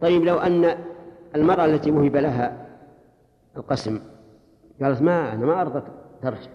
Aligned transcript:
طيب 0.00 0.24
لو 0.24 0.38
أن 0.38 0.78
المرأة 1.36 1.64
التي 1.64 1.90
وهب 1.90 2.16
لها 2.16 2.66
القسم 3.56 4.00
قالت 4.82 5.02
ما 5.02 5.32
أنا 5.32 5.46
ما 5.46 5.60
أرضى 5.60 5.82
ترجع 6.22 6.50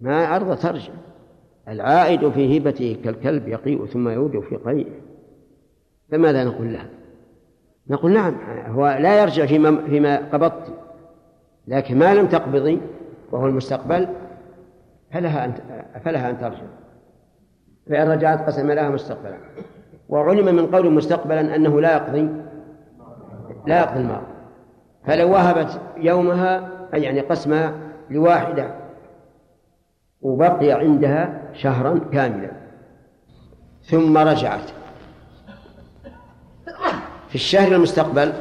ما 0.00 0.36
أرضى 0.36 0.56
ترجع 0.56 0.92
العائد 1.68 2.30
في 2.30 2.58
هبته 2.58 3.00
كالكلب 3.04 3.48
يقيء 3.48 3.86
ثم 3.86 4.08
يعود 4.08 4.40
في 4.40 4.56
قيئه 4.56 5.00
فماذا 6.10 6.44
نقول 6.44 6.72
لها؟ 6.72 6.88
نقول 7.90 8.12
نعم 8.12 8.34
هو 8.66 8.98
لا 9.00 9.22
يرجع 9.22 9.46
فيما 9.46 9.86
فيما 9.86 10.16
قبضت 10.16 10.72
لكن 11.66 11.98
ما 11.98 12.14
لم 12.14 12.26
تقبضي 12.26 12.80
وهو 13.32 13.46
المستقبل 13.46 14.08
فلها 15.12 15.44
أن 15.44 15.54
فلها 16.04 16.30
أن 16.30 16.38
ترجع 16.38 16.64
فإن 17.88 18.08
رجعت 18.08 18.46
قسم 18.46 18.70
لها 18.70 18.90
مستقبلا 18.90 19.38
وعلم 20.08 20.54
من 20.54 20.66
قول 20.66 20.92
مستقبلا 20.92 21.56
أنه 21.56 21.80
لا 21.80 21.92
يقضي 21.92 22.28
لا 23.66 23.78
يقضي 23.78 24.00
الماضي 24.00 24.26
فلو 25.06 25.32
وهبت 25.32 25.80
يومها 25.96 26.70
أي 26.94 27.02
يعني 27.02 27.20
قسمها 27.20 27.74
لواحدة 28.10 28.74
وبقي 30.22 30.72
عندها 30.72 31.42
شهرا 31.52 32.00
كاملا 32.12 32.50
ثم 33.82 34.18
رجعت. 34.18 34.70
في 37.28 37.34
الشهر 37.34 37.72
المستقبل 37.72 38.32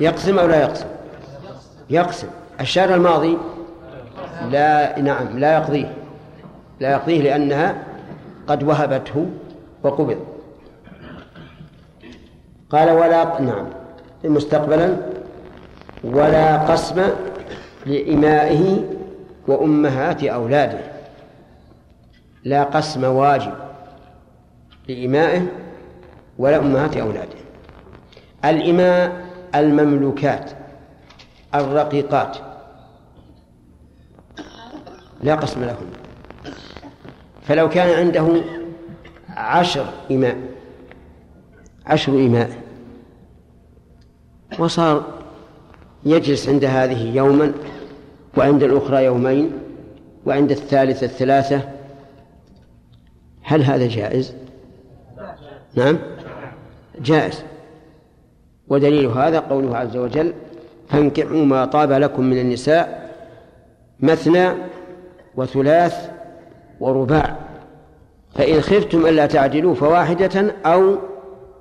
يقسم 0.00 0.38
أو 0.38 0.46
لا 0.46 0.60
يقسم؟ 0.60 0.86
يقسم. 1.90 2.28
الشهر 2.60 2.94
الماضي 2.94 3.38
لا 4.50 4.98
نعم 5.00 5.38
لا 5.38 5.56
يقضيه. 5.56 5.94
لا 6.80 6.90
يقضيه 6.90 7.22
لأنها 7.22 7.84
قد 8.46 8.62
وهبته 8.62 9.26
وقبض 9.86 10.18
قال 12.70 12.90
ولا 12.90 13.40
نعم. 13.40 13.66
مستقبلا 14.24 14.96
ولا 16.04 16.58
قسم 16.58 17.02
لإمائه 17.86 18.84
وأمهات 19.48 20.24
أولاده. 20.24 20.78
لا 22.44 22.62
قسم 22.62 23.04
واجب 23.04 23.52
لإمائه 24.88 25.46
ولا 26.38 26.56
أمهات 26.58 26.96
أولاده. 26.96 27.38
الإماء 28.44 29.26
المملوكات 29.54 30.50
الرقيقات. 31.54 32.36
لا 35.22 35.34
قسم 35.34 35.64
لهم 35.64 35.86
فلو 37.42 37.68
كان 37.68 37.98
عنده 37.98 38.42
عشر 39.36 39.86
إماء 40.10 40.36
عشر 41.86 42.12
إماء 42.12 42.50
وصار 44.58 45.04
يجلس 46.04 46.48
عند 46.48 46.64
هذه 46.64 47.16
يوما 47.16 47.52
وعند 48.36 48.62
الأخرى 48.62 49.04
يومين 49.04 49.52
وعند 50.26 50.50
الثالثة 50.50 51.06
الثلاثة. 51.06 51.60
هل 53.42 53.62
هذا 53.62 53.88
جائز؟ 53.88 54.34
نعم. 55.74 55.98
جائز. 57.00 57.42
ودليل 58.68 59.06
هذا 59.06 59.38
قوله 59.38 59.76
عز 59.76 59.96
وجل 59.96 60.32
فانكحوا 60.88 61.44
ما 61.44 61.64
طاب 61.64 61.92
لكم 61.92 62.24
من 62.24 62.38
النساء 62.38 63.10
مثنى 64.00 64.48
وثلاث 65.36 66.10
ورباع. 66.80 67.45
فإن 68.36 68.60
خفتم 68.60 69.06
ألا 69.06 69.26
تعدلوا 69.26 69.74
فواحدة 69.74 70.54
أو 70.66 70.96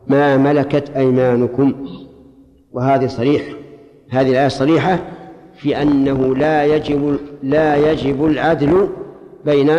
ما 0.08 0.38
ملكت 0.38 0.90
أيمانكم. 0.90 1.90
وهذه 2.72 3.08
صريح 3.08 3.44
هذه 4.10 4.32
الآية 4.32 4.48
صريحة 4.48 5.00
في 5.56 5.82
أنه 5.82 6.36
لا 6.36 6.66
يجب 6.66 7.20
لا 7.44 7.92
يجب 7.92 8.26
العدل 8.26 8.90
بين 9.46 9.72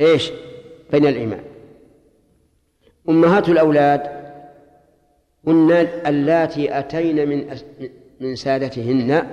إيش؟ 0.00 0.32
بين 0.92 1.06
الإيمان. 1.06 1.40
أمهات 3.08 3.48
الأولاد 3.48 4.00
هن 5.46 5.70
اللاتي 6.06 6.78
أتين 6.78 7.28
من 7.28 7.44
من 8.20 8.36
سادتهن 8.36 9.26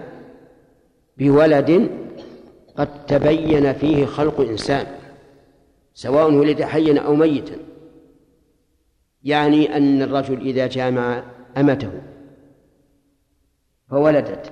بولد 1.17 1.89
قد 2.77 3.05
تبين 3.05 3.73
فيه 3.73 4.05
خلق 4.05 4.41
إنسان. 4.41 4.85
سواء 5.93 6.33
ولد 6.33 6.61
حيا 6.61 6.99
أو 6.99 7.15
ميتا. 7.15 7.55
يعني 9.23 9.77
أن 9.77 10.01
الرجل 10.01 10.41
إذا 10.41 10.67
جامع 10.67 11.23
أمته 11.57 11.91
فولدت 13.89 14.51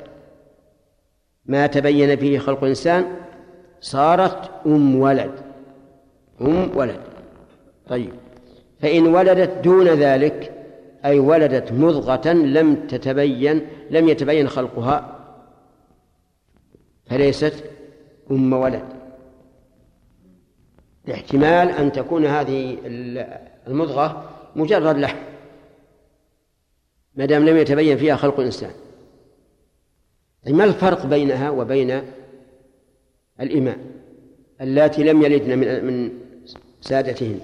ما 1.45 1.67
تبين 1.67 2.15
فيه 2.15 2.39
خلق 2.39 2.63
إنسان 2.63 3.05
صارت 3.81 4.51
أم 4.65 4.95
ولد. 4.95 5.31
أم 6.41 6.77
ولد. 6.77 6.99
طيب. 7.87 8.13
فإن 8.79 9.07
ولدت 9.07 9.63
دون 9.63 9.87
ذلك 9.87 10.51
أي 11.05 11.19
ولدت 11.19 11.71
مضغة 11.71 12.31
لم 12.33 12.75
تتبين 12.75 13.67
لم 13.91 14.09
يتبين 14.09 14.47
خلقها 14.47 15.19
فليست 17.05 17.63
أم 18.31 18.53
ولد. 18.53 18.98
لاحتمال 21.05 21.69
أن 21.69 21.91
تكون 21.91 22.25
هذه 22.25 22.77
المضغة 23.67 24.29
مجرد 24.55 24.97
لحم 24.97 25.17
ما 27.15 27.25
دام 27.25 27.45
لم 27.45 27.57
يتبين 27.57 27.97
فيها 27.97 28.15
خلق 28.15 28.39
الإنسان. 28.39 28.71
طيب 30.45 30.55
ما 30.55 30.63
الفرق 30.63 31.05
بينها 31.05 31.49
وبين 31.49 32.01
الإماء 33.41 33.77
اللاتي 34.61 35.03
لم 35.03 35.21
يلدن 35.21 35.59
من 35.59 35.85
من 35.85 36.11
سادتهن؟ 36.81 37.39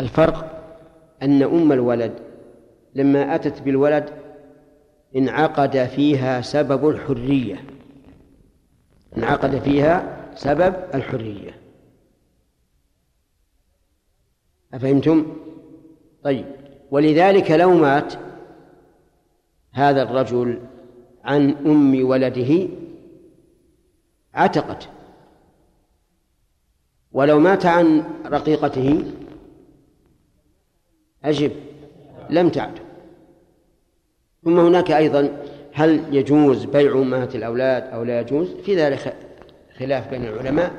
الفرق 0.00 0.64
أن 1.22 1.42
أم 1.42 1.72
الولد 1.72 2.12
لما 2.94 3.34
أتت 3.34 3.62
بالولد 3.62 4.10
انعقد 5.16 5.84
فيها 5.84 6.40
سبب 6.40 6.88
الحرية 6.88 7.64
انعقد 9.16 9.58
فيها 9.58 10.23
سبب 10.34 10.74
الحرية. 10.94 11.60
أفهمتم؟ 14.74 15.36
طيب. 16.22 16.46
ولذلك 16.90 17.50
لو 17.50 17.74
مات 17.74 18.14
هذا 19.72 20.02
الرجل 20.02 20.60
عن 21.24 21.50
أم 21.50 22.08
ولده 22.08 22.68
عتقت. 24.34 24.88
ولو 27.12 27.40
مات 27.40 27.66
عن 27.66 28.04
رقيقته 28.26 29.04
أجب 31.24 31.52
لم 32.30 32.48
تعد. 32.48 32.78
ثم 34.44 34.60
هناك 34.60 34.90
أيضا 34.90 35.42
هل 35.72 36.16
يجوز 36.16 36.64
بيع 36.64 36.92
أمهات 36.92 37.34
الأولاد 37.34 37.82
أو 37.82 38.02
لا 38.02 38.20
يجوز؟ 38.20 38.54
في 38.54 38.76
ذلك 38.76 39.16
خلاف 39.78 40.10
بين 40.10 40.24
العلماء 40.24 40.72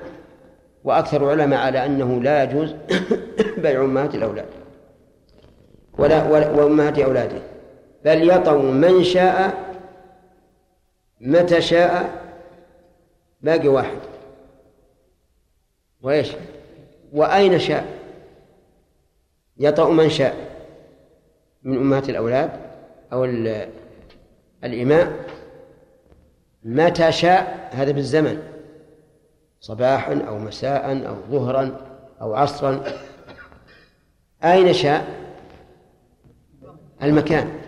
وأكثر 0.83 1.33
العلماء 1.33 1.59
على 1.59 1.85
أنه 1.85 2.21
لا 2.21 2.43
يجوز 2.43 2.75
بيع 3.63 3.83
أمهات 3.83 4.15
الأولاد 4.15 4.45
ولا 5.97 6.23
وأمهات 6.29 6.99
أولاده 6.99 7.41
بل 8.05 8.29
يطع 8.29 8.57
من 8.57 9.03
شاء 9.03 9.65
متى 11.21 11.61
شاء 11.61 12.25
باقي 13.41 13.67
واحد. 13.67 13.97
وإيش؟ 16.01 16.31
وأين 17.13 17.59
شاء؟ 17.59 17.85
يطأ 19.57 19.89
من 19.89 20.09
شاء 20.09 20.35
من 21.63 21.77
أمهات 21.77 22.09
الأولاد 22.09 22.51
أو 23.13 23.25
الإماء 24.63 25.13
متى 26.63 27.11
شاء 27.11 27.69
هذا 27.71 27.91
بالزمن. 27.91 28.54
صباحا 29.65 30.21
أو 30.27 30.39
مساء 30.39 31.07
أو 31.07 31.15
ظهرا 31.31 31.79
أو 32.21 32.35
عصرا. 32.35 32.83
أين 34.43 34.73
شاء؟ 34.73 35.07
المكان. 37.03 37.61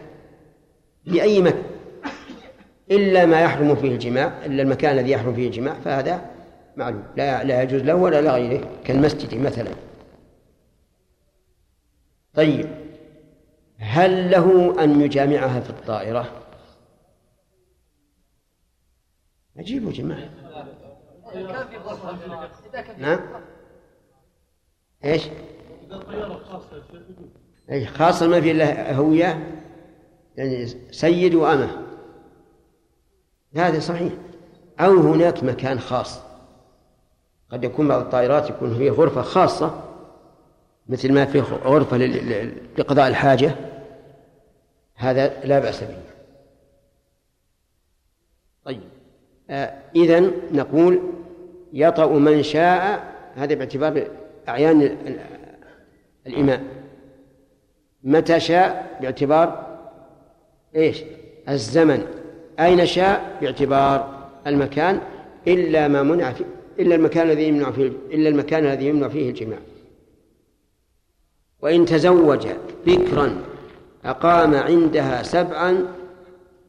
لأي 1.06 1.42
مكان؟ 1.42 1.64
إلا 2.92 3.26
ما 3.26 3.42
يحرم 3.42 3.76
فيه 3.76 3.92
الجماع 3.92 4.46
إلا 4.46 4.64
المكان 4.64 4.98
الذي 4.98 5.12
يحرم 5.12 5.36
فيه 5.36 5.48
الجماع 5.48 5.74
فهذا 5.74 6.32
معلوم. 6.76 7.04
لا 7.16 7.44
لا 7.44 7.62
يجوز 7.62 7.82
له 7.82 7.96
ولا 7.96 8.22
لغيره 8.22 8.70
كالمسجد 8.86 9.36
مثلا. 9.36 9.72
طيب 12.34 12.70
هل 13.78 14.32
له 14.32 14.76
أن 14.84 15.02
يجامعها 15.02 15.60
في 15.60 15.70
الطائرة؟ 15.70 16.32
أجيبوا 19.58 19.92
جماعة. 19.92 20.47
نعم. 22.98 23.20
إيش؟ 25.06 25.28
إذا 25.88 25.98
طيارة 25.98 26.44
خاصة 26.44 26.84
أي 27.72 27.86
خاصة 27.86 28.28
ما 28.28 28.42
في 28.42 28.52
إلا 28.52 28.96
هوية 28.96 29.60
يعني 30.38 30.68
سيد 30.92 31.36
وأمة. 31.36 31.82
هذا 33.56 33.80
صحيح. 33.80 34.14
أو 34.80 34.92
هناك 34.92 35.44
مكان 35.44 35.80
خاص. 35.80 36.20
قد 37.52 37.64
يكون 37.64 37.88
بعض 37.88 38.02
الطائرات 38.02 38.50
يكون 38.50 38.74
هي 38.74 38.90
غرفة 38.90 39.22
خاصة 39.22 39.84
مثل 40.90 41.14
ما 41.14 41.26
في 41.26 41.40
غرفة 41.40 41.98
لقضاء 42.78 43.08
الحاجة. 43.08 43.56
هذا 44.96 45.46
لا 45.46 45.60
بأس 45.60 45.84
به. 45.84 45.98
طيب. 48.66 48.97
آه 49.50 49.74
إذن 49.96 50.32
نقول 50.52 51.00
يطأ 51.74 52.08
من 52.08 52.44
شاء 52.44 53.14
هذا 53.36 53.56
باعتبار 53.56 54.08
أعيان 54.50 54.98
الإماء 56.28 56.62
متى 58.04 58.40
شاء؟ 58.40 58.98
باعتبار 59.02 59.78
إيش؟ 60.76 61.04
الزمن. 61.50 62.06
أين 62.60 62.86
شاء؟ 62.86 63.38
باعتبار 63.42 64.28
المكان 64.48 65.00
إلا 65.48 65.88
ما 65.88 66.04
منع 66.04 66.32
فيه 66.32 66.46
إلا 66.80 66.96
المكان 66.96 67.30
الذي 67.30 67.48
يمنع 67.48 67.72
فيه 67.72 67.88
إلا 67.88 68.30
المكان 68.30 68.66
الذي 68.66 68.88
يمنع 68.88 69.08
فيه 69.08 69.30
الجماع. 69.30 69.60
وإن 71.62 71.86
تزوج 71.86 72.48
بكرا 72.86 73.42
أقام 74.06 74.56
عندها 74.56 75.24
سبعا 75.24 75.86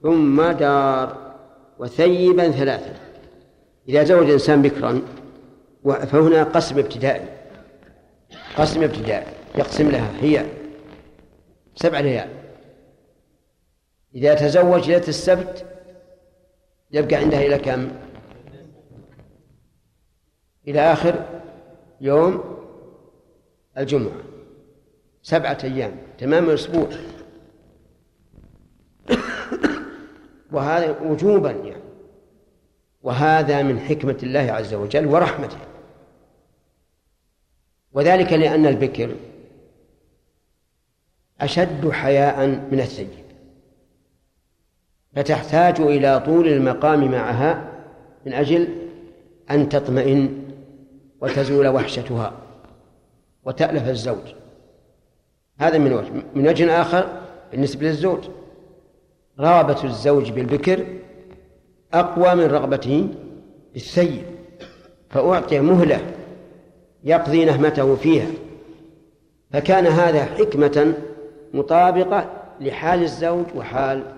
ثم 0.02 0.42
دار. 0.42 1.27
وثيبا 1.78 2.50
ثلاثا. 2.50 2.94
إذا 3.88 4.04
زوج 4.04 4.30
إنسان 4.30 4.62
بكرا 4.62 5.02
فهنا 5.84 6.44
قسم 6.44 6.78
ابتدائي. 6.78 7.28
قسم 8.56 8.82
ابتدائي. 8.82 9.26
يقسم 9.58 9.90
لها. 9.90 10.12
هي 10.20 10.46
سبع 11.75 12.00
ليال. 12.00 12.28
إذا 14.14 14.34
تزوج 14.34 14.90
ليلة 14.90 15.08
السبت 15.08 15.66
يبقى 16.90 17.16
عندها 17.16 17.42
إلى 17.42 17.58
كم؟ 17.58 17.90
إلى 20.69 20.81
آخر 20.81 21.42
يوم 22.00 22.44
الجمعة. 23.78 24.22
سبعة 25.22 25.58
أيام. 25.64 25.96
تمام 26.19 26.50
الأسبوع 26.50 26.88
وهذا 30.52 31.00
وجوبا 31.00 31.50
يعني. 31.50 31.82
وهذا 33.02 33.62
من 33.62 33.80
حكمة 33.80 34.16
الله 34.22 34.40
عز 34.40 34.74
وجل 34.74 35.06
ورحمته. 35.06 35.58
وذلك 37.92 38.32
لأن 38.32 38.66
البكر 38.66 39.16
أشد 41.40 41.90
حياء 41.90 42.46
من 42.46 42.80
الثيب. 42.80 43.08
فتحتاج 45.16 45.80
إلى 45.80 46.20
طول 46.20 46.48
المقام 46.48 47.10
معها 47.10 47.72
من 48.26 48.32
أجل 48.32 48.68
أن 49.50 49.68
تطمئن 49.68 50.44
وتزول 51.20 51.68
وحشتها 51.68 52.32
وتألف 53.44 53.88
الزوج. 53.88 54.34
هذا 55.58 55.78
من 55.78 55.92
وجه 55.92 56.10
من 56.34 56.48
وجه 56.48 56.80
آخر 56.80 57.22
بالنسبة 57.50 57.86
للزوج. 57.86 58.24
رغبة 59.40 59.85
الزوج 59.85 60.31
بالبكر 60.31 60.87
أقوى 61.93 62.35
من 62.35 62.44
رغبته 62.50 63.08
بالثيب 63.73 64.23
فأعطي 65.11 65.61
مهلة 65.61 66.14
يقضي 67.05 67.44
نهمته 67.44 67.96
فيها. 67.96 68.31
فكان 69.50 69.87
هذا 69.87 70.25
حكمة 70.25 70.94
مطابقة 71.55 72.31
لحال 72.61 73.02
الزوج 73.02 73.46
وحال 73.56 74.14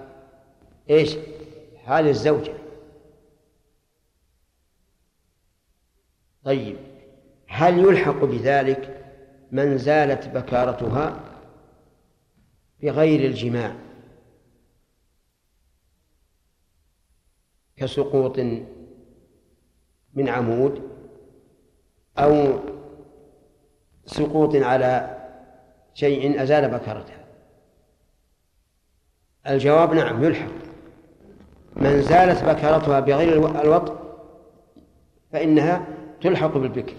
إيش؟ 0.91 1.17
حال 1.85 2.09
الزوجة. 2.09 2.53
طيب 6.45 6.77
هل 7.47 7.79
يلحق 7.79 8.25
بذلك 8.25 9.05
من 9.53 9.79
زالت 9.79 10.29
بكارتها 10.29 11.21
بغير 12.83 13.31
الجماع؟ 13.31 13.90
كسقوط 17.81 18.39
من 20.15 20.29
عمود 20.29 20.83
أو 22.19 22.59
سقوط 24.07 24.57
على 24.57 25.17
شيء 25.95 26.43
أزال 26.43 26.69
بكرتها 26.69 27.25
الجواب 29.47 29.95
نعم 29.95 30.25
يلحق. 30.25 30.53
من 31.77 32.03
زالت 32.03 32.45
بكرتها 32.45 33.01
بغير 33.01 33.61
الوطء 33.61 34.01
فإنها 35.33 35.87
تلحق 36.21 36.57
بالبكر. 36.57 36.97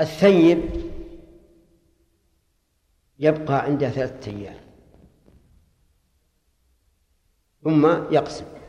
الثيب 0.00 0.62
يبقى 3.18 3.64
عندها 3.64 3.90
ثلاثة 3.90 4.30
أيام 4.30 4.60
ثم 7.64 7.86
يقسم. 8.14 8.59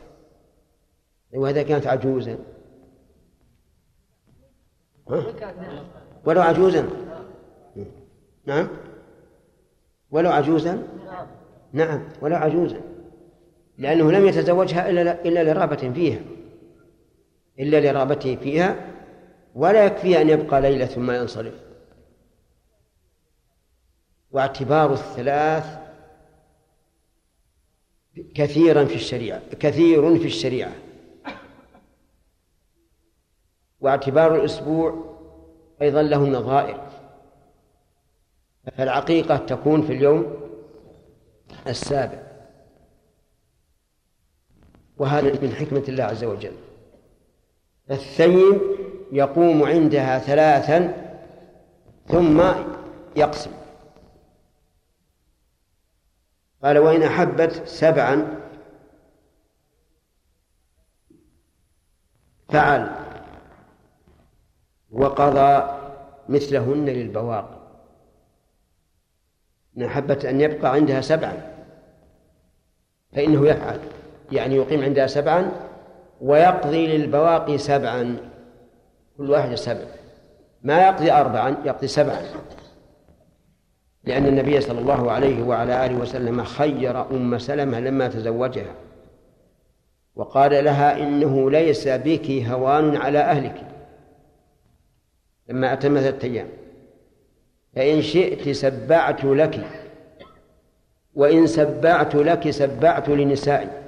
وإذا 1.34 1.62
كانت 1.62 1.86
عجوزا. 1.86 2.38
ولو 6.24 6.42
عجوزا. 6.42 6.88
نعم. 8.46 8.68
ولو 10.10 10.30
عجوزا؟ 10.30 10.82
نعم 11.72 12.08
ولو 12.20 12.36
عجوزا. 12.36 12.80
لأنه 13.78 14.12
لم 14.12 14.26
يتزوجها 14.26 14.90
إلا 14.90 15.24
إلا 15.24 15.44
لرغبة 15.44 15.92
فيها. 15.94 16.20
إلا 17.58 17.80
لرغبته 17.80 18.36
فيها 18.36 18.76
ولا 19.54 19.84
يكفي 19.84 20.20
أن 20.20 20.28
يبقى 20.28 20.60
ليلة 20.60 20.86
ثم 20.86 21.10
ينصرف. 21.10 21.54
واعتبار 24.30 24.92
الثلاث 24.92 25.78
كثيرا 28.34 28.84
في 28.84 28.94
الشريعة 28.94 29.42
كثير 29.60 30.18
في 30.18 30.26
الشريعة. 30.26 30.72
واعتبار 33.82 34.34
الأسبوع 34.34 35.04
أيضا 35.82 36.02
له 36.02 36.28
نظائر 36.28 36.88
فالعقيقة 38.76 39.36
تكون 39.36 39.82
في 39.82 39.92
اليوم 39.92 40.36
السابع. 41.66 42.22
وهذا 44.98 45.40
من 45.42 45.52
حكمة 45.52 45.84
الله 45.88 46.04
عز 46.04 46.24
وجل. 46.24 46.52
الثيب 47.90 48.60
يقوم 49.12 49.62
عندها 49.62 50.18
ثلاثا 50.18 51.08
ثم 52.06 52.42
يقسم. 53.16 53.50
قال 56.62 56.78
وإن 56.78 57.02
أحبت 57.02 57.62
سبعا 57.66 58.40
فعل. 62.48 63.01
وقضى 64.92 65.78
مثلهن 66.28 66.84
للبواقي 66.84 67.62
إن 69.76 69.82
أحبت 69.82 70.24
أن 70.24 70.40
يبقى 70.40 70.72
عندها 70.72 71.00
سبعا. 71.00 71.52
فإنه 73.12 73.48
يفعل. 73.48 73.78
يعني 74.32 74.56
يقيم 74.56 74.82
عندها 74.82 75.06
سبعا 75.06 75.50
ويقضي 76.20 76.86
للبواقي 76.86 77.58
سبعا. 77.58 78.16
كل 79.16 79.30
واحد 79.30 79.54
سبع. 79.54 79.84
ما 80.62 80.82
يقضي 80.82 81.12
أربعا 81.12 81.56
يقضي 81.64 81.86
سبعا. 81.86 82.22
لأن 84.04 84.26
النبي 84.26 84.60
صلى 84.60 84.80
الله 84.80 85.12
عليه 85.12 85.42
وعلى 85.42 85.86
آله 85.86 85.96
وسلم 85.98 86.44
خير 86.44 87.10
أم 87.10 87.38
سلمة 87.38 87.80
لما 87.80 88.08
تزوجها. 88.08 88.74
وقال 90.14 90.64
لها 90.64 91.02
إنه 91.02 91.50
ليس 91.50 91.88
بك 91.88 92.30
هوان 92.30 92.96
على 92.96 93.18
أهلك. 93.18 93.71
لما 95.48 95.72
أتم 95.72 96.00
ثلاثة 96.00 96.28
أيام 96.28 96.48
فإن 97.74 98.02
شئت 98.02 98.48
سبعت 98.48 99.24
لك 99.24 99.66
وإن 101.14 101.46
سبعت 101.46 102.14
لك 102.14 102.50
سبعت 102.50 103.08
لنسائي. 103.08 103.82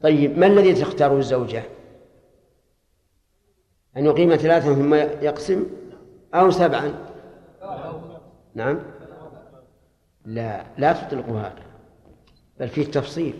طيب 0.00 0.38
ما 0.38 0.46
الذي 0.46 0.74
تختاره 0.74 1.18
الزوجة؟ 1.18 1.62
أن 3.96 4.06
يقيم 4.06 4.36
ثلاثا 4.36 4.74
ثم 4.74 4.94
يقسم 4.94 5.66
أو 6.34 6.50
سبعا؟ 6.50 6.94
نعم. 8.54 8.80
لا 10.24 10.64
لا 10.78 10.92
تطلق 10.92 11.28
هذا 11.28 11.62
بل 12.60 12.68
فيه 12.68 12.84
تفصيل. 12.84 13.34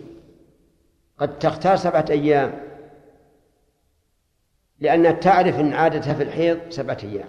قد 1.19 1.39
تختار 1.39 1.77
سبعة 1.77 2.05
أيام. 2.11 2.72
لأنها 4.83 5.13
تعرف 5.13 5.61
أن 5.61 5.73
عادتها 5.73 6.15
في 6.15 6.23
الحيض 6.23 6.59
سبعة 6.71 6.99
أيام 7.03 7.29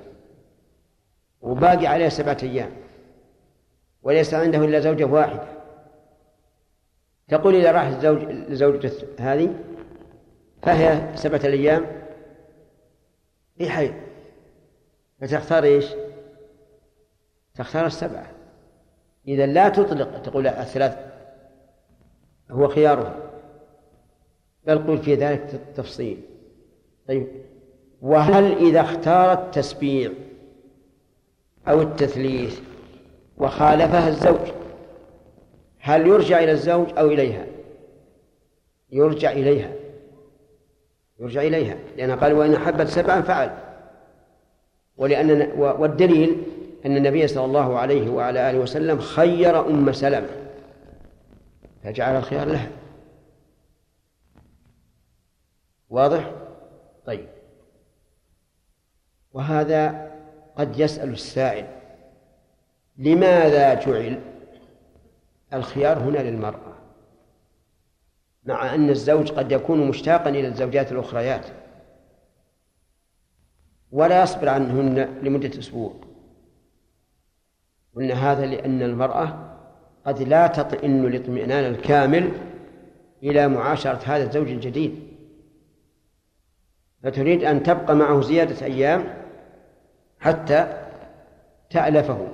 وباقي 1.41 1.87
عليه 1.87 2.09
سبعة 2.09 2.37
أيام 2.43 2.71
وليس 4.03 4.33
عنده 4.33 4.65
إلا 4.65 4.79
زوجة 4.79 5.03
واحدة. 5.03 5.47
تقول 7.27 7.55
إذا 7.55 7.71
راح 7.71 7.83
الزوج 7.83 8.17
لزوجته 8.23 9.07
هذه 9.19 9.55
فهي 10.61 11.15
سبعة 11.15 11.41
الأيام 11.43 11.85
في 13.57 13.69
حي. 13.69 13.93
فتختار 15.21 15.63
إيش؟ 15.63 15.85
تختار 17.55 17.85
السبعة. 17.85 18.31
إذا 19.27 19.45
لا 19.45 19.69
تطلق 19.69 20.21
تقول 20.21 20.47
الثلاث 20.47 20.97
هو 22.51 22.67
خيارها. 22.67 23.15
بل 24.67 24.87
قل 24.87 24.97
في 24.97 25.15
ذلك 25.15 25.53
التفصيل 25.53 26.32
طيب. 27.07 27.27
وهل 28.01 28.67
إذا 28.67 28.81
اختار 28.81 29.33
التسبيع 29.33 30.11
أو 31.67 31.81
التثليث 31.81 32.59
وخالفها 33.37 34.07
الزوج 34.07 34.51
هل 35.79 36.07
يرجع 36.07 36.39
إلى 36.39 36.51
الزوج 36.51 36.87
أو 36.97 37.07
إليها؟ 37.07 37.45
يرجع 38.91 39.31
إليها. 39.31 39.71
يرجع 41.19 41.41
إليها. 41.41 41.77
لأن 41.97 42.11
قال 42.11 42.33
وإن 42.33 42.53
أحبت 42.53 42.87
سبعا 42.87 43.21
فعل. 43.21 43.57
ولأن 44.97 45.51
والدليل 45.57 46.43
أن 46.85 46.97
النبي 46.97 47.27
صلى 47.27 47.45
الله 47.45 47.77
عليه 47.77 48.09
وعلى 48.09 48.49
آله 48.49 48.59
وسلم 48.59 48.99
خير 48.99 49.67
أم 49.67 49.91
سلمة. 49.91 50.29
فجعل 51.83 52.15
الخيار 52.15 52.47
لها. 52.47 52.69
واضح؟ 55.89 56.42
طيب. 57.05 57.27
وهذا 59.33 60.11
قد 60.57 60.79
يسأل 60.79 61.09
السائل 61.09 61.67
لماذا 62.97 63.73
جعل 63.73 64.19
الخيار 65.53 65.99
هنا 65.99 66.17
للمرأة؟ 66.17 66.73
مع 68.45 68.75
أن 68.75 68.89
الزوج 68.89 69.31
قد 69.31 69.51
يكون 69.51 69.87
مشتاقا 69.87 70.29
إلى 70.29 70.47
الزوجات 70.47 70.91
الأخريات 70.91 71.45
ولا 73.91 74.23
يصبر 74.23 74.49
عنهن 74.49 75.19
لمدة 75.23 75.59
أسبوع. 75.59 75.93
قلنا 77.95 78.31
هذا 78.31 78.45
لأن 78.45 78.81
المرأة 78.81 79.57
قد 80.05 80.21
لا 80.21 80.47
تطئن 80.47 81.05
الاطمئنان 81.05 81.73
الكامل 81.73 82.31
إلى 83.23 83.47
معاشرة 83.47 83.99
هذا 84.05 84.23
الزوج 84.23 84.47
الجديد. 84.47 85.02
فتريد 87.03 87.43
أن 87.43 87.63
تبقى 87.63 87.95
معه 87.95 88.21
زيادة 88.21 88.65
أيام 88.65 89.03
حتى 90.19 90.87
تألفه. 91.69 92.27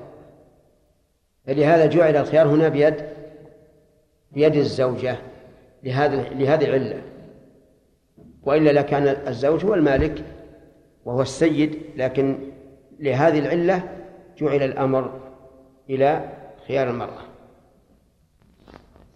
فلهذا 1.47 1.85
جعل 1.85 2.15
الخيار 2.15 2.47
هنا 2.47 2.67
بيد 2.69 2.95
بيد 4.31 4.55
الزوجة 4.55 5.15
لهذا 5.83 6.15
لهذه 6.29 6.65
العلة. 6.65 7.01
وإلا 8.43 8.69
لكان 8.69 9.07
الزوج 9.27 9.65
هو 9.65 9.73
المالك 9.73 10.23
وهو 11.05 11.21
السيد 11.21 11.79
لكن 11.95 12.37
لهذه 12.99 13.39
العلة 13.39 13.83
جعل 14.37 14.63
الأمر 14.63 15.19
إلى 15.89 16.29
خيار 16.67 16.89
المرأة. 16.89 17.21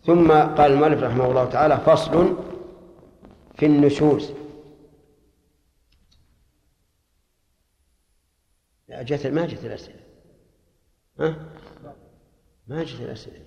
ثم 0.06 0.32
قال 0.32 0.72
المؤلف 0.72 1.04
رحمه 1.04 1.26
الله 1.26 1.46
تعالى 1.46 1.78
فصل 1.78 2.36
في 3.56 3.66
النشوز. 3.66 4.34
جت 9.02 9.28
ما 9.28 9.46
جت 9.46 9.66
الأسئلة. 9.66 10.00
ها؟ 11.20 11.36
ما 12.68 12.84
جت 12.84 13.02
الأسئلة. 13.02 13.44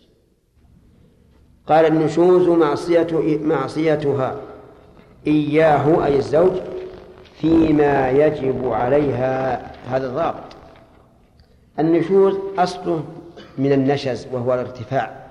قال 1.66 1.86
النشوز 1.86 2.48
معصية 2.48 3.38
معصيتها 3.38 4.40
إياه 5.26 6.04
أي 6.04 6.16
الزوج 6.16 6.52
فيما 7.40 8.10
يجب 8.10 8.68
عليها. 8.68 9.72
هذا 9.88 10.06
الضابط. 10.06 10.56
النشوز 11.78 12.34
أصله 12.58 13.04
من 13.58 13.72
النشز 13.72 14.26
وهو 14.32 14.54
الارتفاع. 14.54 15.26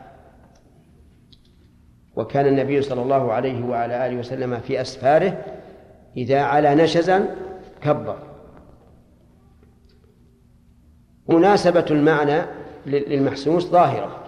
وكان 2.15 2.47
النبي 2.47 2.81
صلى 2.81 3.01
الله 3.01 3.33
عليه 3.33 3.65
وعلى 3.65 4.07
آله 4.07 4.19
وسلم 4.19 4.59
في 4.59 4.81
أسفاره 4.81 5.45
إذا 6.17 6.41
علا 6.41 6.75
نشزا 6.75 7.35
كبر. 7.81 8.34
مناسبة 11.29 11.85
المعنى 11.91 12.41
للمحسوس 12.85 13.65
ظاهرة 13.65 14.23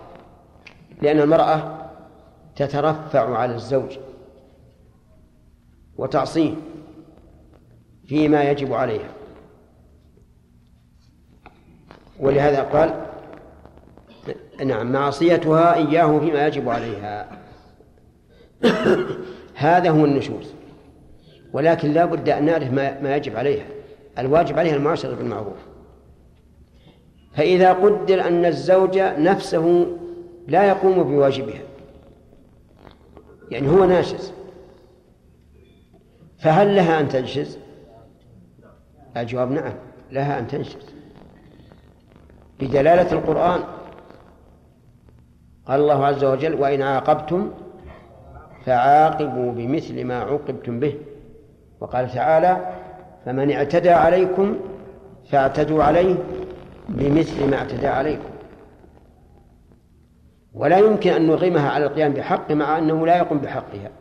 لأن 1.02 1.20
المرأة 1.20 1.90
تترفع 2.56 3.38
على 3.38 3.56
الزوج 3.56 3.98
وتعصيه 5.98 6.54
فيما 8.08 8.44
يجب 8.44 8.74
عليها. 8.74 9.10
ولهذا 12.20 12.62
قال 12.62 13.06
نعم 14.66 14.92
معصيتها 14.92 15.76
إياه 15.76 16.20
فيما 16.20 16.48
يجب 16.48 16.70
عليها. 16.70 17.40
هذا 19.56 19.90
هو 19.90 20.06
النشوز 20.06 20.54
ولكن 21.54 21.92
لا 21.94 22.06
بد 22.06 22.30
أن 22.30 22.46
نعرف 22.46 22.72
ما 22.74 23.16
يجب 23.16 23.36
عليها. 23.36 23.66
الواجب 24.20 24.60
عليها 24.60 24.76
المعاشرة 24.76 25.16
بالمعروف. 25.16 25.58
فإذا 27.38 27.74
قدر 27.74 28.28
أن 28.28 28.46
الزوج 28.46 29.00
نفسه 29.00 29.88
لا 30.48 30.68
يقوم 30.68 31.04
بواجبها 31.04 31.62
يعني 33.52 33.70
هو 33.70 33.86
ناشز. 33.86 34.34
فهل 36.40 36.76
لها 36.76 37.00
أن 37.00 37.10
تنشز؟ 37.10 37.58
الجواب 39.18 39.52
نعم 39.52 39.74
لها 40.12 40.40
أن 40.40 40.48
تنشز. 40.48 40.94
بدلالة 42.60 43.12
القرآن 43.12 43.60
قال 45.66 45.80
الله 45.80 46.06
عز 46.06 46.24
وجل 46.24 46.54
وإن 46.54 46.82
عاقبتم 46.82 47.52
فعاقبوا 48.66 49.52
بمثل 49.52 50.04
ما 50.04 50.20
عوقبتم 50.20 50.80
به. 50.80 50.96
وقال 51.80 52.10
تعالى 52.10 52.74
فمن 53.26 53.52
اعتدى 53.52 53.90
عليكم 53.90 54.60
فاعتدوا 55.32 55.84
عليه 55.84 56.16
بمثل 56.90 57.50
ما 57.50 57.58
اعتدى 57.58 57.88
عليكم. 57.88 58.30
ولا 60.54 60.78
يمكن 60.78 61.12
أن 61.12 61.28
نرغمها 61.28 61.70
على 61.70 61.86
القيام 61.86 62.14
بحق 62.14 62.52
مع 62.52 62.78
أنه 62.78 63.06
لا 63.06 63.18
يقوم 63.18 63.38
بحقها. 63.38 63.92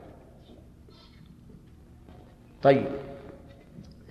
طيب. 2.63 2.87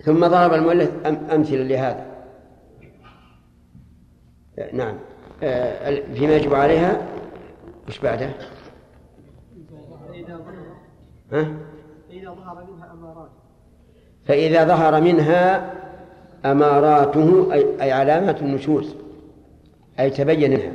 ثم 0.02 0.26
ضرب 0.26 0.52
المؤلف 0.52 1.06
أمثلة 1.06 1.62
لهذا. 1.62 2.06
نعم. 4.72 4.98
آه، 5.42 6.14
فيما 6.14 6.36
يجب 6.36 6.54
عليها. 6.54 7.06
وش 7.88 7.98
بعده؟ 7.98 8.30
ها؟ 11.32 11.46
فإذا 12.08 12.30
ظهر 12.30 12.64
منها 12.64 12.92
أمارات. 12.92 13.30
فإذا 14.24 14.64
ظهر 14.64 15.00
منها 15.00 15.74
أماراته 16.50 17.52
أي, 17.52 17.92
علامات 17.92 18.42
النشوز 18.42 18.94
أي 20.00 20.10
تبين 20.10 20.50
منها 20.50 20.72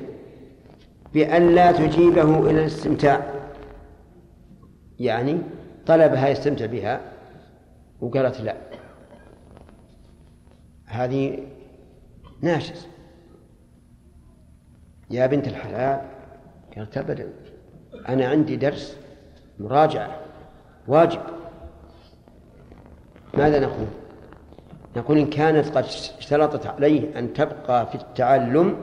بأن 1.14 1.56
لا 1.56 1.72
تجيبه 1.72 2.50
إلى 2.50 2.60
الاستمتاع. 2.62 3.34
يعني 5.00 5.38
طلبها 5.86 6.28
يستمتع 6.30 6.66
بها 6.66 7.02
وقالت 8.02 8.42
لا. 8.42 8.56
هذه 10.86 11.40
ناشز. 12.42 12.88
يا 15.10 15.28
بنت 15.28 15.48
الحلال 15.48 16.02
قالت 16.78 16.98
أبدا 16.98 17.30
أنا 18.10 18.28
عندي 18.28 18.56
درس 18.56 18.98
مراجعة 19.60 20.20
واجب. 20.88 21.22
ماذا 23.34 23.60
نقول؟ 23.60 23.88
نقول 24.96 25.18
إن 25.18 25.26
كانت 25.26 25.78
قد 25.78 25.84
اشترطت 26.20 26.66
عليه 26.68 27.20
أن 27.20 27.34
تبقى 27.34 27.88
في 27.88 27.96
التعلم 27.96 28.78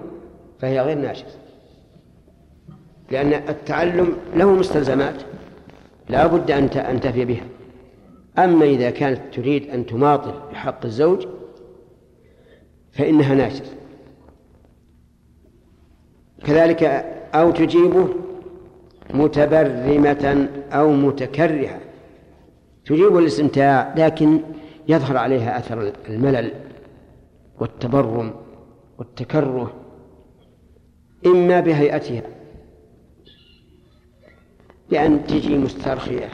فهي 0.59 0.81
غير 0.81 0.99
ناشز 0.99 1.39
لأن 3.11 3.33
التعلم 3.33 4.17
له 4.35 4.53
مستلزمات 4.53 5.15
لا 6.09 6.27
بد 6.27 6.51
أن 6.51 6.65
أن 6.65 7.01
تفي 7.01 7.25
بها. 7.25 7.45
أما 8.39 8.65
إذا 8.65 8.91
كانت 8.91 9.21
تريد 9.33 9.71
أن 9.71 9.87
تماطل 9.87 10.35
بحق 10.53 10.85
الزوج 10.85 11.27
فإنها 12.93 13.35
ناشز 13.35 13.73
كذلك 16.45 16.83
أو 17.35 17.51
تجيبه 17.51 18.09
متبرمة 19.15 20.49
أو 20.73 20.93
متكرهة. 20.93 21.81
تجيب 22.87 23.19
الاستمتاع 23.19 23.95
لكن 23.97 24.41
يظهر 24.89 25.17
عليها 25.17 25.59
أثر 25.59 25.93
الملل 26.09 26.53
والتبرم 27.61 28.35
والتكره 28.99 29.75
إما 31.27 31.61
بهيئتها 31.61 32.23
بأن 34.91 35.27
تجي 35.27 35.59
مسترخية 35.59 36.31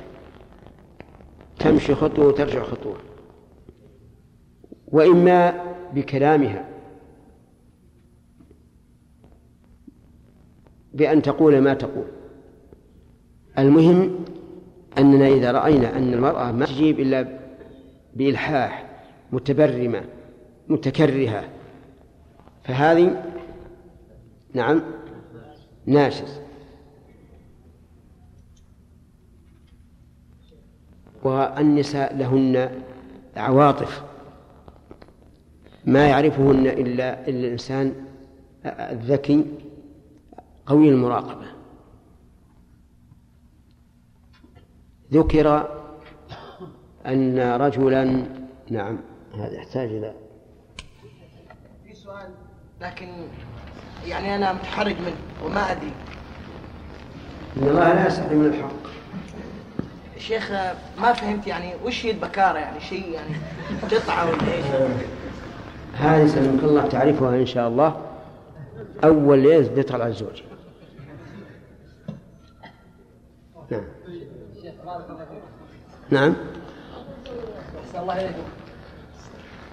تمشي 1.59 1.95
خطوة 1.95 2.27
وترجع 2.27 2.63
خطوة 2.63 2.97
وإما 4.87 5.65
بكلامها 5.95 6.69
بأن 10.95 11.23
تقول 11.23 11.61
ما 11.61 11.75
تقول. 11.75 12.07
المهم 13.59 14.25
أننا 14.99 15.29
إذا 15.29 15.53
رأينا 15.53 15.99
أن 15.99 16.13
المرأة 16.13 16.53
ما 16.53 16.67
تجيب 16.67 17.01
إلا 17.01 17.44
بإلحاح 18.15 18.91
متبرمة 19.33 20.05
متكرهة. 20.69 21.49
فهذه 22.65 23.33
نعم 24.55 24.83
ناشز. 25.87 26.41
والنساء 31.23 32.17
لهن 32.17 32.83
عواطف. 33.37 34.05
ما 35.85 36.07
يعرفهن 36.09 36.67
إلا 36.67 37.29
الإنسان 37.29 37.95
الذكي 38.67 39.45
قوي 40.67 40.89
المراقبة. 40.89 41.47
ذكر 45.13 45.84
أن 47.07 47.39
رجلا 47.39 48.25
نعم 48.71 48.99
هذا 49.35 49.55
يحتاج 49.55 49.89
إلى 49.89 50.15
في 51.87 51.95
سؤال 51.95 52.29
لكن 52.81 53.09
يعني 54.07 54.35
أنا 54.37 54.53
متحرج 54.53 54.95
منه 55.01 55.45
وما 55.45 55.73
أدري. 55.73 55.93
إن 57.57 57.69
الله 57.69 57.93
لا 57.93 58.07
يستحي 58.07 58.35
من 58.35 58.47
الحق. 58.47 58.85
شيخ 60.19 60.51
ما 60.99 61.13
فهمت 61.13 61.47
يعني 61.47 61.73
وش 61.85 62.07
هي 62.07 62.11
البكارة؟ 62.11 62.59
يعني 62.59 62.81
شيء 62.81 63.11
يعني 63.11 63.35
قطعة 63.83 64.31
ولا 64.31 64.55
إيش؟ 64.55 64.65
هذه 65.95 66.27
سلمك 66.27 66.65
الله 66.65 66.89
تعرفها 66.89 67.37
إن 67.37 67.47
شاء 67.47 67.69
الله. 67.69 68.01
أول 69.05 69.39
ليز 69.39 69.69
بيطلع 69.69 70.07
الزوج. 70.07 70.43
نعم. 73.71 73.85
نعم. 76.11 76.35
أحسن 77.95 78.03
الله 78.03 78.21
إليكم 78.21 78.43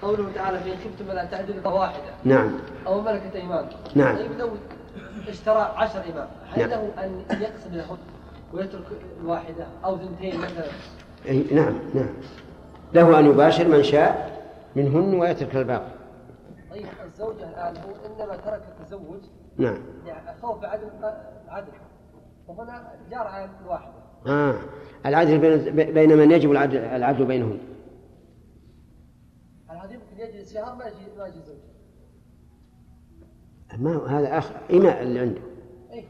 قوله 0.01 0.31
تعالى 0.35 0.59
فإن 0.59 0.71
خفتم 0.71 1.11
ألا 1.11 1.25
تعدلوا 1.25 1.61
فواحدة 1.61 2.11
نعم. 2.23 2.51
أو 2.87 3.01
ملكة 3.01 3.35
أيمان. 3.35 3.65
نعم. 3.95 4.17
طيب 4.17 4.31
لو 4.39 4.49
اشترى 5.27 5.73
عشر 5.75 6.03
إمام 6.13 6.27
هل 6.49 6.59
نعم. 6.59 6.69
له 6.69 6.91
أن 7.03 7.41
يقسم 7.41 7.73
له 7.73 7.97
ويترك 8.53 8.85
الواحدة 9.21 9.67
أو 9.85 9.97
ثنتين 9.97 10.37
مثلا؟ 10.37 10.65
أي 11.29 11.45
نعم 11.51 11.79
نعم. 11.93 12.13
له 12.93 13.19
أن 13.19 13.25
يباشر 13.25 13.67
من 13.67 13.83
شاء 13.83 14.41
منهن 14.75 15.19
ويترك 15.19 15.55
الباقي. 15.55 15.91
طيب 16.71 16.85
الزوجة 17.05 17.49
الآن 17.49 17.77
هو 17.77 18.23
إنما 18.23 18.35
ترك 18.35 18.61
التزوج. 18.79 19.21
نعم. 19.57 19.77
يعني 20.07 20.41
خوف 20.41 20.65
عدم 20.65 20.87
العدل 21.45 21.71
وهنا 22.47 22.87
جار 23.11 23.27
على 23.27 23.49
الواحدة. 23.65 23.93
آه. 24.27 24.55
العدل 25.05 25.37
بين 25.37 25.93
بين 25.93 26.17
من 26.17 26.31
يجب 26.31 26.51
العدل, 26.51 26.77
العدل 26.77 27.25
بينهم 27.25 27.57
يجلس 30.21 30.53
شهر 30.53 30.75
ما 30.75 30.85
يجي 30.85 31.17
ما 31.17 31.27
يجي 31.27 31.39
ما 33.77 34.19
هذا 34.19 34.37
أخ 34.37 34.51
إماء 34.73 35.01
اللي 35.01 35.19
عنده. 35.19 35.41
إيه. 35.91 36.03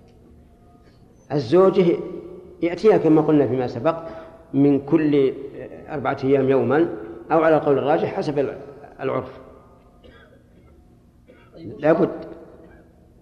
الزوجة 1.31 1.97
يأتيها 2.61 2.97
كما 2.97 3.21
قلنا 3.21 3.47
فيما 3.47 3.67
سبق 3.67 4.03
من 4.53 4.85
كل 4.85 5.33
أربعة 5.89 6.17
أيام 6.23 6.49
يوما 6.49 6.97
أو 7.31 7.43
على 7.43 7.57
قول 7.57 7.77
الراجح 7.77 8.13
حسب 8.13 8.39
العرف. 8.99 9.39
طيب 11.53 11.79
لابد. 11.79 12.09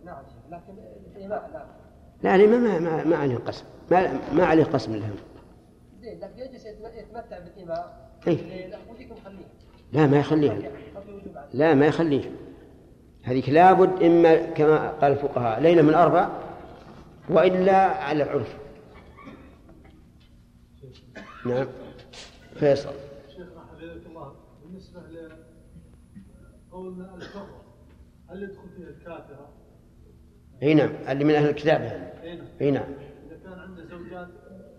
نعم 0.06 0.23
لكن 0.52 0.73
الإماء 1.15 1.49
نعم 1.54 1.67
لا. 2.23 2.36
الإمام 2.36 2.63
ما, 2.63 2.80
ما, 2.80 3.04
ما 3.04 3.15
عليه 3.17 3.36
قسم. 3.38 3.65
ما, 3.91 4.19
ما 4.34 4.45
عليه 4.45 4.63
قسم 4.63 4.95
لهم 4.95 5.15
زين 6.02 6.19
لكن 6.19 6.39
يجلس 6.39 6.65
يتم- 6.65 6.97
يتمتع 6.99 7.39
بالإماء 7.39 8.10
إيه. 8.28 8.36
ليلة 8.65 8.78
وديكم 8.91 9.15
خليه 9.25 9.45
لا 9.93 10.08
ما 10.08 10.19
يخليها. 10.19 10.71
لا 11.54 11.73
ما 11.73 11.86
يخليه. 11.86 12.32
هذيك 13.23 13.49
لابد 13.49 14.04
إما 14.04 14.36
كما 14.36 14.89
قال 14.89 15.12
الفقهاء 15.12 15.60
ليلة 15.60 15.82
من 15.82 15.93
أربع 15.93 16.30
وإلا 17.30 17.75
على 17.75 18.23
العرف. 18.23 18.58
نعم. 21.45 21.67
فيصل. 22.56 22.93
شيخنا 23.30 23.62
حفظك 23.62 24.06
الله. 24.08 24.36
بالنسبة 24.63 25.02
لقولنا 26.69 27.15
الحرة 27.15 27.63
هل 28.30 28.43
يدخل 28.43 28.69
فيها 28.78 28.89
الكافرة؟ 28.89 29.49
أي 30.63 30.73
نعم 30.73 30.89
اللي 31.10 31.23
من 31.23 31.36
أهل 31.36 31.49
الكتاب 31.49 31.82
يعني. 31.82 32.23
أي 32.23 32.36
نعم. 32.36 32.47
أي 32.62 32.71
نعم. 32.71 32.93
إذا 33.28 33.38
كان 33.43 33.60
عنده 33.60 33.86
زوجات 33.86 34.28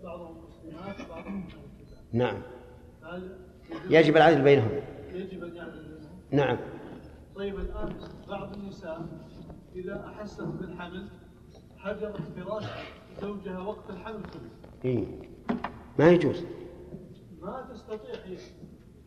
بعضهم 0.03 0.37
مسلمات 0.45 0.99
الكتاب 0.99 1.43
نعم. 2.13 2.41
يجب 3.89 4.17
العدل 4.17 4.41
بينهم. 4.41 4.69
يجب 5.15 5.43
أن 5.43 5.49
بينهم؟ 5.51 6.21
نعم. 6.31 6.57
طيب 7.35 7.59
الآن 7.59 7.93
بعض 8.27 8.53
النساء 8.53 9.05
إذا 9.75 10.05
أحست 10.05 10.41
بالحمل 10.41 11.07
حجرت 11.77 12.21
فراش 12.35 12.63
زوجها 13.21 13.59
وقت 13.59 13.89
الحمل 13.89 14.21
كله. 14.21 14.49
اي 14.85 15.07
ما 15.99 16.09
يجوز. 16.09 16.45
ما 17.41 17.69
تستطيع 17.73 18.15
هي. 18.25 18.37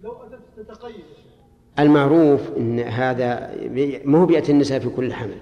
لو 0.03 0.13
أتت 0.13 0.41
تتقيد 0.57 1.05
المعروف 1.79 2.57
إن 2.57 2.81
هذا 2.81 3.55
ما 4.05 4.19
هو 4.19 4.27
بيأتي 4.27 4.53
النساء 4.53 4.79
في 4.79 4.89
كل 4.89 5.13
حمل. 5.13 5.39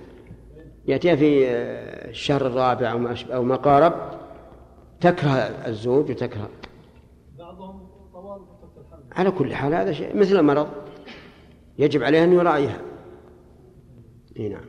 يأتيها 0.87 1.17
في 1.17 1.49
آه، 1.49 2.11
الشهر 2.11 2.47
الرابع 2.47 2.91
أو 3.33 3.43
ما 3.43 3.57
قارب 3.57 3.95
تكره 5.01 5.31
الزوج 5.67 6.11
وتكره 6.11 6.49
بعضهم 7.39 7.89
طوال 8.13 8.41
فترة 8.41 8.83
الحمل 8.83 9.02
على 9.17 9.31
كل 9.31 9.55
حال 9.55 9.75
هذا 9.75 9.93
شيء. 9.93 10.17
مثل 10.17 10.37
المرض 10.37 10.69
يجب 11.79 12.03
عليه 12.03 12.25
أن 12.25 12.33
يراعيها. 12.33 12.81
إي 14.39 14.49
نعم. 14.49 14.65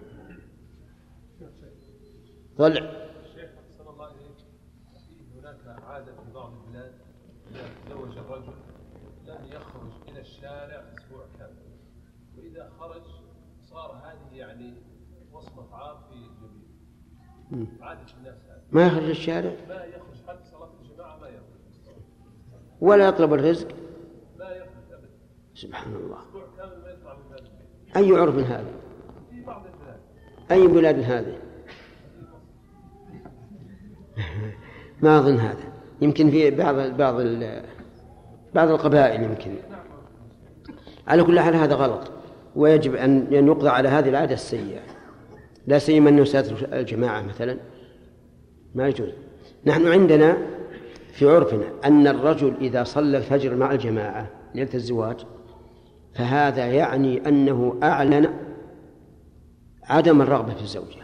طلع. 2.57 2.91
شيخ 3.35 3.49
الله 3.79 4.07
إليك 4.11 4.37
في 5.07 5.39
هناك 5.39 5.83
عادة 5.83 6.05
في 6.05 6.33
بعض 6.33 6.53
البلاد 6.53 6.91
إذا 7.51 7.61
تزوج 7.85 8.17
الرجل 8.17 8.53
لم 9.27 9.45
يخرج 9.45 9.91
إلى 10.09 10.21
الشارع 10.21 10.83
أسبوع 10.97 11.25
كامل 11.39 11.63
وإذا 12.37 12.71
خرج 12.79 13.01
صار 13.61 13.91
هذه 13.91 14.37
يعني 14.37 14.73
عار 15.71 16.03
في 16.09 16.15
الجميع 16.15 17.67
عادة 17.81 18.13
الناس 18.17 18.37
هذه 18.49 18.61
ما 18.71 18.87
يخرج 18.87 19.09
الشارع؟ 19.09 19.55
ما 19.69 19.83
يخرج 19.83 20.27
حتى 20.27 20.45
صلاة 20.51 20.69
الجماعة 20.81 21.17
ما 21.17 21.27
يخرج. 21.27 21.43
ولا 22.81 23.07
يطلب 23.07 23.33
الرزق. 23.33 23.67
سبحان 25.63 25.95
الله. 25.95 26.17
أي 27.95 28.11
عرف 28.11 28.35
هذا؟ 28.35 28.73
أي 30.51 30.67
بلاد 30.67 30.99
هذه؟ 30.99 31.37
ما 35.03 35.19
أظن 35.19 35.37
هذا. 35.37 35.73
يمكن 36.01 36.31
في 36.31 36.51
بعض 36.51 36.75
بعض 36.75 37.21
بعض 38.55 38.69
القبائل 38.69 39.23
يمكن. 39.23 39.55
على 41.07 41.23
كل 41.23 41.39
حال 41.39 41.55
هذا 41.55 41.75
غلط. 41.75 42.11
ويجب 42.55 42.95
أن 42.95 43.27
يقضى 43.31 43.69
على 43.69 43.89
هذه 43.89 44.09
العادة 44.09 44.33
السيئة. 44.33 44.81
لا 45.67 45.79
سيما 45.79 46.09
أنه 46.09 46.23
ساتر 46.23 46.79
الجماعة 46.79 47.21
مثلا. 47.21 47.57
ما 48.75 48.87
يجوز. 48.87 49.09
نحن 49.65 49.87
عندنا 49.87 50.37
في 51.13 51.29
عرفنا 51.29 51.65
أن 51.85 52.07
الرجل 52.07 52.53
إذا 52.61 52.83
صلى 52.83 53.17
الفجر 53.17 53.55
مع 53.55 53.71
الجماعة 53.71 54.29
ليلة 54.55 54.73
الزواج 54.73 55.25
فهذا 56.15 56.65
يعني 56.65 57.27
أنه 57.27 57.79
أعلن 57.83 58.29
عدم 59.83 60.21
الرغبة 60.21 60.53
في 60.53 60.61
الزوجة. 60.61 61.03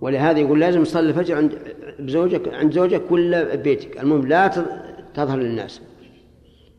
ولهذا 0.00 0.38
يقول 0.38 0.60
لازم 0.60 0.82
تصلي 0.82 1.10
الفجر 1.10 1.36
عند 1.36 1.58
زوجك 2.00 2.54
عند 2.54 2.72
زوجك 2.72 3.10
ولا 3.10 3.54
بيتك. 3.54 4.00
المهم 4.00 4.26
لا 4.26 4.48
تظهر 5.14 5.38
للناس. 5.38 5.80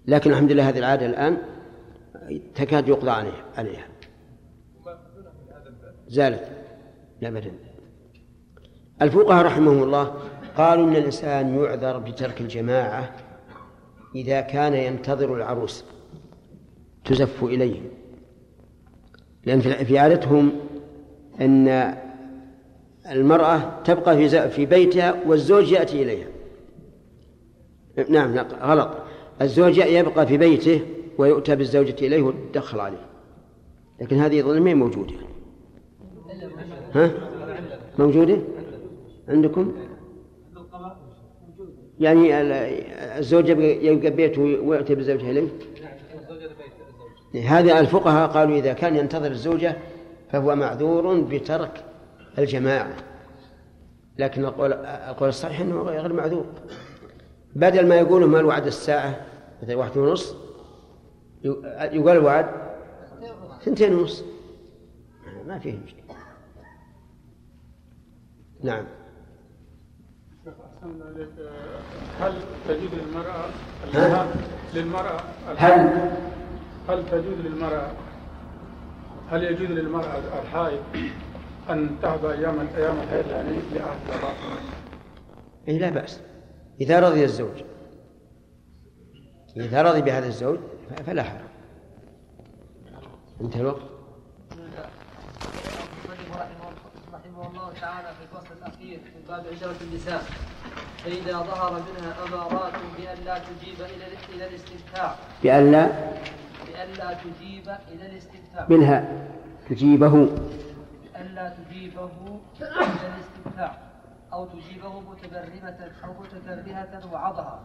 لكن 0.07 0.31
الحمد 0.31 0.51
لله 0.51 0.69
هذه 0.69 0.77
العادة 0.79 1.05
الآن 1.05 1.37
تكاد 2.55 2.87
يقضى 2.87 3.09
عليها 3.11 3.45
عليها. 3.57 3.87
زالت. 6.07 6.51
لا 7.21 7.27
ابدا 7.27 7.51
الفقهاء 9.01 9.45
رحمهم 9.45 9.83
الله 9.83 10.13
قالوا 10.57 10.87
إن 10.87 10.95
الإنسان 10.95 11.55
يعذر 11.55 11.97
بترك 11.97 12.41
الجماعة 12.41 13.15
إذا 14.15 14.41
كان 14.41 14.73
ينتظر 14.73 15.35
العروس 15.35 15.83
تزف 17.05 17.43
إليه 17.43 17.79
لأن 19.45 19.61
في 19.61 19.99
عادتهم 19.99 20.51
أن 21.41 21.95
المرأة 23.11 23.81
تبقى 23.83 24.17
في 24.17 24.49
في 24.49 24.65
بيتها 24.65 25.23
والزوج 25.27 25.71
يأتي 25.71 26.03
إليها. 26.03 26.27
نعم 28.09 28.37
غلط. 28.61 28.89
الزوج 29.41 29.77
يبقى 29.77 30.27
في 30.27 30.37
بيته 30.37 30.81
ويؤتى 31.17 31.55
بالزوجة 31.55 31.95
إليه 32.07 32.21
ويدخل 32.21 32.79
عليه. 32.79 33.05
لكن 34.01 34.17
هذه 34.17 34.41
هي 34.67 34.73
موجودة. 34.73 35.13
ها؟ 36.95 37.11
موجودة؟ 37.99 38.37
عندكم؟ 39.27 39.73
يعني 42.01 42.41
ال- 42.41 42.51
الزوج 43.17 43.49
يبقى 43.49 44.09
بيته 44.11 44.41
ويؤتي 44.41 44.95
بالزوجة 44.95 45.31
إليه؟ 45.31 45.47
هذا 47.47 47.79
الفقهاء 47.79 48.29
قالوا 48.29 48.57
إذا 48.57 48.73
كان 48.73 48.95
ينتظر 48.95 49.31
الزوجة 49.31 49.77
فهو 50.31 50.55
معذور 50.55 51.19
بترك 51.19 51.83
الجماعة. 52.37 52.93
لكن 54.17 54.45
القول, 54.45 54.73
القول 54.83 55.29
الصحيح 55.29 55.61
أنه 55.61 55.81
غير 55.81 56.13
معذور. 56.13 56.45
بدل 57.55 57.87
ما 57.87 57.95
يقولوا 57.95 58.27
ما 58.27 58.39
الوعد 58.39 58.65
الساعة 58.67 59.25
مثلا 59.63 59.75
واحد 59.75 59.97
ونص 59.97 60.35
يقال 61.43 62.17
الوعد 62.17 62.45
سنتين 63.65 63.93
ونص. 63.93 64.23
ما 65.47 65.59
فيه 65.59 65.77
مشكلة. 65.85 66.01
نعم. 68.63 68.85
هل 72.19 72.33
تجوز 72.67 72.89
للمرأة 72.93 73.45
ها؟ 73.93 74.27
للمرأة 74.73 75.21
هل 75.57 76.11
هل 76.89 77.09
تجوز 77.11 77.37
للمرأة 77.39 77.91
هل 79.29 79.43
يجوز 79.43 79.69
للمرأة 79.69 80.41
الحائض 80.41 80.83
أن 81.69 81.97
تحظى 82.01 82.27
أيام 82.33 82.67
أيام 82.77 82.97
الحيض 82.97 83.27
يعني 83.27 83.57
لأهل؟ 83.73 83.97
إيه 85.67 85.79
لا 85.79 85.89
بأس. 85.89 86.21
إذا 86.81 86.99
رضي 86.99 87.23
الزوج. 87.23 87.63
إذا 89.57 89.81
رضي 89.81 90.01
بهذا 90.01 90.27
الزوج 90.27 90.59
فلا 91.05 91.23
حرج. 91.23 91.41
انتهى 93.41 93.61
الوقت. 93.61 93.81
رحمه 96.09 96.71
رحمه 97.13 97.47
الله 97.47 97.73
تعالى 97.81 98.07
في 98.13 98.23
الفصل 98.23 98.55
الأخير. 98.57 98.99
باب 99.29 99.43
عشرة 99.53 99.75
النساء. 99.81 100.23
فإذا 101.03 101.37
ظهر 101.37 101.71
منها 101.71 102.13
أمارات 102.27 102.73
بأن 102.97 103.17
لا 103.25 103.37
تجيب 103.37 103.75
إلى 103.79 104.05
إلى 104.35 104.47
الاستمتاع 104.47 105.15
بأن 105.43 105.71
لا 105.71 105.85
بأن 106.67 106.89
لا 106.97 107.13
تجيب 107.13 107.63
إلى 107.93 108.05
الاستمتاع 108.11 108.65
منها 108.69 109.07
تجيبه. 109.69 110.09
بأن 110.09 111.35
لا 111.35 111.53
تجيبه 111.57 112.09
إلى 112.61 113.07
الاستمتاع 113.15 113.77
أو 114.33 114.45
تجيبه 114.45 114.99
متبرمة 114.99 115.79
أو 116.05 116.13
متكرهة 116.21 117.13
وعظها 117.13 117.59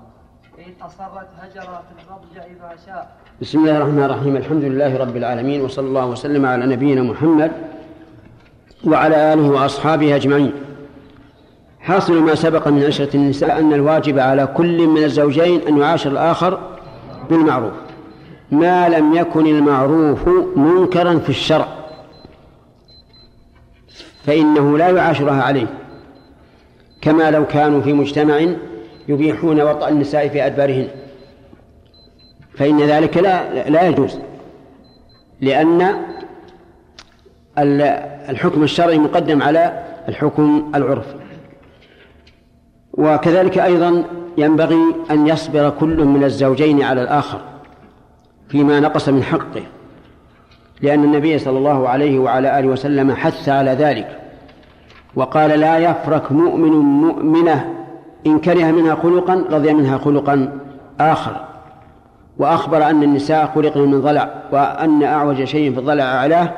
فإن 0.57 0.73
أصرت 0.83 1.29
هجر 1.39 1.63
في 1.63 2.03
المضجع 2.03 2.63
ما 2.63 2.77
شاء. 2.87 3.17
بسم 3.41 3.59
الله 3.59 3.77
الرحمن 3.77 4.03
الرحيم. 4.03 4.37
الحمد 4.37 4.65
لله 4.65 4.97
رب 4.97 5.17
العالمين 5.17 5.61
وصلى 5.61 5.87
الله 5.87 6.07
وسلم 6.07 6.47
على 6.47 6.67
نبينا 6.67 7.03
محمد 7.03 7.53
وعلى 8.85 9.33
آله 9.33 9.51
وأصحابه 9.51 10.17
أجمعين. 10.17 10.53
حاصل 11.87 12.23
ما 12.23 12.35
سبق 12.35 12.69
من 12.69 12.85
عشرة 12.85 13.17
النساء 13.17 13.61
أن 13.61 13.73
الواجب 13.73 14.19
على 14.19 14.47
كل 14.47 14.87
من 14.87 15.05
الزوجين 15.05 15.61
أن 15.69 15.79
يعاشر 15.79 16.11
الآخر 16.11 16.59
بالمعروف. 17.31 17.73
ما 18.51 18.89
لم 18.89 19.15
يكن 19.15 19.47
المعروف 19.47 20.29
منكرا 20.57 21.19
في 21.19 21.29
الشرع. 21.29 21.69
فإنه 24.25 24.79
لا 24.79 24.89
يعاشرها 24.91 25.43
عليه. 25.43 25.67
كما 27.01 27.31
لو 27.31 27.47
كانوا 27.47 27.81
في 27.81 27.93
مجتمع 27.93 28.47
يبيحون 29.09 29.61
وطأ 29.61 29.89
النساء 29.89 30.29
في 30.29 30.47
أدبارهن. 30.47 30.89
فإن 32.59 32.81
ذلك 32.81 33.17
لا 33.17 33.69
لا 33.71 33.89
يجوز. 33.89 34.19
لأن 35.41 35.83
ال- 37.59 37.83
الحكم 38.31 38.63
الشرعي 38.63 38.99
مقدم 38.99 39.43
على 39.43 39.85
الحكم 40.09 40.73
العرفي. 40.75 41.26
وكذلك 42.97 43.59
أيضا 43.59 44.05
ينبغي 44.39 44.83
أن 45.11 45.27
يصبر 45.27 45.71
كل 45.81 46.05
من 46.05 46.25
الزوجين 46.25 46.83
على 46.83 47.03
الآخر 47.03 47.41
فيما 48.49 48.81
نقص 48.81 49.09
من 49.09 49.23
حقه 49.23 49.63
لأن 50.83 51.05
النبي 51.05 51.39
صلى 51.39 51.59
الله 51.59 51.89
عليه 51.89 52.19
وعلى 52.19 52.59
آله 52.59 52.69
وسلم 52.69 53.13
حث 53.13 53.49
على 53.49 53.71
ذلك 53.71 54.21
وقال 55.15 55.61
لا 55.61 55.79
يفرك 55.79 56.33
مؤمن 56.33 56.73
مؤمنة 56.81 57.73
إن 58.27 58.39
كره 58.39 58.71
منها 58.71 58.95
خلقا 58.95 59.45
رضي 59.51 59.75
منها 59.75 59.99
خلقا 59.99 60.59
آخر. 61.01 61.47
وأخبر 62.39 62.91
أن 62.91 63.03
النساء 63.03 63.53
خلقن 63.55 63.81
من 63.81 64.01
ضلع 64.01 64.35
وأن 64.53 65.03
أعوج 65.03 65.45
شيء 65.45 65.73
في 65.73 65.79
الضلع 65.79 66.05
أعلاه 66.05 66.53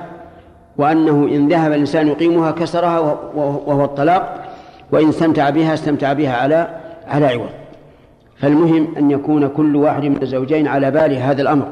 وأنه 0.78 1.28
إن 1.32 1.48
ذهب 1.48 1.72
الإنسان 1.72 2.08
يقيمها 2.08 2.50
كسرها 2.50 2.98
وهو 3.34 3.84
الطلاق 3.84 4.47
وإن 4.92 5.08
استمتع 5.08 5.50
بها 5.50 5.74
استمتع 5.74 6.12
بها 6.12 6.36
على 6.36 6.80
على 7.06 7.26
عوض. 7.26 7.50
فالمهم 8.36 8.94
أن 8.96 9.10
يكون 9.10 9.48
كل 9.48 9.76
واحد 9.76 10.04
من 10.04 10.22
الزوجين 10.22 10.68
على 10.68 10.90
باله 10.90 11.30
هذا 11.30 11.42
الأمر. 11.42 11.68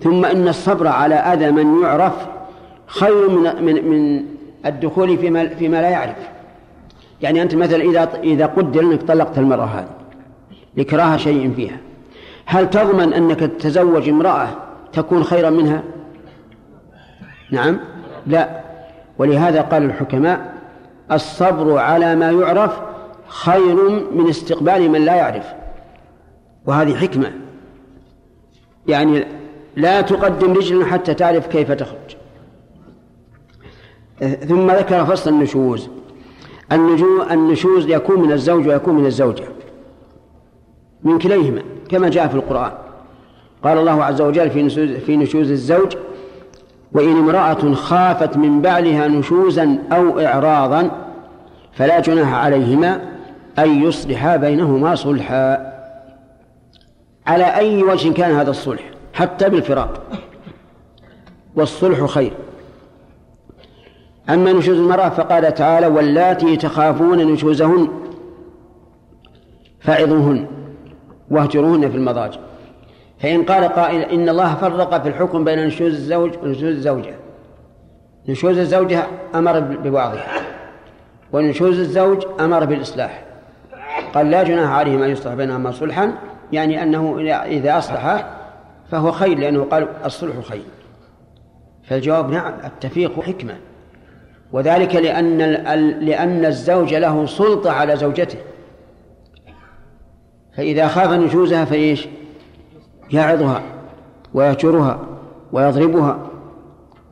ثم 0.00 0.24
إن 0.24 0.48
الصبر 0.48 0.86
على 0.86 1.14
أذى 1.14 1.50
من 1.50 1.82
يعرف 1.82 2.26
خير 2.86 3.30
من 3.30 3.64
من 3.64 3.90
من 3.90 4.24
الدخول 4.66 5.18
فيما 5.18 5.48
فيما 5.48 5.76
لا 5.76 5.88
يعرف. 5.88 6.16
يعني 7.22 7.42
أنت 7.42 7.54
مثلا 7.54 7.82
إذا 7.82 8.08
إذا 8.22 8.46
قدر 8.46 8.80
أنك 8.80 9.02
طلقت 9.02 9.38
المرأة 9.38 9.64
هذه 9.64 9.88
لكراهة 10.76 11.16
شيء 11.16 11.52
فيها 11.56 11.76
هل 12.46 12.70
تضمن 12.70 13.12
أنك 13.12 13.40
تتزوج 13.40 14.08
امرأة 14.08 14.48
تكون 14.92 15.24
خيرا 15.24 15.50
منها؟ 15.50 15.82
نعم. 17.50 17.80
لا. 18.26 18.60
ولهذا 19.18 19.60
قال 19.60 19.82
الحكماء 19.82 20.54
الصبر 21.12 21.78
على 21.78 22.16
ما 22.16 22.30
يعرف 22.30 22.80
خير 23.26 24.06
من 24.14 24.28
استقبال 24.28 24.90
من 24.90 25.04
لا 25.04 25.14
يعرف. 25.14 25.46
وهذه 26.66 26.94
حكمة. 26.94 27.32
يعني 28.86 29.26
لا 29.76 30.00
تقدم 30.00 30.52
رجلا 30.52 30.84
حتى 30.84 31.14
تعرف 31.14 31.46
كيف 31.46 31.72
تخرج. 31.72 32.16
ثم 34.48 34.70
ذكر 34.70 35.04
فصل 35.06 35.30
النشوز. 35.30 35.88
النشوز 37.30 37.86
يكون 37.86 38.20
من 38.20 38.32
الزوج 38.32 38.68
ويكون 38.68 38.94
من 38.94 39.06
الزوجة. 39.06 39.44
من 41.02 41.18
كليهما 41.18 41.62
كما 41.88 42.08
جاء 42.08 42.28
في 42.28 42.34
القرآن. 42.34 42.72
قال 43.64 43.78
الله 43.78 44.04
عز 44.04 44.20
وجل 44.20 44.50
في 45.00 45.16
نشوز 45.16 45.50
الزوج 45.50 45.96
وإن 46.92 47.16
امرأة 47.16 47.74
خافت 47.74 48.36
من 48.36 48.62
بعلها 48.62 49.08
نشوزا 49.08 49.78
أو 49.92 50.20
إعراضا 50.20 50.90
فلا 51.72 52.00
جناح 52.00 52.34
عليهما 52.34 53.00
أن 53.58 53.82
يصلحا 53.82 54.36
بينهما 54.36 54.94
صلحا. 54.94 55.72
على 57.26 57.44
أي 57.44 57.82
وجه 57.82 58.12
كان 58.12 58.34
هذا 58.34 58.50
الصلح؟ 58.50 58.90
حتى 59.12 59.48
بالفراق. 59.48 60.02
والصلح 61.56 62.04
خير. 62.04 62.32
أما 64.30 64.52
نشوز 64.52 64.78
المرأة 64.78 65.08
فقال 65.08 65.54
تعالى 65.54 65.86
واللاتي 65.86 66.56
تخافون 66.56 67.18
نشوزهن 67.18 67.88
فعظوهن 69.80 70.46
واهجروهن 71.30 71.90
في 71.90 71.96
المضاجع. 71.96 72.40
فإن 73.20 73.42
قال 73.42 73.64
قائل 73.64 74.00
إن 74.00 74.28
الله 74.28 74.54
فرق 74.54 75.02
في 75.02 75.08
الحكم 75.08 75.44
بين 75.44 75.66
نشوز 75.66 75.94
الزوج 75.94 76.32
ونشوز 76.42 76.64
الزوجة. 76.64 77.14
نشوز 78.28 78.58
الزوجة 78.58 79.06
أمر 79.34 79.60
ببعضها 79.60 80.26
ونشوز 81.32 81.78
الزوج 81.78 82.22
أمر 82.40 82.64
بالإصلاح. 82.64 83.24
قال 84.14 84.30
لا 84.30 84.42
جناح 84.42 84.70
عليهما 84.70 85.06
أن 85.06 85.10
يصلح 85.10 85.34
بينهما 85.34 85.70
صلحا 85.70 86.12
يعني 86.52 86.82
أنه 86.82 87.20
إذا 87.44 87.78
أصلح 87.78 88.26
فهو 88.90 89.12
خير 89.12 89.38
لأنه 89.38 89.64
قال 89.64 89.88
الصلح 90.04 90.40
خير. 90.48 90.62
فالجواب 91.82 92.30
نعم 92.30 92.54
التفريق 92.64 93.20
حكمة. 93.20 93.54
وذلك 94.52 94.94
لأن 94.94 95.38
لأن 96.00 96.44
الزوج 96.44 96.94
له 96.94 97.26
سلطة 97.26 97.72
على 97.72 97.96
زوجته. 97.96 98.38
فإذا 100.56 100.88
خاف 100.88 101.10
نشوزها 101.10 101.64
فإيش؟ 101.64 102.08
يعظها 103.12 103.62
ويهجرها 104.34 104.98
ويضربها 105.52 106.18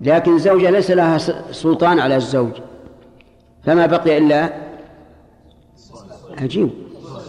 لكن 0.00 0.34
الزوجة 0.34 0.70
ليس 0.70 0.90
لها 0.90 1.18
سلطان 1.52 1.98
على 1.98 2.16
الزوج 2.16 2.52
فما 3.64 3.86
بقي 3.86 4.18
إلا 4.18 4.52
عجيب 6.40 6.70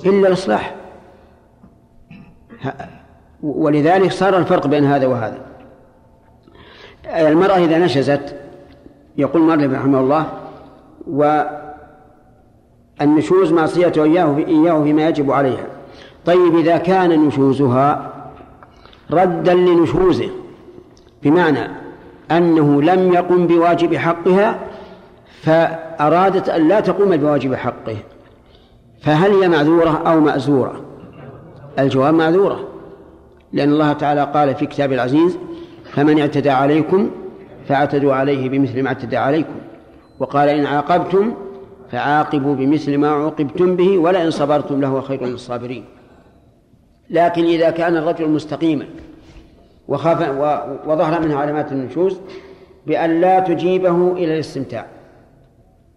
إلا 0.05 0.27
الإصلاح. 0.27 0.75
ولذلك 3.43 4.11
صار 4.11 4.37
الفرق 4.37 4.67
بين 4.67 4.85
هذا 4.85 5.07
وهذا. 5.07 5.45
المرأة 7.05 7.57
إذا 7.57 7.77
نشزت 7.77 8.35
يقول 9.17 9.41
مالك 9.41 9.73
رحمه 9.73 9.99
الله 9.99 10.25
والنشوز 13.01 13.51
معصية 13.51 13.93
إياه 13.97 14.37
إياه 14.37 14.83
فيما 14.83 15.07
يجب 15.07 15.31
عليها. 15.31 15.65
طيب 16.25 16.57
إذا 16.57 16.77
كان 16.77 17.25
نشوزها 17.27 18.18
ردا 19.11 19.53
لنشوزه 19.53 20.29
بمعنى 21.23 21.67
أنه 22.31 22.81
لم 22.81 23.13
يقم 23.13 23.47
بواجب 23.47 23.95
حقها 23.95 24.59
فأرادت 25.41 26.49
أن 26.49 26.67
لا 26.67 26.79
تقوم 26.79 27.17
بواجب 27.17 27.55
حقه. 27.55 27.97
فهل 29.01 29.31
هي 29.31 29.49
معذورة 29.49 30.01
أو 30.05 30.19
مأزورة؟ 30.19 30.81
الجواب 31.79 32.13
معذورة 32.13 32.67
لأن 33.53 33.71
الله 33.71 33.93
تعالى 33.93 34.23
قال 34.33 34.55
في 34.55 34.65
كتاب 34.65 34.93
العزيز 34.93 35.37
فمن 35.91 36.19
اعتدى 36.19 36.49
عليكم 36.49 37.09
فاعتدوا 37.67 38.13
عليه 38.13 38.49
بمثل 38.49 38.83
ما 38.83 38.87
اعتدى 38.87 39.17
عليكم 39.17 39.55
وقال 40.19 40.49
إن 40.49 40.65
عاقبتم 40.65 41.33
فعاقبوا 41.91 42.55
بمثل 42.55 42.97
ما 42.97 43.09
عوقبتم 43.09 43.75
به 43.75 43.97
ولئن 43.97 44.31
صبرتم 44.31 44.81
لهو 44.81 45.01
خير 45.01 45.25
للصابرين. 45.25 45.85
لكن 47.09 47.45
إذا 47.45 47.69
كان 47.69 47.97
الرجل 47.97 48.29
مستقيما 48.29 48.85
وخاف 49.87 50.21
وظهر 50.87 51.21
منه 51.21 51.37
علامات 51.37 51.71
النشوز 51.71 52.19
بأن 52.87 53.21
لا 53.21 53.39
تجيبه 53.39 54.11
إلى 54.11 54.33
الاستمتاع. 54.33 54.85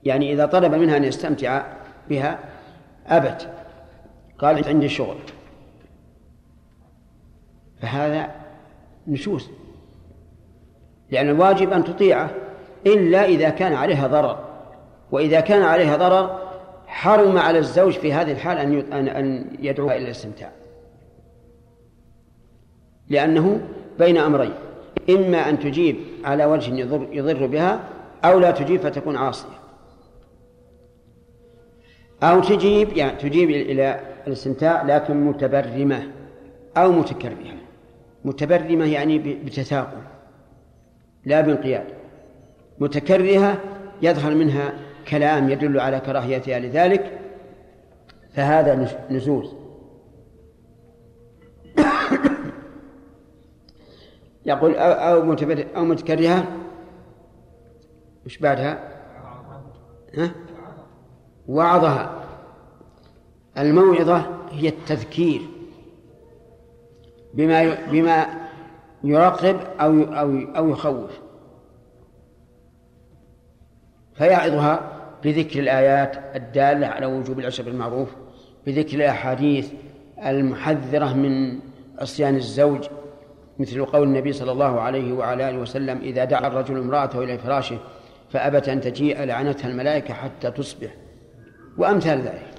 يعني 0.04 0.32
إذا 0.32 0.46
طلب 0.46 0.74
منها 0.74 0.96
أن 0.96 1.04
يستمتع 1.04 1.62
بها 2.08 2.38
أبت. 3.06 3.48
قالت 4.38 4.68
عندي 4.68 4.88
شغل. 4.88 5.16
فهذا 7.82 8.30
نشوز. 9.06 9.50
لأن 11.10 11.28
الواجب 11.28 11.72
أن 11.72 11.84
تطيعه 11.84 12.30
إلا 12.86 13.24
إذا 13.24 13.48
كان 13.48 13.72
عليها 13.72 14.06
ضرر. 14.06 14.38
وإذا 15.12 15.40
كان 15.40 15.62
عليها 15.62 15.96
ضرر 15.96 16.38
حرم 16.86 17.38
على 17.38 17.58
الزوج 17.58 17.92
في 17.92 18.12
هذه 18.12 18.32
الحال 18.32 18.58
أن 18.92 19.08
أن 19.08 19.46
يدعوها 19.60 19.96
إلى 19.96 20.04
الاستمتاع. 20.04 20.50
لأنه 23.12 23.60
بين 23.98 24.16
أمرين. 24.16 24.52
إما 25.10 25.48
أن 25.48 25.58
تجيب 25.58 25.96
على 26.24 26.44
وجه 26.44 26.74
يضر, 26.74 27.06
يضر 27.12 27.46
بها 27.46 27.80
أو 28.24 28.38
لا 28.38 28.50
تجيب 28.50 28.80
فتكون 28.80 29.16
عاصية. 29.16 29.58
أو 32.22 32.40
تجيب 32.40 32.96
يعني 32.96 33.16
تجيب 33.16 33.50
إلى 33.50 34.00
الاستمتاع 34.26 34.82
لكن 34.82 35.26
متبرمة 35.26 36.02
أو 36.76 36.92
متكرهة. 36.92 37.56
متبرمة 38.24 38.84
يعني 38.92 39.18
بتثاقل 39.18 40.02
لا 41.24 41.40
بانقياد. 41.40 41.84
متكرهة 42.78 43.58
يظهر 44.02 44.34
منها 44.34 44.72
كلام 45.08 45.50
يدل 45.50 45.80
على 45.80 46.00
كراهيتها 46.00 46.58
لذلك 46.58 47.18
فهذا 48.34 48.88
نزوز 49.10 49.61
يقول 54.46 54.74
أو 54.74 54.92
أو 54.92 55.36
أو 55.76 55.84
متكرهة 55.84 56.46
وش 58.26 58.38
بعدها؟ 58.38 58.92
ها؟ 60.18 60.30
وعظها 61.48 62.24
الموعظة 63.58 64.26
هي 64.50 64.68
التذكير 64.68 65.40
بما 67.34 67.86
بما 67.90 68.26
يرقب 69.04 69.56
أو 69.80 70.02
أو 70.02 70.38
أو 70.56 70.68
يخوف 70.70 71.10
فيعظها 74.14 74.80
بذكر 75.24 75.60
الآيات 75.60 76.36
الدالة 76.36 76.86
على 76.86 77.06
وجوب 77.06 77.38
العشر 77.38 77.62
بالمعروف 77.62 78.08
بذكر 78.66 78.96
الأحاديث 78.96 79.72
المحذرة 80.26 81.12
من 81.12 81.58
عصيان 81.98 82.36
الزوج 82.36 82.84
مثل 83.58 83.84
قول 83.84 84.08
النبي 84.08 84.32
صلى 84.32 84.52
الله 84.52 84.80
عليه 84.80 85.12
وعلى 85.12 85.48
آله 85.48 85.58
وسلم 85.58 85.98
إذا 85.98 86.24
دعا 86.24 86.46
الرجل 86.46 86.78
امرأته 86.78 87.22
إلى 87.22 87.38
فراشه 87.38 87.78
فأبت 88.30 88.68
أن 88.68 88.80
تجيء 88.80 89.24
لعنتها 89.24 89.68
الملائكة 89.68 90.14
حتى 90.14 90.50
تصبح. 90.50 90.94
وأمثال 91.78 92.20
ذلك. 92.20 92.54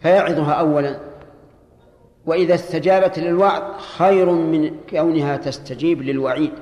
فيعظها 0.00 0.52
أولا 0.52 1.00
وإذا 2.26 2.54
استجابت 2.54 3.18
للوعظ 3.18 3.78
خير 3.78 4.30
من 4.30 4.76
كونها 4.90 5.36
تستجيب 5.36 6.02
للوعيد. 6.02 6.52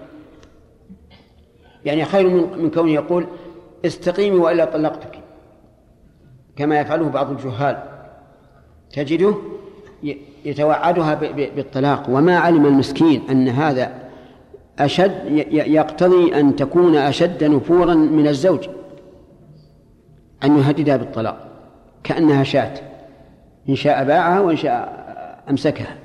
يعني 1.85 2.05
خير 2.05 2.29
من 2.57 2.71
كونه 2.71 2.93
يقول 2.93 3.27
استقيمي 3.87 4.37
وإلا 4.37 4.65
طلقتك. 4.65 5.21
كما 6.57 6.81
يفعله 6.81 7.09
بعض 7.09 7.31
الجهال. 7.31 7.83
تجده 8.93 9.35
يتوعدها 10.45 11.15
بالطلاق. 11.57 12.07
وما 12.09 12.39
علم 12.39 12.67
المسكين 12.67 13.23
أن 13.31 13.49
هذا 13.49 13.93
أشد 14.79 15.13
يقتضي 15.53 16.41
أن 16.41 16.57
تكون 16.57 16.97
أشد 16.97 17.45
نفورا 17.45 17.95
من 17.95 18.29
الزوج. 18.29 18.69
أن 20.45 20.59
يهددها 20.59 20.97
بالطلاق. 20.97 21.49
كأنها 22.05 22.45
شاة. 22.45 22.75
إن 23.69 23.75
شاء 23.75 24.05
باعها 24.05 24.41
وإن 24.41 24.57
شاء 24.57 25.01
أمسكها. 25.51 25.97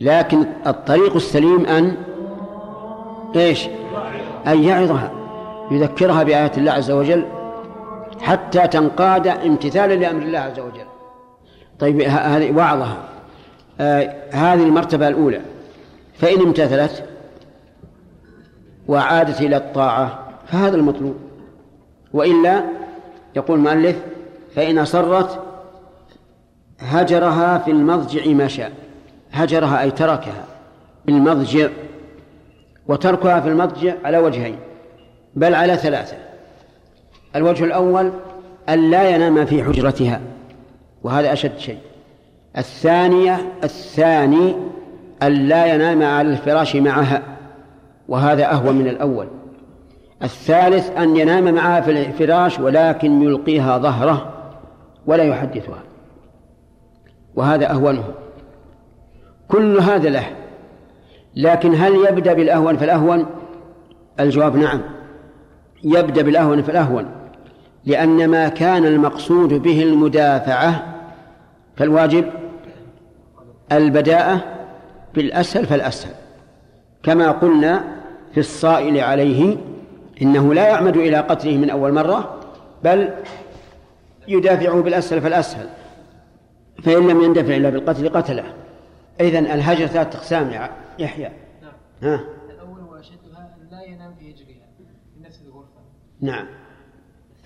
لكن 0.00 0.44
الطريق 0.66 1.14
السليم 1.14 1.66
أن 1.66 1.96
إيش؟ 3.36 3.68
أن 4.46 4.62
يعظها. 4.62 5.12
يذكرها 5.70 6.22
بآيات 6.22 6.58
الله 6.58 6.72
عز 6.72 6.90
وجل 6.90 7.24
حتى 8.20 8.66
تنقاد 8.66 9.26
امتثالا 9.26 9.94
لأمر 9.94 10.22
الله 10.22 10.38
عز 10.38 10.60
وجل. 10.60 10.97
طيب 11.78 12.00
هذه 12.00 12.52
وعظها 12.56 12.96
آه 13.80 14.14
هذه 14.30 14.62
المرتبة 14.62 15.08
الأولى. 15.08 15.40
فإن 16.14 16.40
امتثلت 16.40 17.04
وعادت 18.88 19.40
إلى 19.40 19.56
الطاعة 19.56 20.28
فهذا 20.46 20.76
المطلوب. 20.76 21.16
وإلا 22.12 22.64
يقول 23.36 23.58
المؤلف 23.58 23.96
فإن 24.54 24.78
أصرت 24.78 25.42
هجرها 26.80 27.58
في 27.58 27.70
المضجع 27.70 28.26
ما 28.26 28.48
شاء. 28.48 28.72
هجرها 29.32 29.82
أي 29.82 29.90
تركها 29.90 30.44
في 31.06 31.12
المضجع 31.12 31.68
وتركها 32.86 33.40
في 33.40 33.48
المضجع 33.48 33.94
على 34.04 34.18
وجهين 34.18 34.56
بل 35.34 35.54
على 35.54 35.76
ثلاثة. 35.76 36.16
الوجه 37.36 37.64
الأول 37.64 38.12
أن 38.68 38.90
لا 38.90 39.08
ينام 39.10 39.46
في 39.46 39.64
حجرتها. 39.64 40.20
وهذا 41.02 41.32
أشد 41.32 41.58
شيء. 41.58 41.78
الثانية 42.58 43.52
الثاني 43.64 44.56
أن 45.22 45.32
لا 45.32 45.74
ينام 45.74 46.02
على 46.02 46.28
الفراش 46.28 46.76
معها 46.76 47.22
وهذا 48.08 48.52
أهون 48.52 48.74
من 48.74 48.88
الأول. 48.88 49.28
الثالث 50.22 50.90
أن 50.90 51.16
ينام 51.16 51.54
معها 51.54 51.80
في 51.80 51.90
الفراش 51.90 52.58
ولكن 52.58 53.22
يلقيها 53.22 53.78
ظهره 53.78 54.32
ولا 55.06 55.24
يحدثها. 55.24 55.82
وهذا 57.34 57.70
أهونه. 57.70 58.04
كل 59.48 59.78
هذا 59.78 60.08
له. 60.08 60.26
لكن 61.36 61.74
هل 61.74 61.94
يبدأ 61.94 62.32
بالأهون 62.32 62.76
فالأهون؟ 62.76 63.26
الجواب 64.20 64.56
نعم. 64.56 64.80
يبدأ 65.84 66.22
بالأهون 66.22 66.62
فالأهون. 66.62 67.17
لأن 67.88 68.28
ما 68.28 68.48
كان 68.48 68.84
المقصود 68.84 69.54
به 69.54 69.82
المدافعة 69.82 70.94
فالواجب 71.76 72.30
البداءة 73.72 74.44
بالأسهل 75.14 75.66
فالأسهل. 75.66 76.14
كما 77.02 77.30
قلنا 77.30 77.84
في 78.32 78.40
الصائل 78.40 79.00
عليه 79.00 79.56
إنه 80.22 80.54
لا 80.54 80.68
يعمد 80.68 80.96
إلى 80.96 81.16
قتله 81.16 81.56
من 81.56 81.70
أول 81.70 81.92
مرة 81.92 82.40
بل 82.84 83.14
يدافعه 84.28 84.82
بالأسهل 84.82 85.20
فالأسهل 85.20 85.68
فإن 86.82 87.08
لم 87.08 87.20
يندفع 87.20 87.56
إلا 87.56 87.70
بالقتل 87.70 88.08
قتله. 88.08 88.44
إذن 89.20 89.46
الهجر 89.46 89.86
ثلاثة 89.86 90.18
أقسام 90.18 90.50
يا 90.50 90.70
يحيى. 90.98 91.30
نعم. 91.62 91.72
ها؟ 92.02 92.20
الأول 92.50 92.80
وأشدها 92.80 93.56
لا 93.70 93.82
ينام 93.82 94.14
في 94.14 94.30
هجرها 94.30 94.66
في 94.78 94.84
نفس 95.26 95.40
الغرفة. 95.46 95.80
نعم. 96.20 96.46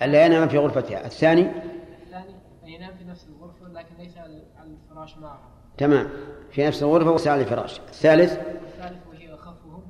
ألا 0.03 0.25
ينام 0.25 0.47
في 0.47 0.57
غرفتها 0.57 1.05
الثاني؟ 1.05 1.41
الثاني 1.41 2.35
أن 2.63 2.67
ينام 2.69 2.95
في 2.97 3.03
نفس 3.03 3.27
الغرفة 3.27 3.67
لكن 3.67 3.95
ليس 3.97 4.17
على 4.17 4.43
الفراش 4.63 5.17
معها. 5.17 5.49
تمام. 5.77 6.09
في 6.51 6.67
نفس 6.67 6.83
الغرفة 6.83 7.09
وليس 7.09 7.27
على 7.27 7.41
الفراش. 7.41 7.79
الثالث؟ 7.79 8.31
والثالث 8.37 9.07
وهي 9.09 9.33
أخفهم 9.33 9.83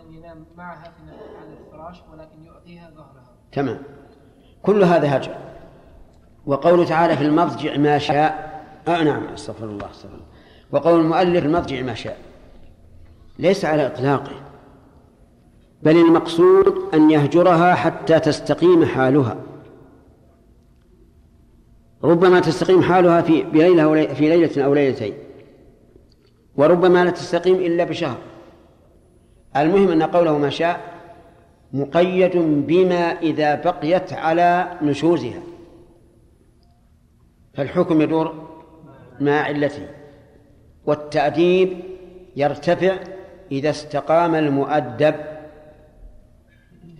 أن 0.00 0.12
ينام 0.12 0.44
معها 0.56 0.82
في 0.84 1.02
نفس- 1.06 1.36
على 1.42 1.58
الفراش 1.66 2.02
ولكن 2.12 2.42
يعطيها 2.44 2.90
ظهرها. 2.90 3.24
تمام. 3.52 3.78
كل 4.62 4.84
هذا 4.84 5.16
هجر. 5.16 5.34
وقوله 6.46 6.84
تعالى 6.84 7.16
في 7.16 7.22
المضجع 7.24 7.76
ما 7.76 7.98
شاء. 7.98 8.54
آه 8.88 9.02
نعم 9.02 9.26
أستغفر 9.28 9.64
الله 9.64 9.90
أستغفر 9.90 10.14
الله. 10.14 10.26
وقول 10.72 11.00
المؤلف 11.00 11.44
المضجع 11.44 11.82
ما 11.82 11.94
شاء. 11.94 12.18
ليس 13.38 13.64
على 13.64 13.86
إطلاقه. 13.86 14.32
بل 15.82 15.96
المقصود 15.96 16.94
أن 16.94 17.10
يهجرها 17.10 17.74
حتى 17.74 18.20
تستقيم 18.20 18.84
حالها. 18.84 19.36
ربما 22.04 22.40
تستقيم 22.40 22.82
حالها 22.82 23.22
في 23.22 23.42
بليلة 23.42 24.14
في 24.14 24.28
ليلة 24.28 24.64
أو 24.64 24.74
ليلتين 24.74 25.14
وربما 26.56 27.04
لا 27.04 27.10
تستقيم 27.10 27.54
إلا 27.54 27.84
بشهر. 27.84 28.18
المهم 29.56 29.88
أن 29.88 30.02
قوله 30.02 30.38
ما 30.38 30.50
شاء 30.50 30.94
مقيد 31.72 32.36
بما 32.36 33.20
إذا 33.22 33.54
بقيت 33.54 34.12
على 34.12 34.78
نشوزها. 34.82 35.42
فالحكم 37.54 38.00
يدور 38.00 38.34
مع 39.20 39.40
علته 39.40 39.88
والتأديب 40.86 41.78
يرتفع 42.36 42.96
إذا 43.52 43.70
استقام 43.70 44.34
المؤدب. 44.34 45.14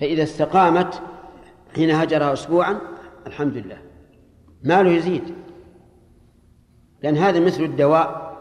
فإذا 0.05 0.23
استقامت 0.23 1.03
حين 1.75 1.90
هجرها 1.90 2.33
أسبوعا 2.33 2.79
الحمد 3.27 3.57
لله. 3.57 3.79
ماله 4.62 4.90
يزيد. 4.90 5.23
لأن 7.03 7.17
هذا 7.17 7.40
مثل 7.40 7.62
الدواء 7.62 8.37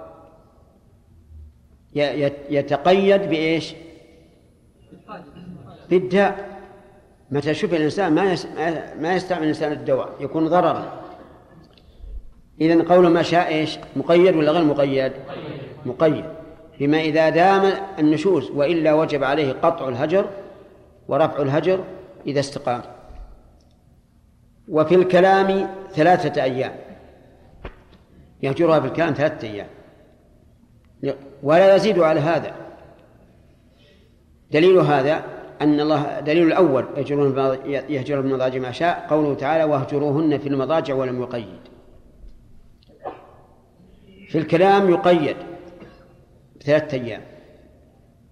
يتقيد 2.50 3.22
بإيش؟ 3.22 3.76
بالداء. 5.90 6.60
متى 7.32 7.54
شفي 7.54 7.78
الإنسان 7.78 8.14
ما 8.16 8.36
ما 9.00 9.16
يستعمل 9.16 9.44
الإنسان 9.44 9.72
الدواء 9.72 10.10
يكون 10.20 10.48
ضررا. 10.48 11.04
إذا 12.62 12.84
قول 12.84 13.08
ما 13.08 13.22
شاء 13.22 13.48
إيش؟ 13.48 13.80
مقيد 13.96 14.36
ولا 14.36 14.52
غير 14.52 14.64
مقيد؟ 14.64 15.14
مقيد. 15.86 16.26
بما 16.80 17.02
إذا 17.02 17.30
دام 17.30 17.74
النشوز 18.00 18.52
وإلا 18.52 18.94
وجب 18.94 19.24
عليه 19.24 19.54
قطع 19.54 19.88
الهجر 19.90 20.43
ورفع 21.14 21.42
الهجر 21.42 21.84
إذا 22.28 22.40
استقام. 22.40 22.82
وفي 24.68 24.96
الكلام 24.96 25.70
ثلاثة 25.92 26.44
أيام. 26.44 26.76
يهجرها 28.44 28.80
في 28.80 28.88
الكلام 28.88 29.14
ثلاثة 29.14 29.48
أيام. 29.48 29.68
ولا 31.44 31.76
يزيد 31.76 32.00
على 32.00 32.20
هذا. 32.20 32.56
دليل 34.52 34.78
هذا 34.78 35.24
أن 35.62 35.80
الله 35.80 36.20
دليل 36.20 36.48
الأول 36.48 36.86
يهجرون 36.98 37.58
يهجر 37.68 38.20
المضاجع 38.20 38.60
ما 38.60 38.72
شاء 38.72 39.08
قوله 39.10 39.36
تعالى 39.36 39.64
واهجروهن 39.64 40.38
في 40.38 40.50
المضاجع 40.50 40.94
ولم 40.94 41.22
يقيد. 41.22 41.60
في 44.28 44.38
الكلام 44.38 44.90
يقيد 44.90 45.38
بثلاثة 46.60 46.98
أيام. 46.98 47.33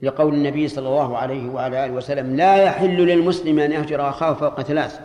لقول 0.02 0.34
النبي 0.34 0.68
صلى 0.68 0.88
الله 0.88 1.18
عليه 1.18 1.50
وعلى 1.50 1.86
آله 1.86 1.94
وسلم 1.94 2.36
لا 2.36 2.56
يحل 2.56 2.98
للمسلم 2.98 3.60
أن 3.60 3.72
يهجر 3.72 4.10
أخاه 4.10 4.34
فوق 4.34 4.62
ثلاث. 4.62 5.00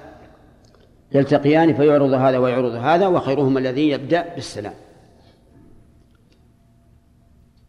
يلتقيان 1.13 1.75
فيعرض 1.75 2.13
هذا 2.13 2.39
ويعرض 2.39 2.73
هذا 2.75 3.07
وخيرهما 3.07 3.61
الذي 3.61 3.91
يبدأ 3.91 4.35
بالسلام. 4.35 4.75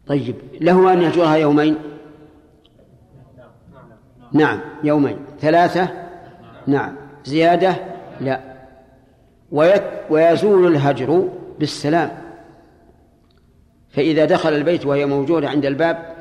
طيب 0.06 0.34
له 0.60 0.92
أن 0.92 1.02
يهجرها 1.02 1.36
يومين؟ 1.36 1.76
نعم 4.32 4.60
يومين. 4.84 5.16
ثلاثة؟ 5.40 5.88
نعم. 6.66 6.96
زيادة؟ 7.24 7.76
لا. 8.20 8.40
ويزول 10.10 10.66
الهجر 10.66 11.28
بالسلام. 11.58 12.10
فإذا 13.90 14.24
دخل 14.24 14.52
البيت 14.52 14.86
وهي 14.86 15.06
موجودة 15.06 15.48
عند 15.48 15.66
الباب 15.66 16.17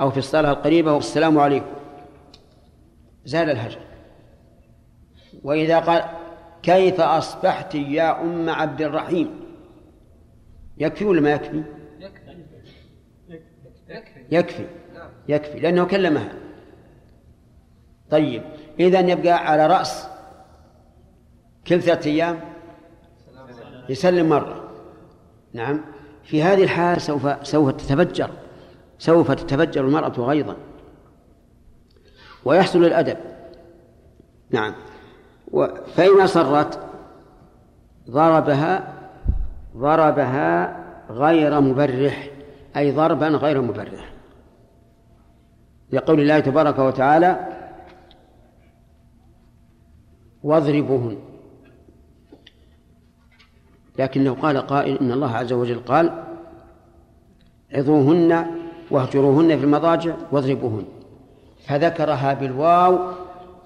أو 0.00 0.10
في 0.10 0.18
الصالة 0.18 0.50
القريبة 0.50 0.92
والسلام 0.92 1.38
عليكم. 1.38 1.66
زال 3.24 3.50
الهجر. 3.50 3.80
وإذا 5.42 5.78
قال 5.78 6.04
كيف 6.62 7.00
أصبحت 7.00 7.74
يا 7.74 8.22
أم 8.22 8.50
عبد 8.50 8.82
الرحيم؟ 8.82 9.40
يكفي 10.78 11.04
ولا 11.04 11.20
ما 11.20 11.30
يكفي؟ 11.30 11.62
يكفي. 14.30 14.66
يكفي 15.28 15.60
لأنه 15.60 15.84
كلمها. 15.84 16.32
طيب 18.10 18.42
إذا 18.80 19.00
يبقى 19.00 19.32
على 19.32 19.66
رأس 19.66 20.08
كل 21.66 21.82
ثلاثة 21.82 22.10
أيام 22.10 22.40
يسلم 23.88 24.28
مرة. 24.28 24.70
نعم 25.52 25.80
في 26.24 26.42
هذه 26.42 26.62
الحال 26.64 27.00
سوف 27.00 27.46
سوف 27.46 27.70
تتفجر. 27.70 28.30
سوف 29.04 29.30
تتفجر 29.32 29.84
المرأة 29.84 30.12
غيظا. 30.18 30.56
ويحصل 32.44 32.84
الأدب. 32.84 33.16
نعم. 34.50 34.74
فإن 35.96 36.20
أصرت 36.20 36.78
ضربها 38.10 38.94
ضربها 39.76 40.84
غير 41.10 41.60
مبرح 41.60 42.30
أي 42.76 42.92
ضربا 42.92 43.28
غير 43.28 43.60
مبرح. 43.60 44.12
لقول 45.92 46.20
الله 46.20 46.40
تبارك 46.40 46.78
وتعالى 46.78 47.48
واضربوهن. 50.42 51.18
لكنه 53.98 54.34
قال 54.34 54.58
قائل 54.58 54.98
إن 54.98 55.12
الله 55.12 55.36
عز 55.36 55.52
وجل 55.52 55.78
قال 55.78 56.24
عظوهن 57.72 58.63
واهجروهن 58.90 59.58
في 59.58 59.64
المضاجع 59.64 60.12
واضربوهن. 60.32 60.84
فذكرها 61.66 62.34
بالواو 62.34 62.98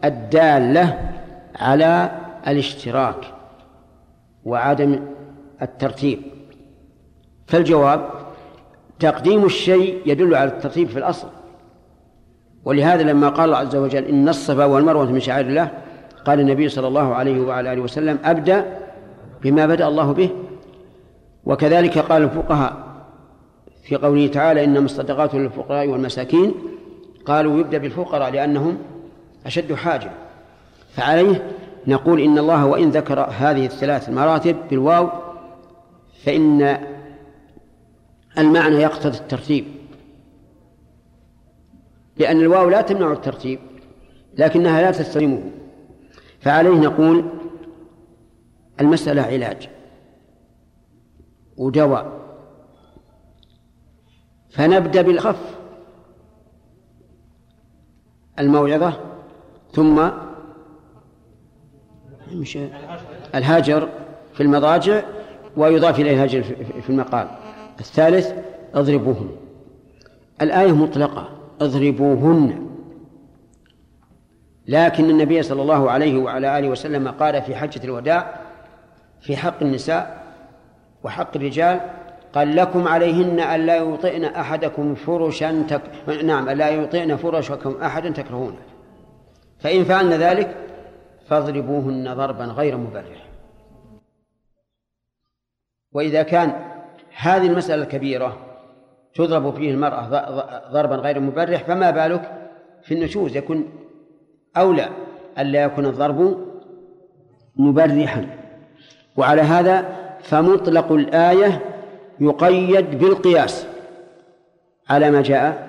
الدالة 0.04 0.98
على 1.56 2.10
الاشتراك 2.46 3.34
وعدم 4.44 5.00
الترتيب. 5.62 6.22
فالجواب 7.46 8.08
تقديم 8.98 9.44
الشيء 9.44 10.02
يدل 10.06 10.34
على 10.34 10.50
الترتيب 10.50 10.88
في 10.88 10.98
الأصل. 10.98 11.28
ولهذا 12.64 13.02
لما 13.02 13.28
قال 13.28 13.44
الله 13.44 13.56
عز 13.56 13.76
وجل 13.76 14.04
إن 14.04 14.28
الصفا 14.28 14.64
والمروة 14.64 15.12
من 15.12 15.20
شعائر 15.20 15.46
الله 15.46 15.70
قال 16.24 16.40
النبي 16.40 16.68
صلى 16.68 16.88
الله 16.88 17.14
عليه 17.14 17.40
وعلى 17.40 17.72
آله 17.72 17.82
وسلم 17.82 18.18
أبدأ 18.24 18.78
بما 19.42 19.66
بدأ 19.66 19.88
الله 19.88 20.12
به. 20.12 20.30
وكذلك 21.44 21.98
قال 21.98 22.22
الفقهاء 22.22 22.87
في 23.88 23.96
قوله 23.96 24.26
تعالى 24.26 24.64
إنما 24.64 24.84
الصدقات 24.84 25.34
للفقراء 25.34 25.88
والمساكين 25.88 26.54
قالوا 27.26 27.60
يبدأ 27.60 27.78
بالفقراء 27.78 28.30
لأنهم 28.30 28.78
أشد 29.46 29.72
حاجة. 29.72 30.10
فعليه 30.90 31.50
نقول 31.86 32.20
إن 32.20 32.38
الله 32.38 32.66
وإن 32.66 32.90
ذكر 32.90 33.20
هذه 33.20 33.66
الثلاث 33.66 34.08
المراتب 34.08 34.56
بالواو 34.70 35.10
فإن 36.24 36.78
المعنى 38.38 38.76
يقتضي 38.76 39.18
الترتيب. 39.18 39.64
لأن 42.16 42.40
الواو 42.40 42.68
لا 42.68 42.80
تمنع 42.80 43.12
الترتيب 43.12 43.58
لكنها 44.38 44.82
لا 44.82 44.90
تستلمه 44.90 45.42
فعليه 46.40 46.74
نقول 46.74 47.24
المسألة 48.80 49.22
علاج 49.22 49.68
ودواء. 51.56 52.17
فنبدأ 54.50 55.02
بالخف. 55.02 55.58
الموعظة 58.38 58.92
ثم 59.72 60.08
الهاجر 63.34 63.88
في 64.34 64.42
المضاجع 64.42 65.02
ويضاف 65.56 66.00
إليه 66.00 66.12
الهاجر 66.12 66.42
في 66.82 66.90
المقال. 66.90 67.28
الثالث 67.80 68.32
اضربوهن. 68.74 69.30
الآية 70.42 70.72
مطلقة 70.72 71.28
اضربوهن. 71.60 72.68
لكن 74.66 75.10
النبي 75.10 75.42
صلى 75.42 75.62
الله 75.62 75.90
عليه 75.90 76.18
وعلى 76.18 76.58
آله 76.58 76.68
وسلم 76.68 77.08
قال 77.08 77.42
في 77.42 77.56
حجة 77.56 77.84
الوداع 77.84 78.40
في 79.20 79.36
حق 79.36 79.62
النساء 79.62 80.24
وحق 81.04 81.36
الرجال 81.36 81.80
قال 82.32 82.56
لكم 82.56 82.88
عليهن 82.88 83.40
ألا 83.40 83.76
يطئن 83.76 84.24
أحدكم 84.24 84.94
فرشا 84.94 85.62
تك... 85.68 85.82
نعم 86.24 86.48
ألا 86.48 86.70
يطئن 86.70 87.16
فرشكم 87.16 87.76
أحدا 87.82 88.10
تكرهونه 88.10 88.58
فإن 89.58 89.84
فعلن 89.84 90.12
ذلك 90.12 90.56
فاضربوهن 91.28 92.14
ضربا 92.14 92.44
غير 92.44 92.76
مبرح 92.76 93.28
وإذا 95.92 96.22
كان 96.22 96.52
هذه 97.16 97.46
المسألة 97.46 97.82
الكبيرة 97.82 98.36
تضرب 99.14 99.54
فيه 99.54 99.70
المرأة 99.70 100.08
ضربا 100.72 100.96
غير 100.96 101.20
مبرح 101.20 101.64
فما 101.64 101.90
بالك 101.90 102.50
في 102.82 102.94
النشوز؟ 102.94 103.36
يكون 103.36 103.64
أولى 104.56 104.88
ألا 105.38 105.62
يكون 105.62 105.86
الضرب 105.86 106.38
مبرحا. 107.56 108.26
وعلى 109.16 109.42
هذا 109.42 109.88
فمطلق 110.22 110.92
الآية 110.92 111.77
يقيد 112.20 112.98
بالقياس. 112.98 113.66
على 114.88 115.10
ما 115.10 115.22
جاء. 115.22 115.68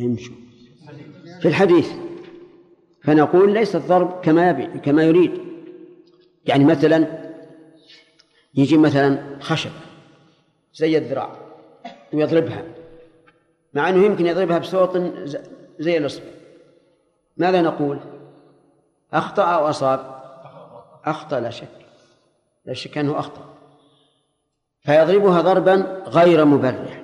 امشوا. 0.00 0.34
في 1.40 1.48
الحديث. 1.48 1.92
فنقول 3.02 3.54
ليس 3.54 3.76
الضرب 3.76 4.20
كما 4.20 4.50
يبي 4.50 4.66
كما 4.66 5.02
يريد. 5.02 5.40
يعني 6.46 6.64
مثلا 6.64 7.24
يجي 8.54 8.76
مثلا 8.76 9.38
خشب 9.40 9.70
زي 10.74 10.98
الذراع 10.98 11.36
ويضربها. 12.12 12.64
مع 13.74 13.88
إنه 13.88 14.04
يمكن 14.04 14.26
يضربها 14.26 14.58
بصوت 14.58 15.12
زي 15.78 15.98
الإصبع. 15.98 16.24
ماذا 17.36 17.62
نقول؟ 17.62 18.00
أخطأ 19.12 19.42
أو 19.42 19.68
أصاب؟ 19.68 20.22
أخطأ 21.04 21.40
لا 21.40 21.50
شك. 21.50 21.68
لا 22.66 22.74
شك 22.74 22.98
أنه 22.98 23.18
أخطأ. 23.18 23.53
فيضربها 24.84 25.40
ضربا 25.40 26.02
غير 26.06 26.44
مبرح. 26.44 27.02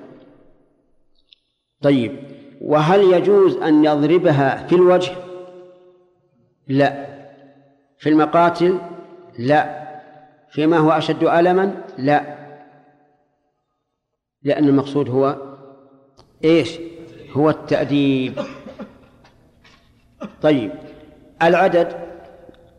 طيب 1.82 2.18
وهل 2.60 3.00
يجوز 3.00 3.56
أن 3.56 3.84
يضربها 3.84 4.66
في 4.66 4.74
الوجه؟ 4.74 5.12
لا. 6.68 7.06
في 7.98 8.08
المقاتل؟ 8.08 8.78
لا. 9.38 9.88
فيما 10.50 10.78
هو 10.78 10.90
أشد 10.90 11.22
ألما؟ 11.22 11.84
لا. 11.98 12.36
لأن 14.42 14.68
المقصود 14.68 15.08
هو 15.08 15.36
إيش؟ 16.44 16.78
هو 17.32 17.50
التأديب. 17.50 18.40
طيب 20.42 20.72
العدد 21.42 21.92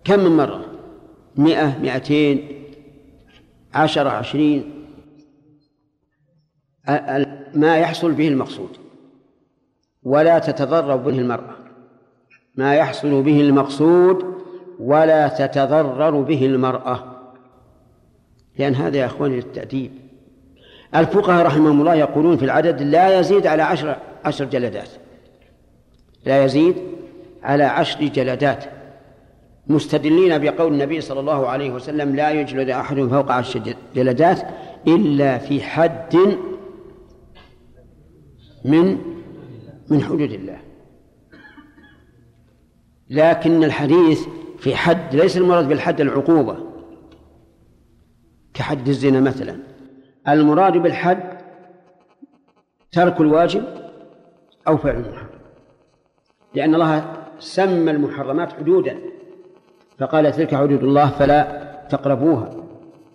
كم 0.04 0.20
من 0.20 0.38
مرة؟ 0.38 0.66
مئة 1.36 1.80
مئتين 1.80 2.66
عشرة 3.74 4.10
عشرين. 4.10 4.81
ما 7.54 7.78
يحصل 7.78 8.12
به 8.12 8.28
المقصود. 8.28 8.70
ولا 10.04 10.39
تتضرر 10.39 10.96
به 10.96 11.20
المرأة. 11.20 11.56
ما 12.56 12.76
يحصل 12.76 13.22
به 13.22 13.42
المقصود 13.42 14.26
ولا 14.80 15.28
تتضرر 15.28 16.22
به 16.22 16.46
المرأة. 16.46 17.04
لأن 18.60 18.76
هذا 18.76 18.98
يا 18.98 19.06
أخواني 19.06 19.36
للتأديب. 19.36 19.92
الفقهاء 20.96 21.46
رحمهم 21.46 21.80
الله 21.80 21.96
يقولون 21.96 22.38
في 22.38 22.46
العدد 22.46 22.82
لا 22.82 23.20
يزيد 23.20 23.48
على 23.48 23.64
عشر 23.64 23.96
عشر 24.26 24.46
جلدات. 24.46 24.89
لا 26.26 26.44
يزيد 26.44 26.76
على 27.44 27.64
عشر 27.64 28.04
جلدات. 28.04 28.64
مستدلين 29.68 30.38
بقول 30.38 30.74
النبي 30.74 31.02
صلى 31.02 31.20
الله 31.20 31.48
عليه 31.48 31.72
وسلم 31.72 32.16
لا 32.16 32.32
يجلد 32.32 32.70
أحد 32.70 32.96
فوق 32.96 33.32
عشر 33.32 33.76
جلدات 33.96 34.42
إلا 34.88 35.38
في 35.38 35.62
حد 35.62 36.38
من 38.66 38.97
من 39.89 40.01
حدود 40.01 40.32
الله. 40.32 40.59
لكن 43.09 43.64
الحديث 43.64 44.28
في 44.57 44.76
حد 44.76 45.16
ليس 45.16 45.38
المراد 45.38 45.68
بالحد 45.68 46.01
العقوبة 46.01 46.57
كحد 48.53 48.88
الزنا 48.88 49.20
مثلا. 49.20 49.59
المراد 50.28 50.78
بالحد 50.78 51.38
ترك 52.91 53.22
الواجب 53.22 53.64
أو 54.68 54.78
فعل 54.78 54.95
المحرم. 54.95 55.41
لأن 56.55 56.76
الله 56.76 57.14
سمى 57.39 57.91
المحرمات 57.91 58.53
حدودا 58.53 58.97
فقال 59.97 60.32
تلك 60.32 60.55
حدود 60.55 60.84
الله 60.84 61.09
فلا 61.09 61.62
تقربوها 61.89 62.55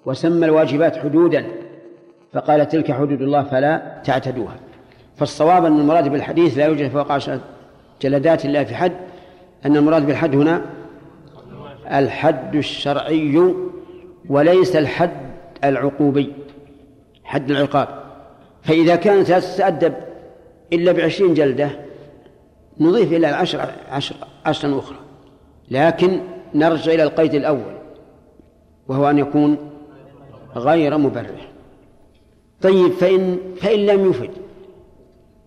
وسمى 0.06 0.46
الواجبات 0.46 0.96
حدودا 0.96 1.46
فقال 2.32 2.68
تلك 2.68 2.92
حدود 2.92 3.22
الله 3.22 3.42
فلا 3.42 4.02
تعتدوها. 4.04 4.65
فالصواب 5.16 5.64
أن 5.64 5.80
المراد 5.80 6.08
بالحديث 6.08 6.58
لا 6.58 6.66
يوجد 6.66 6.88
فوق 6.90 7.12
عشرة 7.12 7.40
جلدات 8.02 8.44
الله 8.44 8.64
في 8.64 8.74
حد 8.74 8.92
أن 9.66 9.76
المراد 9.76 10.06
بالحد 10.06 10.34
هنا 10.34 10.62
الحد 11.92 12.56
الشرعي 12.56 13.54
وليس 14.28 14.76
الحد 14.76 15.10
العقوبي 15.64 16.32
حد 17.24 17.50
العقاب. 17.50 17.88
فإذا 18.62 18.96
كانت 18.96 19.28
لا 19.28 19.40
تتأدب 19.40 19.94
إلا 20.72 20.92
بعشرين 20.92 21.34
جلدة 21.34 21.70
نضيف 22.80 23.12
إلى 23.12 23.28
العشر 23.30 23.70
عشر 23.90 24.14
عشرا 24.46 24.78
أخرى. 24.78 24.98
لكن 25.70 26.20
نرجع 26.54 26.92
إلى 26.92 27.02
القيد 27.02 27.34
الأول 27.34 27.76
وهو 28.88 29.10
أن 29.10 29.18
يكون 29.18 29.70
غير 30.56 30.98
مبرح. 30.98 31.48
طيب 32.62 32.92
فإن 32.92 33.38
فإن 33.60 33.78
لم 33.78 34.10
يفد 34.10 34.30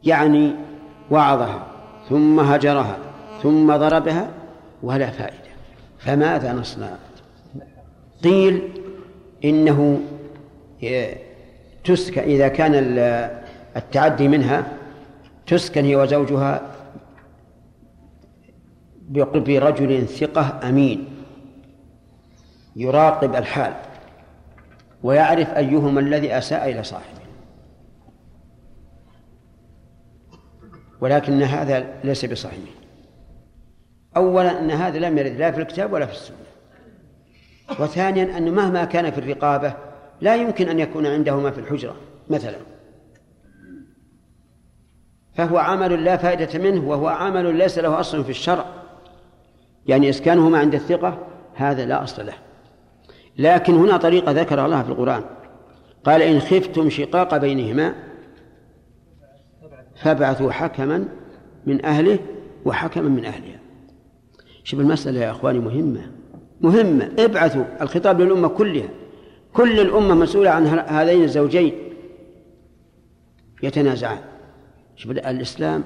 يعني 0.04 0.56
وعظها 1.12 1.68
ثم 2.10 2.40
هجرها 2.40 2.98
ثم 3.44 3.76
ضربها 3.76 4.30
ولا 4.84 5.12
فائدة. 5.12 5.50
فماذا 6.00 6.54
نصنع؟ 6.54 6.90
قيل 8.24 8.70
إنه 9.44 10.00
تسكن 11.84 12.22
إذا 12.22 12.48
كان 12.48 12.72
التعدي 13.76 14.28
منها 14.28 14.64
تسكن 15.48 15.86
هي 15.86 15.96
وزوجها 15.96 16.62
بقرب 19.10 19.50
رجل 19.50 20.08
ثقة 20.08 20.60
أمين 20.70 21.06
يراقب 22.76 23.36
الحال 23.36 23.74
ويعرف 25.04 25.50
أيهما 25.50 26.00
الذي 26.00 26.38
أساء 26.38 26.72
إلى 26.72 26.84
صاحبه. 26.84 27.19
ولكن 31.02 31.42
هذا 31.42 31.86
ليس 32.04 32.26
بصحيح. 32.26 32.60
أولا 34.18 34.60
أن 34.60 34.72
هذا 34.72 35.00
لم 35.00 35.18
يرد 35.18 35.32
لا 35.38 35.52
في 35.52 35.62
الكتاب 35.62 35.94
ولا 35.94 36.06
في 36.06 36.14
السنة. 36.14 36.38
وثانيا 37.80 38.38
أنه 38.38 38.52
مهما 38.52 38.86
كان 38.86 39.12
في 39.12 39.18
الرقابة 39.18 39.74
لا 40.22 40.36
يمكن 40.36 40.70
أن 40.70 40.80
يكون 40.80 41.06
عندهما 41.06 41.52
في 41.52 41.60
الحجرة 41.60 41.96
مثلا. 42.30 42.58
فهو 45.34 45.58
عمل 45.58 46.04
لا 46.04 46.18
فائدة 46.18 46.60
منه 46.60 46.90
وهو 46.90 47.08
عمل 47.08 47.56
ليس 47.56 47.80
له 47.80 48.00
أصل 48.00 48.24
في 48.24 48.30
الشرع. 48.30 48.66
يعني 49.86 50.10
إسكانهما 50.10 50.60
عند 50.60 50.76
الثقة 50.76 51.28
هذا 51.56 51.86
لا 51.86 52.04
أصل 52.04 52.26
له. 52.26 52.34
لكن 53.38 53.74
هنا 53.74 53.98
طريقة 53.98 54.32
ذكر 54.32 54.66
الله 54.66 54.84
في 54.84 54.90
القرآن. 54.90 55.24
قال 56.04 56.22
إن 56.22 56.40
خفتم 56.40 56.90
شقاق 56.90 57.38
بينهما 57.38 58.09
فابعثوا 60.02 60.52
حكما 60.52 61.06
من 61.66 61.86
أهله 61.86 62.20
وحكما 62.66 63.10
من 63.10 63.26
أهلها. 63.26 63.60
شوف 64.64 64.80
المسألة 64.80 65.20
يا 65.20 65.32
أخواني 65.32 65.60
مهمة 65.60 66.12
مهمة. 66.62 67.12
ابعثوا 67.20 67.64
الخطاب 67.82 68.22
للأمة 68.22 68.48
كلها. 68.48 68.90
كل 69.54 69.80
الأمة 69.80 70.16
مسؤولة 70.16 70.50
عن 70.50 70.68
هذين 70.68 71.24
الزوجين. 71.24 71.74
يتنازعان. 73.64 74.20
شوف 74.96 75.12
الإسلام 75.12 75.84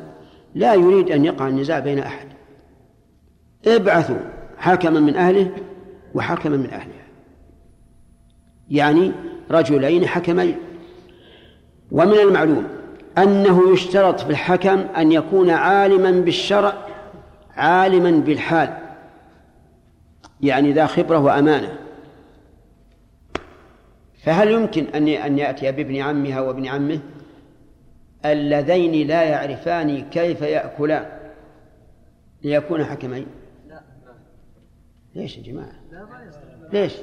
لا 0.55 0.73
يريد 0.73 1.11
أن 1.11 1.25
يقع 1.25 1.47
النزاع 1.47 1.79
بين 1.79 1.99
أحد. 1.99 2.27
ابعثوا 3.67 4.19
حكما 4.57 4.99
من 4.99 5.15
أهله 5.15 5.51
وحكما 6.13 6.57
من 6.57 6.69
أهلها. 6.69 7.03
يعني 8.69 9.11
رجلين 9.51 10.07
حكمين. 10.07 10.55
ومن 11.91 12.13
المعلوم 12.13 12.67
أنه 13.17 13.73
يشترط 13.73 14.19
في 14.19 14.29
الحكم 14.29 14.79
أن 14.79 15.11
يكون 15.11 15.49
عالما 15.49 16.11
بالشرع 16.11 16.73
عالما 17.55 18.11
بالحال 18.11 18.77
يعني 20.41 20.73
ذا 20.73 20.85
خبرة 20.85 21.17
وأمانة. 21.17 21.77
فهل 24.23 24.51
يمكن 24.51 24.85
أن 24.85 25.07
أن 25.07 25.37
يأتي 25.39 25.71
بابن 25.71 26.01
عمها 26.01 26.41
وابن 26.41 26.67
عمه؟ 26.67 26.99
اللذين 28.25 29.07
لا 29.07 29.23
يعرفان 29.23 30.09
كيف 30.09 30.41
يأكلان. 30.41 31.05
ليكون 32.43 32.85
حكمين. 32.85 33.27
لا. 33.69 33.81
ليش 35.15 35.37
يا 35.37 35.43
جماعة؟ 35.43 35.73
ليش؟ 36.73 36.93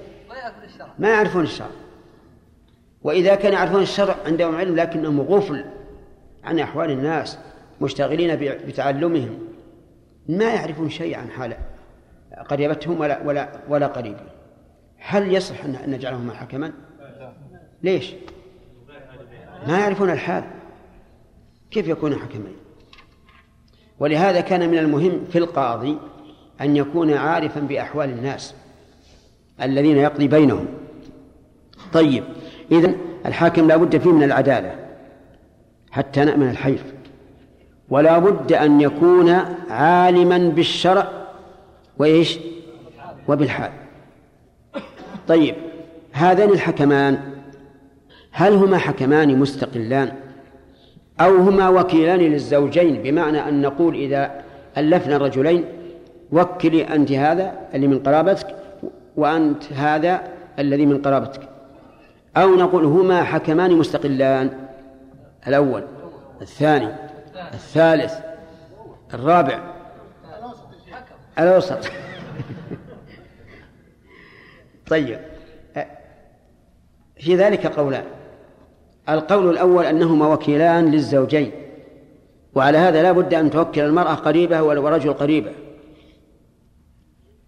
ما 0.98 1.08
يعرفون 1.08 1.42
الشرع. 1.42 1.70
وإذا 3.02 3.34
كانوا 3.34 3.58
يعرفون 3.58 3.82
الشرع 3.82 4.16
عندهم 4.26 4.56
علم 4.56 4.76
لكنهم 4.76 5.20
غفل. 5.20 5.64
عن 6.44 6.58
أحوال 6.58 6.90
الناس 6.90 7.38
مشتغلين 7.80 8.36
بتعلمهم 8.66 9.38
ما 10.28 10.54
يعرفون 10.54 10.90
شيء 10.90 11.18
عن 11.18 11.30
حال 11.30 11.56
قريبتهم 12.48 13.00
ولا 13.00 13.22
ولا 13.24 13.48
ولا 13.68 13.86
قريبهم 13.86 14.26
هل 14.98 15.34
يصح 15.34 15.64
ان 15.64 15.90
نجعلهما 15.90 16.34
حكما؟ 16.34 16.72
ليش؟ 17.82 18.12
ما 19.66 19.78
يعرفون 19.78 20.10
الحال 20.10 20.44
كيف 21.70 21.88
يكون 21.88 22.14
حكمين؟ 22.14 22.56
ولهذا 23.98 24.40
كان 24.40 24.70
من 24.70 24.78
المهم 24.78 25.24
في 25.30 25.38
القاضي 25.38 25.98
أن 26.60 26.76
يكون 26.76 27.12
عارفا 27.12 27.60
بأحوال 27.60 28.10
الناس 28.10 28.54
الذين 29.62 29.96
يقضي 29.96 30.28
بينهم 30.28 30.66
طيب 31.92 32.24
إذن 32.72 32.96
الحاكم 33.26 33.68
لا 33.68 33.76
بد 33.76 33.98
فيه 33.98 34.12
من 34.12 34.22
العدالة 34.22 34.79
حتى 35.90 36.24
نأمن 36.24 36.50
الحيف 36.50 36.84
ولا 37.88 38.18
بد 38.18 38.52
أن 38.52 38.80
يكون 38.80 39.28
عالما 39.70 40.38
بالشرع 40.38 41.08
وإيش؟ 41.98 42.38
وبالحال. 43.28 43.70
طيب 45.28 45.54
هذان 46.12 46.50
الحكمان 46.50 47.18
هل 48.32 48.54
هما 48.54 48.78
حكمان 48.78 49.38
مستقلان؟ 49.38 50.12
أو 51.20 51.36
هما 51.36 51.68
وكيلان 51.68 52.18
للزوجين؟ 52.18 53.02
بمعنى 53.02 53.48
أن 53.48 53.62
نقول 53.62 53.94
إذا 53.94 54.42
ألفنا 54.78 55.16
الرجلين 55.16 55.64
وكلي 56.32 56.84
أنت 56.84 57.12
هذا 57.12 57.52
اللي 57.74 57.86
من 57.86 57.98
قرابتك 57.98 58.46
وأنت 59.16 59.72
هذا 59.72 60.22
الذي 60.58 60.86
من 60.86 61.02
قرابتك. 61.02 61.40
أو 62.36 62.56
نقول 62.56 62.84
هما 62.84 63.22
حكمان 63.22 63.72
مستقلان. 63.72 64.50
الأول 65.46 65.84
الثاني 66.42 66.88
الثالث 67.54 68.14
الرابع 69.14 69.74
الأوسط. 71.38 71.78
طيب. 74.90 75.18
في 77.16 77.36
ذلك 77.36 77.66
قولان. 77.66 78.04
القول 79.08 79.50
الأول 79.50 79.84
أنهما 79.84 80.26
وكيلان 80.26 80.90
للزوجين 80.90 81.52
وعلى 82.54 82.78
هذا 82.78 83.02
لا 83.02 83.12
بد 83.12 83.34
أن 83.34 83.50
توكل 83.50 83.80
المرأة 83.80 84.14
قريبة 84.14 84.62
ورجل 84.62 85.12
قريبة. 85.12 85.52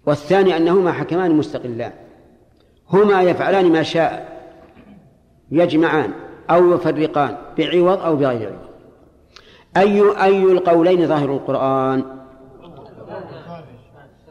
والثاني 0.06 0.56
أنهما 0.56 0.92
حكمان 0.92 1.30
مستقلان 1.30 1.92
هما 2.88 3.22
يفعلان 3.22 3.72
ما 3.72 3.82
شاء 3.82 4.42
يجمعان. 5.50 6.12
أو 6.50 6.74
يفرقان 6.74 7.36
بعوض 7.58 7.98
أو 8.00 8.16
بغير 8.16 8.48
عوض. 8.48 8.72
أي 9.76 10.22
أي 10.22 10.42
القولين 10.42 11.06
ظاهر 11.06 11.30
القرآن؟ 11.30 12.04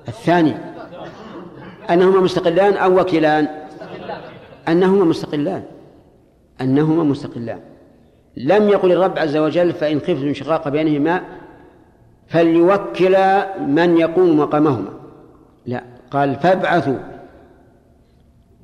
الثاني. 0.07 0.55
أنهما 1.89 2.21
مستقلان 2.21 2.73
أو 2.73 2.99
وكيلان 2.99 3.47
أنهما 4.67 5.05
مستقلان. 5.05 5.63
أنهما 6.61 7.03
مستقلان. 7.03 7.59
لم 8.37 8.69
يقل 8.69 8.91
الرب 8.91 9.19
عز 9.19 9.37
وجل 9.37 9.73
فإن 9.73 9.99
خفتم 9.99 10.33
شقاق 10.33 10.69
بينهما 10.69 11.21
فليوكل 12.27 13.17
من 13.67 13.97
يقوم 13.97 14.39
مقامهما. 14.39 14.89
لا 15.65 15.83
قال 16.11 16.35
فابعثوا. 16.35 16.97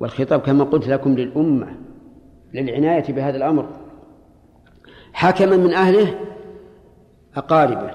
والخطاب 0.00 0.40
كما 0.40 0.64
قلت 0.64 0.88
لكم 0.88 1.14
للأمة. 1.14 1.66
للعناية 2.54 3.12
بهذا 3.12 3.36
الأمر. 3.36 3.68
حكما 5.12 5.56
من 5.56 5.74
أهله 5.74 6.14
أقاربه 7.36 7.90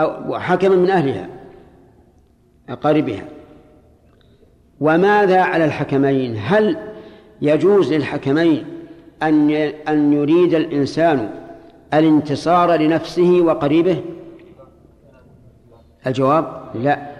أو 0.00 0.38
حكما 0.38 0.76
من 0.76 0.90
أهلها 0.90 1.28
أقاربها. 2.68 3.24
وماذا 4.80 5.40
على 5.40 5.64
الحكمين؟ 5.64 6.36
هل 6.38 6.76
يجوز 7.42 7.92
للحكمين 7.92 8.64
أن 9.22 9.50
أن 9.88 10.12
يريد 10.12 10.54
الإنسان 10.54 11.30
الانتصار 11.94 12.76
لنفسه 12.76 13.40
وقريبه؟ 13.40 14.02
الجواب 16.06 16.64
لا. 16.74 17.14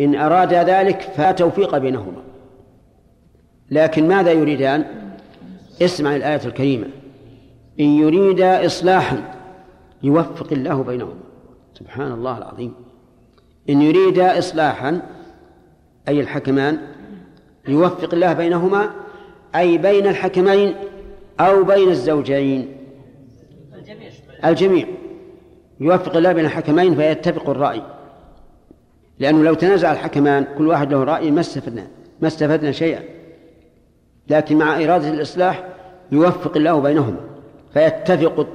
إن 0.00 0.14
أراد 0.14 0.54
ذلك 0.54 1.00
فلا 1.00 1.32
توفيق 1.32 1.78
بينهما. 1.78 2.22
لكن 3.70 4.08
ماذا 4.08 4.32
يريدان؟ 4.32 5.07
اسمع 5.82 6.16
الآية 6.16 6.40
الكريمة. 6.44 6.86
إن 7.80 7.84
يريد 7.84 8.40
إصلاحا 8.40 9.34
يوفق 10.02 10.52
الله 10.52 10.82
بينهما. 10.82 11.20
سبحان 11.74 12.12
الله 12.12 12.38
العظيم. 12.38 12.74
إن 13.70 13.82
يريد 13.82 14.18
إصلاحا 14.18 15.00
أي 16.08 16.20
الحكمان 16.20 16.78
يوفق 17.68 18.14
الله 18.14 18.32
بينهما 18.32 18.90
أي 19.54 19.78
بين 19.78 20.06
الحكمين 20.06 20.74
أو 21.40 21.64
بين 21.64 21.88
الزوجين. 21.88 22.76
الجميع. 24.44 24.86
يوفق 25.80 26.16
الله 26.16 26.32
بين 26.32 26.44
الحكمين 26.44 26.94
فيتفق 26.94 27.50
الرأي. 27.50 27.82
لأنه 29.18 29.42
لو 29.42 29.54
تنازع 29.54 29.92
الحكمان 29.92 30.46
كل 30.58 30.66
واحد 30.66 30.92
له 30.92 31.04
رأي 31.04 31.30
ما 31.30 31.40
استفدنا 31.40 31.86
ما 32.20 32.28
استفدنا 32.28 32.72
شيئا. 32.72 33.17
لكن 34.30 34.56
مع 34.56 34.76
إرادة 34.76 35.08
الإصلاح 35.08 35.64
يوفق 36.12 36.56
الله 36.56 36.80
بينهما 36.80 37.20
فيتفق 37.72 38.46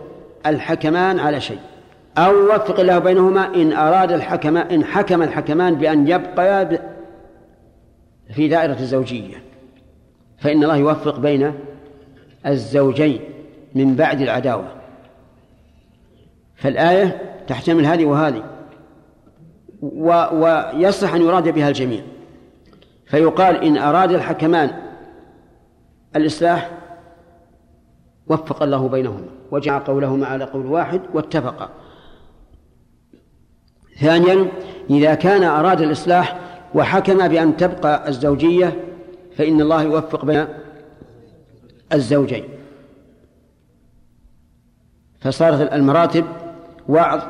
الحكمان 0.46 1.20
على 1.20 1.42
شيء 1.42 1.60
أو 2.18 2.34
يوفق 2.34 2.80
الله 2.80 3.00
بينهما 3.00 3.56
إن 3.56 3.74
أراد 3.74 4.12
الحكم 4.12 4.58
إن 4.58 4.86
حكم 4.86 5.24
الحكمان 5.24 5.76
بأن 5.76 6.08
يبقيا 6.08 6.94
في 8.34 8.48
دائرة 8.48 8.80
الزوجية 8.80 9.44
فإن 10.38 10.64
الله 10.64 10.78
يوفق 10.78 11.20
بين 11.20 11.54
الزوجين 12.46 13.20
من 13.76 13.96
بعد 13.96 14.22
العداوة. 14.22 14.68
فالآية 16.56 17.22
تحتمل 17.48 17.86
هذه 17.86 18.06
وهذه 18.06 18.44
و 19.82 20.26
ويصح 20.34 21.14
أن 21.14 21.22
يراد 21.22 21.50
بها 21.50 21.70
الجميع. 21.70 22.02
فيقال 23.06 23.64
إن 23.64 23.78
أراد 23.78 24.12
الحكمان 24.12 24.83
الإصلاح 26.16 26.72
وفق 28.28 28.64
الله 28.64 28.88
بينهما 28.88 29.28
وجعل 29.52 29.80
قولهما 29.80 30.28
على 30.28 30.46
قول 30.46 30.66
واحد 30.66 31.02
واتفقا 31.14 31.70
ثانيا 34.00 34.48
إذا 34.90 35.14
كان 35.14 35.44
أراد 35.44 35.82
الإصلاح 35.82 36.40
وحكم 36.76 37.28
بأن 37.28 37.58
تبقى 37.58 38.10
الزوجية 38.10 38.80
فإن 39.38 39.62
الله 39.62 39.84
يوفق 39.84 40.26
بين 40.26 40.46
الزوجين. 41.94 42.44
فصارت 45.20 45.74
المراتب 45.74 46.26
وعظ 46.90 47.22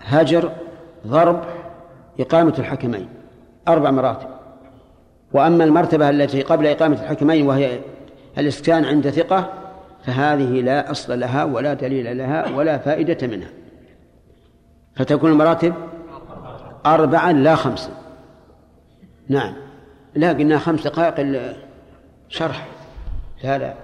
هجر 0.00 0.52
ضرب 1.06 1.44
إقامة 2.20 2.54
الحكمين 2.58 3.08
أربع 3.68 3.90
مراتب. 3.90 4.28
وأما 5.32 5.64
المرتبة 5.64 6.10
التي 6.10 6.42
قبل 6.42 6.66
إقامة 6.66 7.02
الحكمين 7.02 7.46
وهي 7.46 7.80
الإسكان 8.38 8.84
عند 8.84 9.10
ثقة 9.10 9.52
فهذه 10.04 10.60
لا 10.60 10.90
أصل 10.90 11.20
لها 11.20 11.44
ولا 11.44 11.74
دليل 11.74 12.18
لها 12.18 12.50
ولا 12.50 12.78
فائدة 12.78 13.26
منها. 13.26 13.48
فتكون 14.96 15.32
المراتب 15.32 15.74
أربعا 16.86 17.32
لا 17.32 17.54
خمسة. 17.54 17.90
نعم. 19.28 19.54
لا 20.14 20.28
قلنا 20.28 20.58
خمس 20.58 20.84
دقائق 20.84 21.14
الشرح. 22.28 22.66
لا 23.44 23.58
لا 23.58 23.74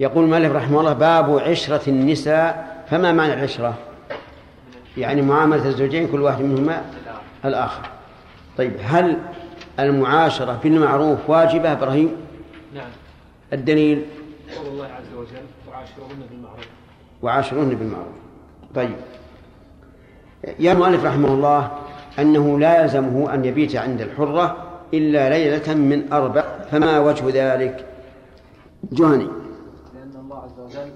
يقول 0.00 0.24
المؤلف 0.24 0.52
رحمه 0.52 0.80
الله 0.80 0.92
باب 0.92 1.38
عشرة 1.38 1.90
النساء. 1.90 2.82
فما 2.90 3.12
معنى 3.12 3.34
العشرة؟ 3.34 3.74
يعني 4.96 5.22
معاملة 5.22 5.68
الزوجين 5.68 6.08
كل 6.08 6.22
واحد 6.22 6.42
منهما 6.42 6.82
الآخر. 7.44 7.90
طيب 8.58 8.72
هل 8.82 9.18
المعاشرة 9.80 10.60
بالمعروف 10.62 11.30
واجبة 11.30 11.72
إبراهيم؟ 11.72 12.16
نعم. 12.74 12.90
الدليل؟ 13.52 14.06
قول 14.56 14.66
الله 14.66 14.86
عز 14.86 15.14
وجل 15.16 15.46
وعاشرهن 15.68 16.26
بالمعروف. 16.30 16.68
وعاشرهن 17.22 17.68
بالمعروف. 17.68 18.14
طيب. 18.74 18.96
يا 20.58 20.72
المؤلف 20.72 21.04
رحمه 21.04 21.28
الله 21.28 21.78
أنه 22.18 22.58
لا 22.58 22.82
يلزمه 22.82 23.34
أن 23.34 23.44
يبيت 23.44 23.76
عند 23.76 24.00
الحرة 24.00 24.56
إلا 24.94 25.28
ليلة 25.28 25.74
من 25.74 26.12
أربع 26.12 26.42
فما 26.70 26.98
وجه 26.98 27.24
ذلك؟ 27.28 27.86
جهني. 28.92 29.28
لأن 29.94 30.16
الله 30.16 30.42
عز 30.42 30.60
وجل 30.60 30.92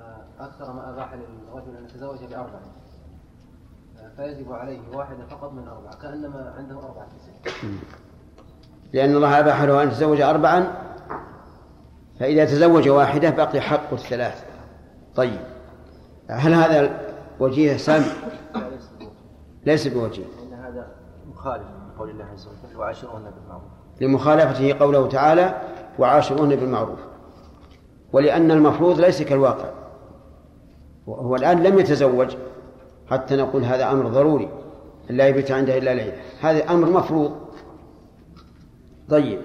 آه، 0.00 0.44
أكثر 0.44 0.72
ما 0.72 0.90
أباح 0.90 1.14
للرجل 1.14 1.76
أن 1.76 1.84
يتزوج 1.84 2.18
بأربع. 2.30 2.60
آه، 3.98 4.10
فيجب 4.16 4.52
عليه 4.52 4.80
واحدة 4.92 5.26
فقط 5.30 5.52
من 5.52 5.68
أربع 5.68 5.90
كأنما 6.02 6.54
عنده 6.58 6.74
أربعة 6.74 7.08
نساء 7.16 7.54
لأن 8.92 9.16
الله 9.16 9.38
أباح 9.40 9.62
له 9.62 9.82
أن 9.82 9.88
يتزوج 9.88 10.20
أربعا 10.20 10.72
فإذا 12.20 12.44
تزوج 12.44 12.88
واحدة 12.88 13.30
بقي 13.30 13.60
حق 13.60 13.92
الثلاث. 13.92 14.44
طيب 15.14 15.40
هل 16.30 16.54
هذا 16.54 17.00
وجيه 17.40 17.76
سامي؟ 17.76 18.04
ليس 19.66 19.88
بوجيه. 19.88 20.24
إن 20.24 20.54
هذا 20.54 20.86
مخالف 21.30 21.66
لقول 21.94 22.10
الله 22.10 22.24
عز 22.24 22.48
وجل 22.48 22.76
وعاشرهن 22.76 23.22
بالمعروف. 23.22 23.70
لمخالفته 24.00 24.78
قوله 24.78 25.08
تعالى 25.08 25.60
وعاشرون 25.98 26.56
بالمعروف. 26.56 26.98
ولأن 28.12 28.50
المفروض 28.50 29.00
ليس 29.00 29.22
كالواقع. 29.22 29.68
هو 31.08 31.36
الآن 31.36 31.62
لم 31.62 31.78
يتزوج 31.78 32.36
حتى 33.10 33.36
نقول 33.36 33.64
هذا 33.64 33.90
أمر 33.90 34.06
ضروري. 34.06 34.48
لا 35.10 35.28
يبيت 35.28 35.50
عنده 35.50 35.78
إلا 35.78 35.94
ليلة. 35.94 36.16
هذا 36.40 36.70
أمر 36.70 36.90
مفروض. 36.90 37.32
طيب. 39.10 39.40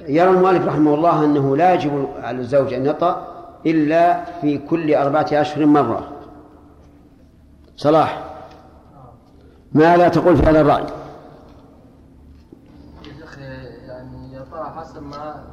يرى 0.00 0.30
المؤلف 0.30 0.66
رحمه 0.66 0.94
الله 0.94 1.24
أنه 1.24 1.56
لا 1.56 1.74
يجب 1.74 2.08
على 2.22 2.38
الزوج 2.38 2.72
أن 2.74 2.86
يطأ 2.86 3.26
إلا 3.66 4.24
في 4.40 4.58
كل 4.58 4.94
أربعة 4.94 5.26
أشهر 5.32 5.66
مرة. 5.66 6.08
صلاح. 7.76 8.24
ما 9.72 9.96
لا 9.96 10.08
تقول 10.08 10.36
في 10.36 10.42
هذا 10.42 10.60
الرأي؟ 10.60 10.86
يعني 13.86 14.38
ترى 14.50 14.72
حسب 14.76 15.02
ما 15.02 15.44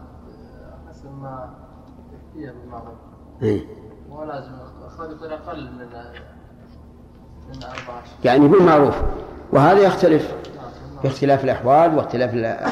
حسب 0.89 1.11
ما 1.21 1.53
فيها 2.33 2.51
بالمعروف 2.51 2.97
إيه. 3.41 3.65
مو 4.09 4.23
لازم 4.23 4.51
أخذ 4.85 5.11
يكون 5.11 5.31
أقل 5.31 5.71
من 5.71 5.87
من 7.49 7.63
14 7.63 8.07
يعني 8.23 8.47
بالمعروف 8.47 8.95
وهذا 9.51 9.79
يختلف. 9.79 10.35
باختلاف 11.03 11.43
الأحوال 11.43 11.95
واختلاف 11.97 12.33
ال- 12.33 12.71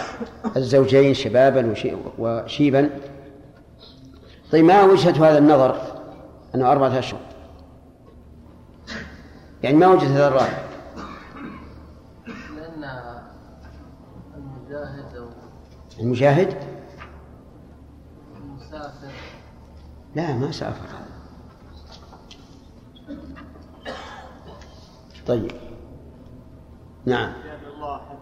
الزوجين 0.57 1.13
شبابا 1.13 1.71
وشي- 1.71 1.95
وشيبا. 2.17 2.89
طيب 4.51 4.65
ما 4.65 4.83
وجهة 4.83 5.29
هذا 5.29 5.37
النظر؟ 5.37 5.81
أنه 6.55 6.71
أربعة 6.71 6.99
أشهر. 6.99 7.19
يعني 9.63 9.77
ما 9.77 9.87
وجهة 9.87 10.07
هذا 10.17 10.27
الرأي؟ 10.27 10.49
لأن 12.55 12.83
المجاهد 14.37 15.15
أو 15.15 15.25
المشاهد 15.99 16.53
المسافر. 18.37 19.11
لا 20.15 20.33
ما 20.33 20.51
سافر. 20.51 20.87
هذا 20.87 21.05
طيب. 25.27 25.51
نعم. 27.05 27.33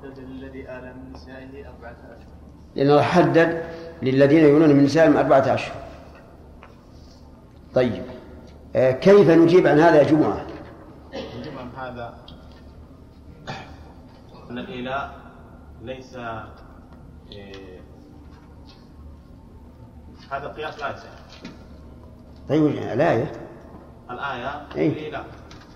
للذي 0.06 0.70
آل 0.70 0.96
من 0.98 1.14
نسائه 1.14 1.70
أربعة 1.70 1.92
أشهر 1.92 2.34
لأن 2.76 2.90
الله 2.90 3.02
حدد 3.02 3.64
للذين 4.02 4.44
يولون 4.44 4.70
من 4.70 4.84
نسائهم 4.84 5.18
أربعة 5.18 5.54
أشهر 5.54 5.76
طيب. 7.76 8.04
آه، 8.76 8.92
كيف 8.92 9.30
نجيب 9.30 9.68
عن 9.68 9.80
هذا 9.80 9.96
يا 9.96 10.04
جمعة؟ 10.04 10.46
يجب 11.14 11.58
عن 11.58 11.70
هذا. 11.78 12.14
أن 14.50 14.58
الإيلاء 14.58 15.14
ليس 15.82 16.16
إيه، 17.32 17.82
هذا 20.32 20.46
القياس 20.46 20.80
لا 20.80 20.90
يصح 20.90 21.08
طيب 22.50 22.66
الآية. 22.66 23.32
الآية 24.12 24.68
في 24.70 24.78
إيه. 24.80 24.90
الإيلاء 24.90 25.26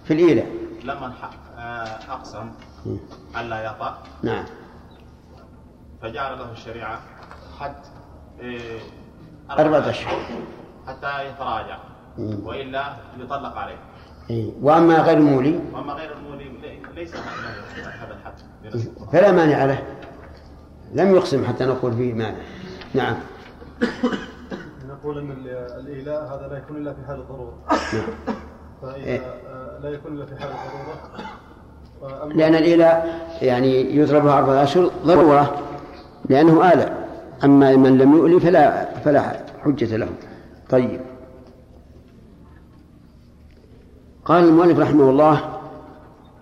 في 0.05 0.13
الإيلة 0.13 0.45
لما 0.83 1.13
آه، 1.57 2.11
أقسم. 2.11 2.51
ألا 3.37 3.63
يطأ. 3.71 3.97
نعم. 4.23 4.45
فجعل 6.01 6.39
له 6.39 6.51
الشريعة 6.51 6.99
حد 7.59 7.75
إيه، 8.39 8.79
أربعة 9.51 9.89
أشهر. 9.89 10.19
حتى 10.87 11.27
يتراجع. 11.29 11.77
وإلا 12.19 12.93
يطلق 13.19 13.57
عليه. 13.57 13.77
إيه. 14.29 14.51
وأما 14.61 14.97
غير 15.01 15.17
المولي؟ 15.17 15.59
وأما 15.73 15.93
غير 15.93 16.11
المولي 16.17 16.43
لي- 16.49 16.81
ليس 16.95 17.15
هذا 17.15 18.13
الحد. 18.13 18.33
فلا 19.11 19.31
مانع 19.31 19.65
له. 19.65 19.83
لم 20.93 21.15
يقسم 21.15 21.45
حتى 21.45 21.65
نقول 21.65 21.93
فيه 21.93 22.13
مانع. 22.13 22.37
نعم. 22.93 23.15
نقول 24.87 25.17
إن 25.17 25.31
ال- 25.31 25.47
الإيلاء 25.79 26.23
هذا 26.25 26.47
لا 26.47 26.57
يكون 26.57 26.77
إلا 26.77 26.93
في 26.93 27.05
حال 27.07 27.19
الضرورة. 27.19 27.57
فإذا 28.81 28.95
إيه. 28.95 29.19
آه، 29.19 29.79
لا 29.79 29.89
يكون 29.89 30.13
إلا 30.17 30.25
في 30.25 30.35
حال 30.39 30.49
الضرورة. 30.49 31.27
لأن 32.35 32.55
الإيلاء 32.55 33.27
يعني 33.41 33.95
يضرب 33.95 34.27
أربعة 34.27 34.63
أشهر 34.63 34.91
ضرورة 35.05 35.63
لأنه 36.29 36.73
آلة. 36.73 37.07
أما 37.43 37.75
من 37.75 37.97
لم 37.97 38.13
يؤلي 38.13 38.39
فلا 38.39 38.93
فلا 38.99 39.45
حجة 39.63 39.95
له. 39.97 40.09
طيب. 40.69 41.01
قال 44.25 44.43
المؤلف 44.43 44.79
رحمه 44.79 45.09
الله 45.09 45.59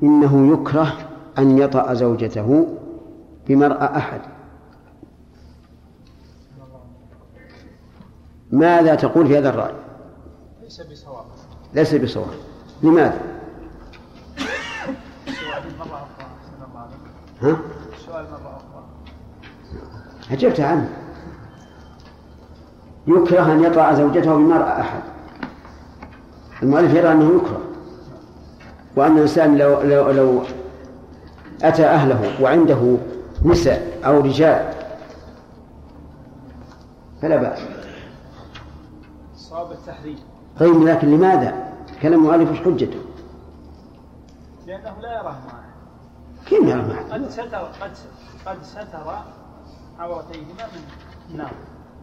إنه 0.04 0.54
يكره 0.54 0.94
أن 1.38 1.58
يطأ 1.58 1.94
زوجته 1.94 2.68
بمرأة 3.48 3.98
أحد. 3.98 4.22
ماذا 8.52 8.96
تقول 8.96 9.28
في 9.28 9.38
هذا 9.38 9.50
الرأي؟ 9.50 9.74
ليس 10.64 10.82
بصواب. 10.82 11.26
ليس 11.74 11.96
بصواب. 11.96 12.34
لماذا؟ 12.84 13.35
ها؟ 17.46 17.58
سؤال 18.06 18.26
مرة 18.32 18.58
أخرى. 18.58 18.84
أجبت 20.32 20.60
عنه. 20.60 20.90
يكره 23.08 23.52
أن 23.52 23.64
يطأ 23.64 23.94
زوجته 23.94 24.36
بمرأة 24.36 24.82
أحد. 24.82 25.02
المؤلف 26.64 26.94
يرى 26.94 27.12
أنه 27.12 27.36
يكره. 27.36 27.62
وأن 28.96 29.18
الإنسان 29.18 29.58
لو, 29.58 29.82
لو, 29.82 30.12
لو 30.12 30.42
أتى 31.62 31.86
أهله 31.86 32.44
وعنده 32.44 32.98
نساء 33.46 34.00
أو 34.06 34.20
رجال 34.20 34.74
فلا 37.22 37.36
بأس. 37.36 37.60
صواب 39.36 39.72
التحريم. 39.72 40.20
طيب 40.60 40.84
لكن 40.84 41.08
لماذا؟ 41.08 41.74
كلام 42.02 42.20
المؤلف 42.20 42.52
وش 42.52 42.58
حجته؟ 42.58 43.00
لأنه 44.68 44.94
لا 45.02 45.14
يراه 45.14 45.24
معه 45.24 45.65
كيف 46.46 46.60
يرى 46.64 46.76
معه؟ 46.82 47.14
قد 47.14 47.30
ستر 47.30 47.58
قد 47.58 47.92
قد 48.46 48.64
ستر 48.64 49.16
عورتيهما 50.00 50.46
من 50.74 50.82
النار 51.32 51.52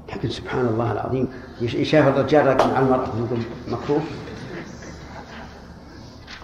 لكن 0.09 0.29
سبحان 0.29 0.67
الله 0.67 0.93
العظيم 0.93 1.29
يش- 1.61 1.75
يشاف 1.75 2.09
الرجال 2.09 2.47
راكب 2.47 2.71
مع 2.73 2.79
المرأة 2.79 3.09
ونقول 3.17 3.39
مكروه 3.69 4.01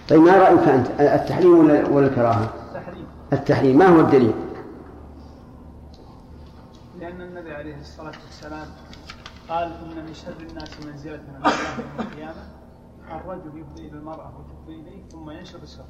طيب 0.09 0.21
ما 0.21 0.37
رأيك 0.37 0.59
أنت 0.67 0.87
التحريم 1.01 1.59
ولا 1.59 1.87
ولا 1.87 2.07
الكراهة؟ 2.07 2.49
تحريم 2.73 3.05
التحريم 3.33 3.77
ما 3.77 3.87
هو 3.87 3.99
الدليل؟ 3.99 4.33
لأن 6.99 7.21
النبي 7.21 7.53
عليه 7.53 7.79
الصلاة 7.79 8.13
والسلام 8.25 8.67
قال 9.49 9.63
إن 9.73 10.05
من 10.05 10.13
شر 10.13 10.33
الناس 10.49 10.69
منزلة 10.85 11.13
عند 11.13 11.35
الله 11.35 11.51
يوم 11.51 11.99
القيامة 12.07 12.43
الرجل 13.11 13.59
يفضي 13.59 13.87
إلى 13.87 13.97
المرأة 13.97 14.31
وتفضي 14.39 14.75
إليه 14.75 15.09
ثم 15.11 15.29
ينشر 15.31 15.65
سره 15.65 15.85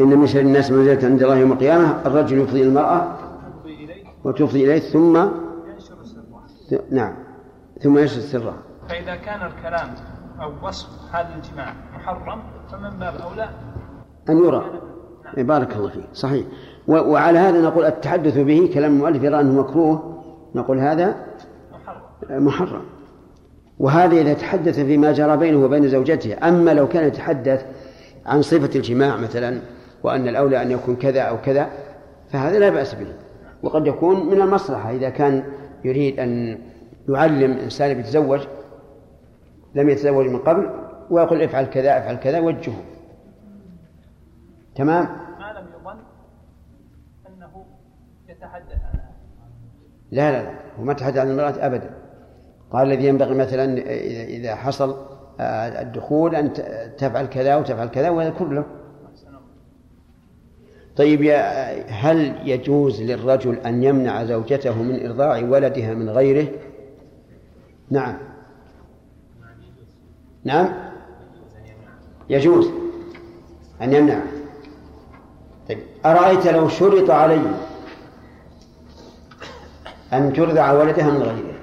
إن 0.00 0.18
من 0.18 0.26
شر 0.26 0.40
الناس 0.40 0.70
منزلة 0.70 1.08
عند 1.08 1.22
الله 1.22 1.36
يوم 1.36 1.52
القيامة 1.52 2.06
الرجل 2.06 2.38
يفضي 2.38 2.62
المرأة 2.62 3.16
وتفضي 4.24 4.64
إليه 4.64 4.78
ثم 4.78 5.16
ينشر 5.16 5.94
سره 6.04 6.80
نعم 6.90 7.14
ثم 7.82 7.98
يشهد 7.98 8.20
سره. 8.20 8.54
فإذا 8.88 9.16
كان 9.16 9.46
الكلام 9.46 9.94
أو 10.40 10.68
وصف 10.68 10.88
هذا 11.12 11.34
الجماع 11.36 11.74
محرم 11.94 12.42
فمن 12.72 12.98
باب 12.98 13.14
أولى 13.14 13.48
أن 14.28 14.44
يرى. 14.44 14.64
إيه، 15.36 15.44
بارك 15.44 15.76
الله 15.76 15.88
فيك. 15.88 16.04
صحيح. 16.12 16.46
وعلى 16.88 17.38
هذا 17.38 17.60
نقول 17.60 17.84
التحدث 17.84 18.38
به 18.38 18.70
كلام 18.74 18.92
المؤلف 18.92 19.22
يرى 19.22 19.40
أنه 19.40 19.60
مكروه. 19.60 20.22
نقول 20.54 20.78
هذا 20.78 21.16
محرم 21.72 22.46
محرم. 22.46 22.82
وهذا 23.78 24.16
إذا 24.16 24.34
تحدث 24.34 24.80
فيما 24.80 25.12
جرى 25.12 25.36
بينه 25.36 25.64
وبين 25.64 25.88
زوجته. 25.88 26.48
أما 26.48 26.74
لو 26.74 26.88
كان 26.88 27.06
يتحدث 27.08 27.66
عن 28.26 28.42
صفة 28.42 28.70
الجماع 28.76 29.16
مثلا 29.16 29.60
وأن 30.04 30.28
الأولى 30.28 30.62
أن 30.62 30.70
يكون 30.70 30.96
كذا 30.96 31.20
أو 31.20 31.40
كذا 31.40 31.68
فهذا 32.28 32.58
لا 32.58 32.68
بأس 32.68 32.94
به. 32.94 33.06
وقد 33.62 33.86
يكون 33.86 34.26
من 34.26 34.40
المصلحة 34.40 34.90
إذا 34.90 35.10
كان 35.10 35.44
يريد 35.84 36.20
أن 36.20 36.58
يعلم 37.08 37.52
إنسان 37.52 38.00
يتزوج 38.00 38.40
لم 39.74 39.88
يتزوج 39.88 40.26
من 40.26 40.38
قبل 40.38 40.70
ويقول 41.10 41.42
افعل 41.42 41.64
كذا 41.64 41.98
افعل 41.98 42.16
كذا 42.16 42.40
وجهه. 42.40 42.76
تمام؟ 44.74 45.04
ما 45.38 45.52
لم 45.52 45.66
يظن 45.80 45.98
أنه 47.26 47.64
يتحدث 48.28 48.72
عنها 48.72 49.10
لا 50.10 50.32
لا 50.32 50.42
لا 50.42 50.54
هو 50.78 50.84
ما 50.84 50.92
تحدث 50.92 51.18
عن 51.18 51.30
المرأة 51.30 51.66
أبدا. 51.66 51.90
قال 52.70 52.92
الذي 52.92 53.06
ينبغي 53.06 53.34
مثلا 53.34 53.78
إذا 54.26 54.54
حصل 54.54 54.96
آه، 55.40 55.82
الدخول 55.82 56.34
أن 56.34 56.52
تفعل 56.98 57.26
كذا 57.26 57.56
وتفعل 57.56 57.88
كذا 57.88 58.10
ويذكر 58.10 58.48
له. 58.48 58.64
طيب 60.96 61.22
يا 61.22 61.90
هل 61.90 62.48
يجوز 62.48 63.02
للرجل 63.02 63.58
أن 63.58 63.82
يمنع 63.82 64.24
زوجته 64.24 64.82
من 64.82 65.06
إرضاع 65.06 65.38
ولدها 65.38 65.94
من 65.94 66.10
غيره؟ 66.10 66.48
نعم. 67.90 68.16
نعم. 70.44 70.68
يجوز 72.30 72.70
أن 73.82 73.92
يمنع. 73.92 74.20
طيب 75.68 75.78
أرأيت 76.06 76.46
لو 76.46 76.68
شرط 76.68 77.10
عليه 77.10 77.56
أن 80.12 80.32
ترضع 80.32 80.72
ولدها 80.72 81.10
من 81.10 81.22
غيره؟ 81.22 81.54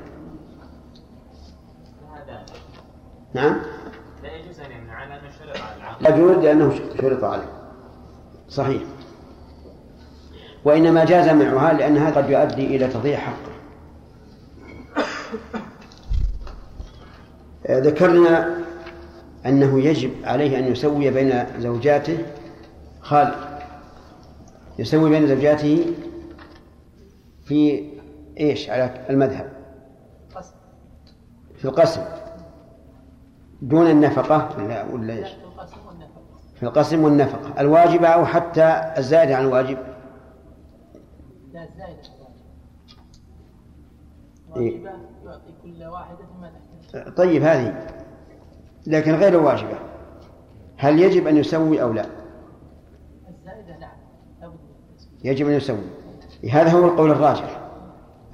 نعم. 3.33 3.61
لا 4.23 4.35
يجوز 4.35 4.59
أن 4.59 4.71
يمنع 4.71 5.03
لأنه 5.03 5.29
شرط 5.39 5.61
على 5.61 5.75
العقل. 5.77 6.03
لا 6.03 6.15
يجوز 6.15 6.43
لأنه 6.43 6.79
شرط 7.01 7.23
عليه. 7.23 7.49
صحيح. 8.49 8.81
وإنما 10.65 11.05
جاز 11.05 11.29
منعها 11.29 11.73
لأن 11.73 11.97
هذا 11.97 12.21
قد 12.21 12.29
يؤدي 12.29 12.75
إلى 12.75 12.87
تضييع 12.87 13.19
حقه. 13.19 13.51
آه، 17.67 17.79
ذكرنا 17.79 18.57
أنه 19.45 19.79
يجب 19.83 20.11
عليه 20.23 20.59
أن 20.59 20.71
يسوي 20.71 21.09
بين 21.09 21.45
زوجاته 21.59 22.17
خالد 23.01 23.33
يسوي 24.79 25.09
بين 25.09 25.27
زوجاته 25.27 25.85
في 27.45 27.89
إيش؟ 28.39 28.69
على 28.69 29.05
المذهب. 29.09 29.51
في 31.57 31.65
القسم. 31.65 32.01
دون 33.61 33.87
النفقة 33.87 34.49
ولا 34.57 34.83
ولا 34.83 35.13
إيش؟ 35.13 35.29
في 36.55 36.63
القسم 36.63 37.03
والنفقة. 37.03 37.61
الواجبة 37.61 38.07
أو 38.07 38.25
حتى 38.25 38.93
الزائدة 38.97 39.35
عن 39.35 39.43
الواجب 39.43 39.77
لا 41.53 41.67
زائدة 41.77 42.01
إيه. 44.40 44.40
واجبة. 44.51 44.89
يعطي 45.25 45.53
كل 45.63 45.83
واحدة 45.83 46.17
ما 46.41 46.51
تحتاج 46.89 47.13
طيب 47.13 47.43
هذه. 47.43 47.87
لكن 48.87 49.15
غير 49.15 49.41
واجبة 49.41 49.79
هل 50.77 50.99
يجب 50.99 51.27
أن 51.27 51.37
يسوي 51.37 51.81
أو 51.81 51.93
لا؟ 51.93 52.05
الزائدة 53.29 53.77
نعم 53.79 54.53
يجب 55.23 55.47
أن 55.47 55.53
يسوي. 55.53 55.77
هذا 56.51 56.71
هو 56.71 56.85
القول 56.85 57.11
الراجح. 57.11 57.59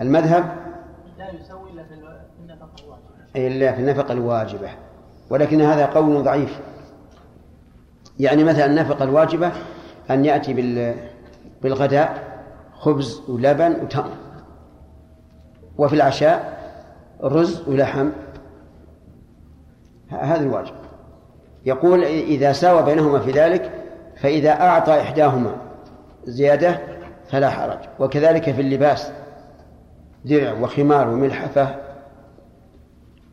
المذهب؟ 0.01 0.57
لا 1.17 1.31
يسوي 1.31 1.71
إلا 1.71 1.83
في 1.83 1.93
النفقة 2.39 2.83
الواجبة. 2.83 3.07
إلا 3.35 3.71
في 3.71 3.79
النفقة 3.81 4.11
الواجبة. 4.13 4.69
ولكن 5.29 5.61
هذا 5.61 5.85
قول 5.85 6.23
ضعيف. 6.23 6.61
يعني 8.19 8.43
مثلا 8.43 8.65
النفقة 8.65 9.03
الواجبة 9.03 9.51
أن 10.09 10.25
يأتي 10.25 10.53
بال 10.53 10.95
بالغداء 11.61 12.39
خبز 12.73 13.29
ولبن 13.29 13.83
وتمر. 13.83 14.26
وفي 15.77 15.95
العشاء 15.95 16.57
رز 17.23 17.69
ولحم. 17.69 18.09
هذا 20.09 20.43
الواجب. 20.43 20.75
يقول 21.65 22.03
إذا 22.03 22.51
ساوى 22.51 22.83
بينهما 22.83 23.19
في 23.19 23.31
ذلك 23.31 23.71
فإذا 24.17 24.51
أعطى 24.51 25.01
إحداهما 25.01 25.55
زيادة 26.23 26.79
فلا 27.29 27.49
حرج. 27.49 27.79
وكذلك 27.99 28.51
في 28.51 28.61
اللباس 28.61 29.11
درع 30.25 30.53
وخمار 30.53 31.07
وملحفة 31.07 31.75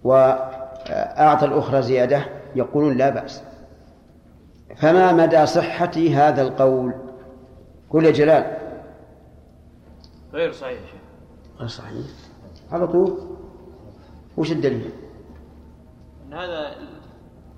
وأعطى 0.04 1.44
الأخرى 1.46 1.82
زيادة 1.82 2.24
يقولون 2.54 2.96
لا 2.96 3.10
بأس. 3.10 3.42
فما 4.76 5.12
مدى 5.12 5.46
صحة 5.46 5.92
هذا 6.14 6.42
القول؟ 6.42 6.92
قل 7.90 8.04
يا 8.04 8.10
جلال. 8.10 8.56
غير 10.32 10.52
صحيح 10.52 10.80
غير 11.58 11.68
صحيح. 11.68 12.23
على 12.74 12.86
طول 12.86 13.18
وش 14.36 14.52
الدليل 14.52 14.90
إن 16.26 16.32
هذا 16.34 16.76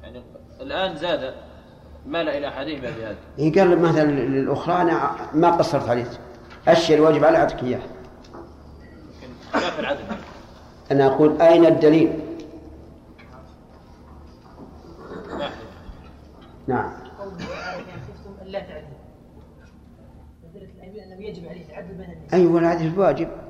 يعني 0.02 0.22
الآن 0.60 0.96
زاد 0.96 1.34
مال 2.06 2.28
إلى 2.28 2.48
احدهما 2.48 2.80
بهذا 2.90 3.16
إن 3.40 3.52
قال 3.52 3.78
مثلا 3.82 4.10
للأخرى 4.10 4.82
أنا 4.82 5.10
ما 5.34 5.50
قصرت 5.50 5.88
عليك. 5.88 6.06
الشيء 6.68 6.96
الواجب 6.96 7.24
لكن 9.22 9.32
خلاف 9.52 9.80
العدل 9.80 9.98
أنا 10.92 11.06
أقول 11.06 11.42
أين 11.42 11.66
الدليل. 11.66 12.12
نعم. 16.66 16.92
تعدلوا 18.60 18.88
فدلت 20.42 20.70
الأيمان 20.76 21.12
أنه 21.12 21.24
يجب 21.26 21.48
عليه 21.48 21.68
العدل 21.70 21.94
بين 21.94 22.18
أيوة 22.32 22.58
العدل 22.60 22.86
الواجب. 22.86 23.28
الت- 23.28 23.45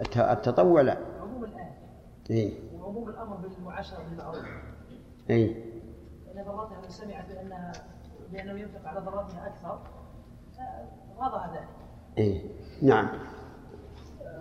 التطوع 0.00 0.80
لا. 0.80 0.98
عموم 1.22 1.44
الآية 1.44 1.78
إيه. 2.30 2.52
وعموم 2.74 3.08
الأمر 3.08 3.36
بالمعاشرة 3.36 3.98
بالمعروف 4.08 4.44
إيه. 5.30 5.64
لأن 6.34 6.44
ضرتها 6.44 6.80
من 6.82 6.88
سمعت 6.88 7.26
بأنها 7.28 7.72
بأنه 8.32 8.60
ينفق 8.60 8.88
على 8.88 9.00
ضرتها 9.00 9.46
أكثر 9.46 9.78
رضى 11.20 11.58
ذلك. 11.58 11.68
إيه. 12.18 12.42
نعم. 12.82 13.08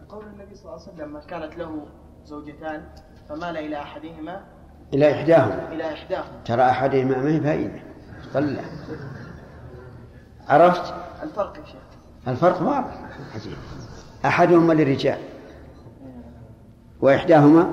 قول 0.09 0.25
النبي 0.25 0.55
صلى 0.55 0.65
الله 0.65 0.81
عليه 0.81 0.93
وسلم 0.93 1.05
لما 1.09 1.19
كانت 1.19 1.57
له 1.57 1.85
زوجتان 2.25 2.85
فمال 3.29 3.57
إلى 3.57 3.81
أحدهما 3.81 4.43
إلى 4.93 5.11
إحداهما. 5.11 5.71
إلى 5.71 5.93
إحداهما. 5.93 6.43
ترى 6.45 6.61
أحدهما 6.61 7.17
ما 7.17 7.29
هي 7.29 7.39
فائدة؟ 7.41 7.79
طلع 8.33 8.61
عرفت؟ 10.47 10.93
الفرق 11.23 11.57
يا 11.59 11.65
شيخ. 11.65 11.81
الفرق 12.27 12.61
واضح. 12.61 13.09
عجيب. 13.35 13.57
أحدهما 14.25 14.73
للرجال. 14.73 15.19
وإحداهما 17.01 17.71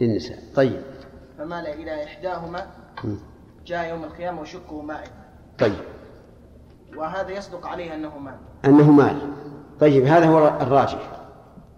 للنساء. 0.00 0.38
طيب. 0.54 0.82
فمال 1.38 1.66
إلى 1.66 2.04
إحداهما. 2.04 2.66
جاء 3.66 3.90
يوم 3.90 4.04
القيامة 4.04 4.40
وشكه 4.40 4.82
مائل. 4.82 5.10
طيب. 5.58 5.84
وهذا 6.96 7.30
يصدق 7.30 7.66
عليه 7.66 7.94
أنه 7.94 8.18
مال 8.18 8.38
أنه 8.64 8.90
مال 8.90 9.32
طيب 9.80 10.04
هذا 10.04 10.26
هو 10.26 10.48
الراجح. 10.48 11.20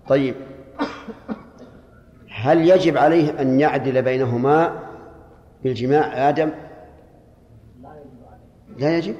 طيب. 0.09 0.35
هل 2.31 2.69
يجب 2.69 2.97
عليه 2.97 3.41
أن 3.41 3.61
يعدل 3.61 4.03
بينهما 4.03 4.81
بالجماع 5.63 6.29
آدم؟ 6.29 6.51
لا 8.77 8.97
يجب 8.99 9.15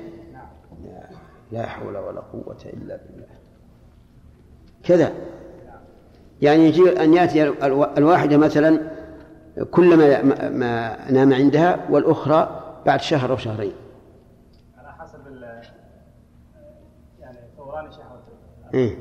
لا, 0.83 1.11
لا 1.53 1.67
حول 1.67 1.97
ولا 1.97 2.21
قوة 2.21 2.59
إلا 2.65 2.97
بالله. 2.97 3.27
كذا. 4.85 5.13
يعني 6.43 6.65
يجي 6.65 7.05
أن 7.05 7.15
يأتي 7.15 7.43
الو- 7.49 7.85
الواحدة 7.99 8.37
مثلا 8.37 8.81
كلما 9.71 10.23
ما- 10.49 11.11
نام 11.11 11.33
عندها 11.35 11.87
والأخرى 11.91 12.61
بعد 12.87 13.01
شهر 13.01 13.31
أو 13.33 13.37
شهرين. 13.37 13.73
على 14.79 14.93
حسب 14.93 15.21
يعني 17.21 17.39
ثوران 17.57 17.91
شهوته 17.91 18.75
إيه. 18.75 18.97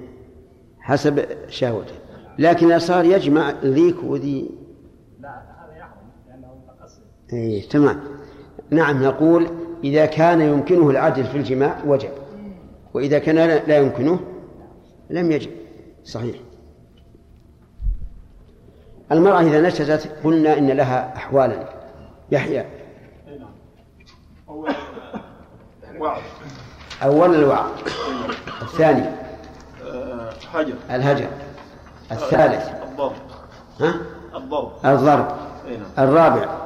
حسب 0.79 1.25
شهوته 1.49 1.93
لكن 2.39 2.67
إذا 2.71 2.77
صار 2.77 3.05
يجمع 3.05 3.51
ذيك 3.63 4.03
وذي. 4.03 4.49
لا 5.19 5.29
هذا 5.29 5.77
يحرم 5.77 6.09
لأنه 6.29 6.47
متقصد. 6.67 7.01
إيه 7.33 7.69
تمام. 7.69 7.99
نعم 8.69 9.03
نقول 9.03 9.47
إذا 9.83 10.05
كان 10.05 10.41
يمكنه 10.41 10.89
العدل 10.89 11.23
في 11.23 11.37
الجماع 11.37 11.75
وجب. 11.87 12.09
وإذا 12.93 13.19
كان 13.19 13.35
لا 13.67 13.77
يمكنه 13.77 14.19
لم 15.09 15.31
يجب. 15.31 15.51
صحيح. 16.03 16.35
المرأة 19.11 19.41
إذا 19.41 19.61
نشزت 19.61 20.11
قلنا 20.23 20.57
إن 20.57 20.67
لها 20.67 21.13
أحوالا. 21.15 21.69
يحيى. 22.31 22.65
أول 27.03 27.35
الوعظ. 27.35 27.71
الثاني. 28.61 29.05
حجر 30.53 30.73
الهجر. 30.89 31.27
الثالث. 32.11 32.69
الضرب. 32.83 33.15
ها؟ 33.79 33.95
الضرب. 34.35 34.71
الضرب. 34.85 35.27
أي 35.67 35.77
نعم. 35.77 36.07
الرابع. 36.07 36.57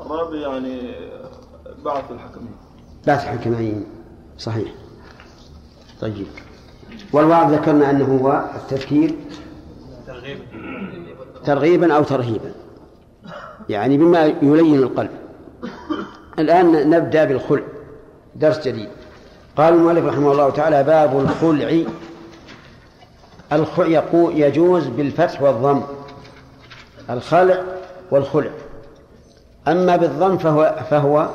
الرابع 0.00 0.36
يعني 0.36 0.94
بعث 1.84 2.10
الحكمين. 2.10 2.56
بعث 3.06 3.24
حكمين 3.24 3.86
صحيح. 4.38 4.68
طيب. 6.00 6.26
والوعظ 7.12 7.52
ذكرنا 7.52 7.90
أنه 7.90 8.04
هو 8.04 8.44
التذكير. 8.54 9.14
ترغيبا 11.46 11.94
أو 11.94 12.02
ترهيبا. 12.02 12.52
يعني 13.68 13.98
بما 13.98 14.24
يلين 14.24 14.74
القلب. 14.74 15.10
الآن 16.38 16.90
نبدأ 16.90 17.24
بالخلع 17.24 17.62
درس 18.36 18.68
جديد. 18.68 18.88
قال 19.56 19.74
المؤلف 19.74 20.04
رحمه 20.04 20.32
الله 20.32 20.50
تعالى 20.50 20.82
باب 20.82 21.20
الخلع. 21.20 21.84
الخلع 23.52 24.04
يجوز 24.14 24.86
بالفتح 24.86 25.42
والضم. 25.42 25.82
الخلع 27.10 27.62
والخلع. 28.10 28.50
أما 29.68 29.96
بالضم 29.96 30.38
فهو 30.38 30.74
فهو 30.90 31.28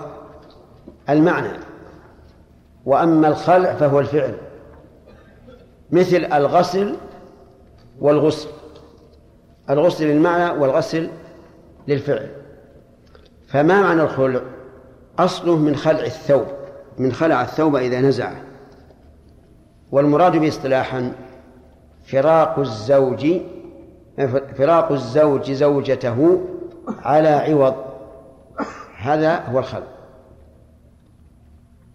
المعنى. 1.10 1.60
وأما 2.86 3.28
الخلع 3.28 3.74
فهو 3.74 3.99
الفعل. 3.99 4.34
مثل 5.91 6.28
الغسل 6.34 6.95
والغسل. 7.99 8.49
الغسل 9.70 10.07
للمعنى 10.07 10.59
والغسل 10.59 11.09
للفعل. 11.88 12.30
فما 13.47 13.82
معنى 13.82 14.01
الخلع؟ 14.01 14.41
أصله 15.20 15.55
من 15.55 15.76
خلع 15.76 16.05
الثوب 16.05 16.45
من 16.97 17.11
خلع 17.11 17.41
الثوب 17.41 17.76
إذا 17.76 18.01
نزعه 18.01 18.36
والمراد 19.91 20.38
به 20.38 20.47
اصطلاحا 20.47 21.11
فراق 22.03 22.59
الزوج 22.59 23.28
فراق 24.57 24.91
الزوج 24.91 25.51
زوجته 25.51 26.41
على 26.88 27.30
عوض. 27.30 27.76
هذا 28.97 29.36
هو 29.36 29.59
الخلع. 29.59 29.88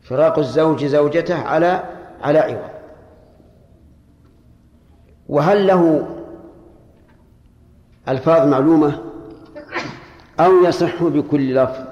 فراق 0.02 0.38
الزوج 0.38 0.84
زوجته 0.84 1.34
على 1.34 1.82
على 2.22 2.38
عوض. 2.38 2.70
وهل 5.28 5.66
له 5.66 6.06
ألفاظ 8.08 8.48
معلومة 8.48 8.98
أو 10.40 10.64
يصح 10.64 11.02
بكل 11.02 11.54
لفظ. 11.54 11.84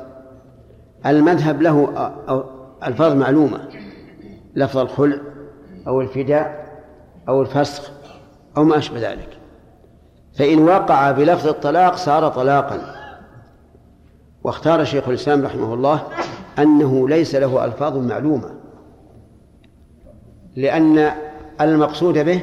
المذهب 1.07 1.63
له 1.63 1.89
ألفاظ 2.87 3.13
معلومة. 3.13 3.69
لفظ 4.55 4.79
الخلع 4.79 5.19
أو 5.87 6.01
الفداء 6.01 6.73
أو 7.29 7.43
الفسخ 7.43 7.91
أو 8.57 8.65
ما 8.65 8.79
أشبه 8.79 9.11
ذلك. 9.11 9.39
فإن 10.39 10.69
وقع 10.69 11.11
بلفظ 11.11 11.49
الطلاق 11.49 11.97
صار 11.97 12.29
طلاقا. 12.29 12.79
واختار 14.45 14.85
شيخ 14.85 15.09
الإسلام 15.09 15.45
رحمه 15.45 15.75
الله 15.75 16.03
أنه 16.59 17.09
ليس 17.09 17.35
له 17.35 17.65
ألفاظ 17.65 17.97
معلومة. 17.97 18.55
لأن 20.57 21.13
المقصود 21.61 22.19
به 22.19 22.41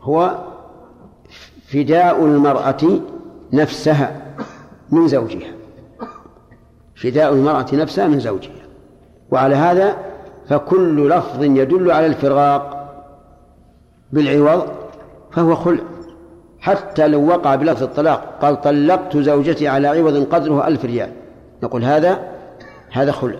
هو 0.00 0.51
فداء 1.72 2.24
المرأة 2.24 3.00
نفسها 3.52 4.22
من 4.90 5.08
زوجها. 5.08 5.52
فداء 6.94 7.32
المرأة 7.32 7.66
نفسها 7.72 8.08
من 8.08 8.20
زوجها. 8.20 8.62
وعلى 9.30 9.54
هذا 9.54 9.96
فكل 10.48 11.08
لفظ 11.08 11.42
يدل 11.42 11.90
على 11.90 12.06
الفراق 12.06 12.88
بالعوض 14.12 14.66
فهو 15.32 15.54
خلع. 15.54 15.82
حتى 16.60 17.08
لو 17.08 17.26
وقع 17.28 17.54
بلفظ 17.54 17.82
الطلاق 17.82 18.38
قال 18.42 18.60
طلقت 18.60 19.16
زوجتي 19.16 19.68
على 19.68 19.88
عوض 19.88 20.24
قدره 20.34 20.66
ألف 20.66 20.84
ريال. 20.84 21.10
نقول 21.62 21.84
هذا 21.84 22.28
هذا 22.90 23.12
خلع. 23.12 23.38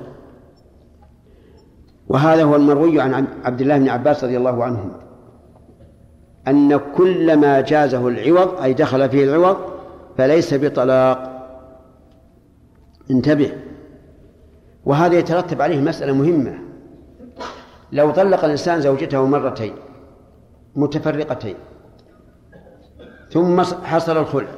وهذا 2.08 2.44
هو 2.44 2.56
المروي 2.56 3.00
عن 3.00 3.26
عبد 3.44 3.60
الله 3.60 3.78
بن 3.78 3.88
عباس 3.88 4.24
رضي 4.24 4.36
الله 4.36 4.64
عنهما. 4.64 5.01
أن 6.48 6.80
كل 6.96 7.36
ما 7.36 7.60
جازه 7.60 8.08
العوض 8.08 8.62
أي 8.62 8.72
دخل 8.72 9.08
فيه 9.10 9.24
العوض 9.24 9.56
فليس 10.18 10.54
بطلاق. 10.54 11.32
انتبه. 13.10 13.52
وهذا 14.84 15.14
يترتب 15.14 15.62
عليه 15.62 15.80
مسألة 15.80 16.12
مهمة. 16.12 16.58
لو 17.92 18.10
طلق 18.10 18.44
الإنسان 18.44 18.80
زوجته 18.80 19.26
مرتين 19.26 19.74
متفرقتين 20.76 21.54
ثم 23.30 23.62
حصل 23.62 24.16
الخلع 24.18 24.48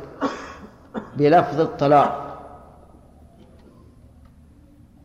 بلفظ 1.16 1.60
الطلاق 1.60 2.20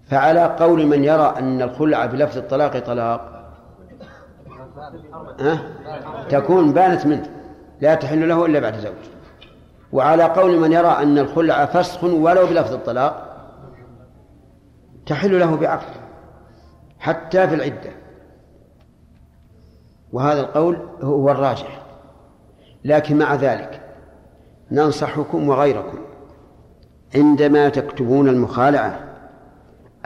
فعلى 0.07 0.55
قول 0.59 0.85
من 0.85 1.03
يرى 1.03 1.33
أن 1.37 1.61
الخلع 1.61 2.05
بلفظ 2.05 2.37
الطلاق 2.37 2.79
طلاق. 2.79 3.38
أه؟ 5.39 5.59
تكون 6.29 6.73
بانت 6.73 7.05
منه. 7.05 7.29
لا 7.81 7.95
تحل 7.95 8.29
له 8.29 8.45
إلا 8.45 8.59
بعد 8.59 8.79
زوج. 8.79 8.93
وعلى 9.91 10.23
قول 10.23 10.59
من 10.59 10.71
يرى 10.71 10.87
أن 10.87 11.17
الخلع 11.17 11.65
فسخ 11.65 12.03
ولو 12.03 12.45
بلفظ 12.45 12.73
الطلاق 12.73 13.25
تحل 15.05 15.39
له 15.39 15.55
بعقد 15.55 15.95
حتى 16.99 17.47
في 17.47 17.55
العدة. 17.55 17.91
وهذا 20.13 20.39
القول 20.39 20.77
هو 21.01 21.31
الراجح. 21.31 21.81
لكن 22.85 23.17
مع 23.17 23.35
ذلك 23.35 23.81
ننصحكم 24.71 25.49
وغيركم 25.49 25.99
عندما 27.15 27.69
تكتبون 27.69 28.29
المخالعة 28.29 28.99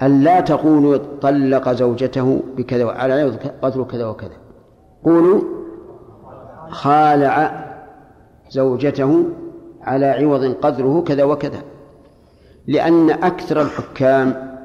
أن 0.01 0.23
لا 0.23 0.39
تقولوا 0.39 0.97
طلق 1.21 1.71
زوجته 1.71 2.43
بكذا 2.57 2.91
على 2.91 3.37
قتل 3.61 3.85
كذا 3.85 4.05
وكذا. 4.05 4.42
قولوا 5.05 5.41
خالع 6.69 7.63
زوجته 8.49 9.25
على 9.81 10.05
عوض 10.05 10.55
قدره 10.61 11.01
كذا 11.01 11.23
وكذا 11.23 11.61
لأن 12.67 13.09
أكثر 13.09 13.61
الحكام 13.61 14.57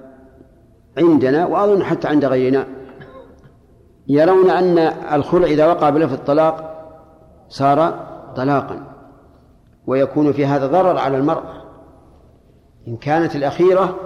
عندنا 0.98 1.46
وأظن 1.46 1.82
حتى 1.82 2.08
عند 2.08 2.24
غيرنا 2.24 2.66
يرون 4.08 4.50
أن 4.50 4.78
الخلع 5.12 5.46
إذا 5.46 5.66
وقع 5.66 5.90
بلفظ 5.90 6.12
الطلاق 6.12 6.84
صار 7.48 8.06
طلاقا 8.36 8.80
ويكون 9.86 10.32
في 10.32 10.46
هذا 10.46 10.66
ضرر 10.66 10.98
على 10.98 11.16
المرأة. 11.16 11.62
إن 12.88 12.96
كانت 12.96 13.36
الأخيرة 13.36 13.96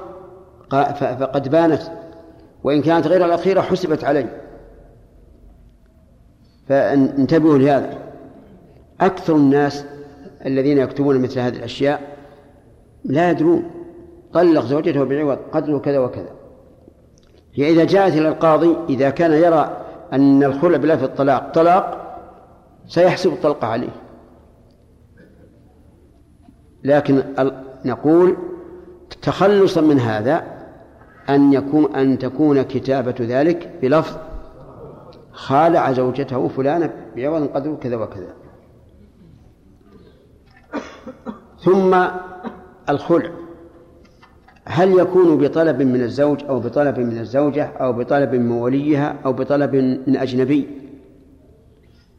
فقد 1.20 1.49
بانت 1.49 1.83
وإن 2.64 2.83
كانت 2.83 3.07
غير 3.07 3.24
الأخيرة 3.24 3.61
حسبت 3.61 4.05
عليه. 4.05 4.43
فانتبهوا 6.73 7.59
لهذا. 7.59 7.99
أكثر 9.01 9.37
الناس 9.37 9.85
الذين 10.47 10.79
يكتبون 10.79 11.23
مثل 11.23 11.41
هذه 11.41 11.57
الأشياء 11.57 12.16
لا 13.05 13.31
يدرون. 13.31 13.70
طلق 14.33 14.64
زوجته 14.64 15.05
بعوض 15.05 15.39
قدره 15.53 15.79
كذا 15.79 15.99
وكذا. 15.99 16.31
هي 17.55 17.70
إذا 17.70 17.85
جاءت 17.85 18.12
إلى 18.12 18.29
القاضي 18.29 18.77
إذا 18.89 19.11
كان 19.11 19.33
يرى 19.33 19.85
أن 20.12 20.45
الخلع 20.45 20.77
بلفظ 20.77 21.05
الطلاق 21.05 21.53
طلاق 21.53 22.16
سيحسب 22.87 23.33
الطلقة 23.33 23.66
عليه. 23.66 23.93
لكن 26.85 27.23
نقول 27.85 28.37
تخلصا 29.23 29.81
من 29.81 30.01
هذا 30.01 30.45
أن 31.29 31.53
يكون 31.53 31.95
أن 31.95 32.18
تكون 32.18 32.62
كتابة 32.62 33.14
ذلك 33.20 33.70
بلفظ 33.83 34.32
خالع 35.33 35.93
زوجته 35.93 36.49
فلانة 36.49 36.95
بعوض 37.16 37.47
قدره 37.47 37.74
كذا 37.74 37.97
وكذا. 37.97 38.35
ثم 41.59 42.07
الخلع. 42.89 43.30
هل 44.64 44.99
يكون 44.99 45.39
بطلب 45.39 45.83
من 45.83 46.03
الزوج 46.03 46.45
أو 46.45 46.61
بطلب 46.61 46.99
من 46.99 47.18
الزوجة 47.18 47.64
أو 47.64 47.93
بطلب 47.93 48.35
من 48.35 48.51
وليها 48.51 49.16
أو 49.24 49.33
بطلب 49.33 49.74
من 50.07 50.16
أجنبي؟ 50.16 50.68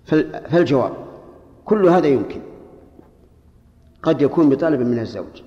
فالجواب 0.05 0.91
كل 1.65 1.89
هذا 1.89 2.07
يمكن. 2.07 2.41
قد 4.03 4.21
يكون 4.21 4.49
بطلب 4.49 4.79
من 4.79 4.99
الزوج. 4.99 5.41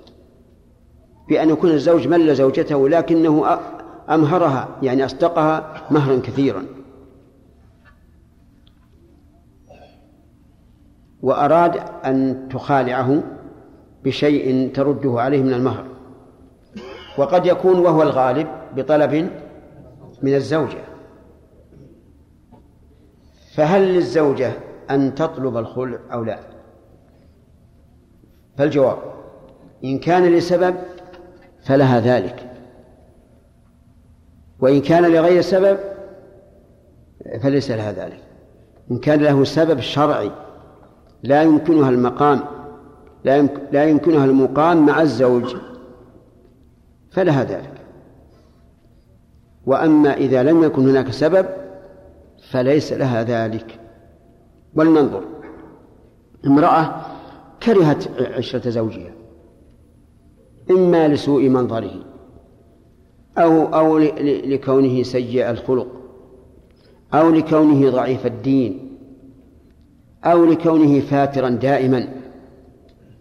بأن 1.29 1.49
يكون 1.49 1.71
الزوج 1.71 2.07
مل 2.07 2.35
زوجته 2.35 2.89
لكنه 2.89 3.59
أمهرها 4.09 4.67
يعني 4.81 5.05
أصدقها 5.05 5.87
مهرا 5.91 6.19
كثيرا. 6.19 6.76
وأراد 11.21 11.77
أن 12.05 12.47
تخالعه 12.49 13.23
بشيء 14.03 14.71
ترده 14.73 15.21
عليه 15.21 15.43
من 15.43 15.53
المهر. 15.53 15.85
وقد 17.17 17.45
يكون 17.45 17.79
وهو 17.79 18.01
الغالب 18.01 18.47
بطلب 18.75 19.29
من 20.21 20.35
الزوجة. 20.35 20.83
فهل 23.55 23.81
للزوجة 23.81 24.51
أن 24.91 25.15
تطلب 25.15 25.57
الخلع 25.57 25.99
أو 26.13 26.23
لا؟ 26.23 26.39
فالجواب 28.57 28.97
إن 29.83 29.99
كان 29.99 30.23
لسبب 30.23 30.75
فلها 31.61 31.99
ذلك. 31.99 32.49
وإن 34.59 34.81
كان 34.81 35.11
لغير 35.11 35.41
سبب 35.41 35.77
فليس 37.41 37.71
لها 37.71 37.91
ذلك. 37.91 38.23
إن 38.91 38.97
كان 38.99 39.19
له 39.19 39.43
سبب 39.43 39.79
شرعي 39.79 40.31
لا 41.27 41.43
يمكنها 41.43 41.89
المقام 41.89 42.39
لا 43.23 43.41
لا 43.71 43.85
يمكنها 43.85 44.25
المقام 44.25 44.85
مع 44.85 45.01
الزوج. 45.01 45.55
فلها 47.11 47.43
ذلك. 47.43 47.73
وأما 49.65 50.13
إذا 50.13 50.43
لم 50.43 50.63
يكن 50.63 50.89
هناك 50.89 51.11
سبب 51.11 51.45
فليس 52.49 52.93
لها 52.93 53.23
ذلك. 53.23 53.79
ولننظر. 54.75 55.23
امرأة 56.45 57.01
كرهت 57.63 58.21
عشرة 58.21 58.69
زوجها 58.69 59.11
إما 60.71 61.07
لسوء 61.07 61.49
منظره 61.49 62.03
أو 63.37 63.65
أو 63.65 63.97
لكونه 64.23 65.03
سيء 65.03 65.49
الخلق 65.49 65.87
أو 67.13 67.29
لكونه 67.29 67.89
ضعيف 67.89 68.25
الدين. 68.25 68.86
أو 70.23 70.45
لكونه 70.45 70.99
فاترا 70.99 71.49
دائما. 71.49 72.07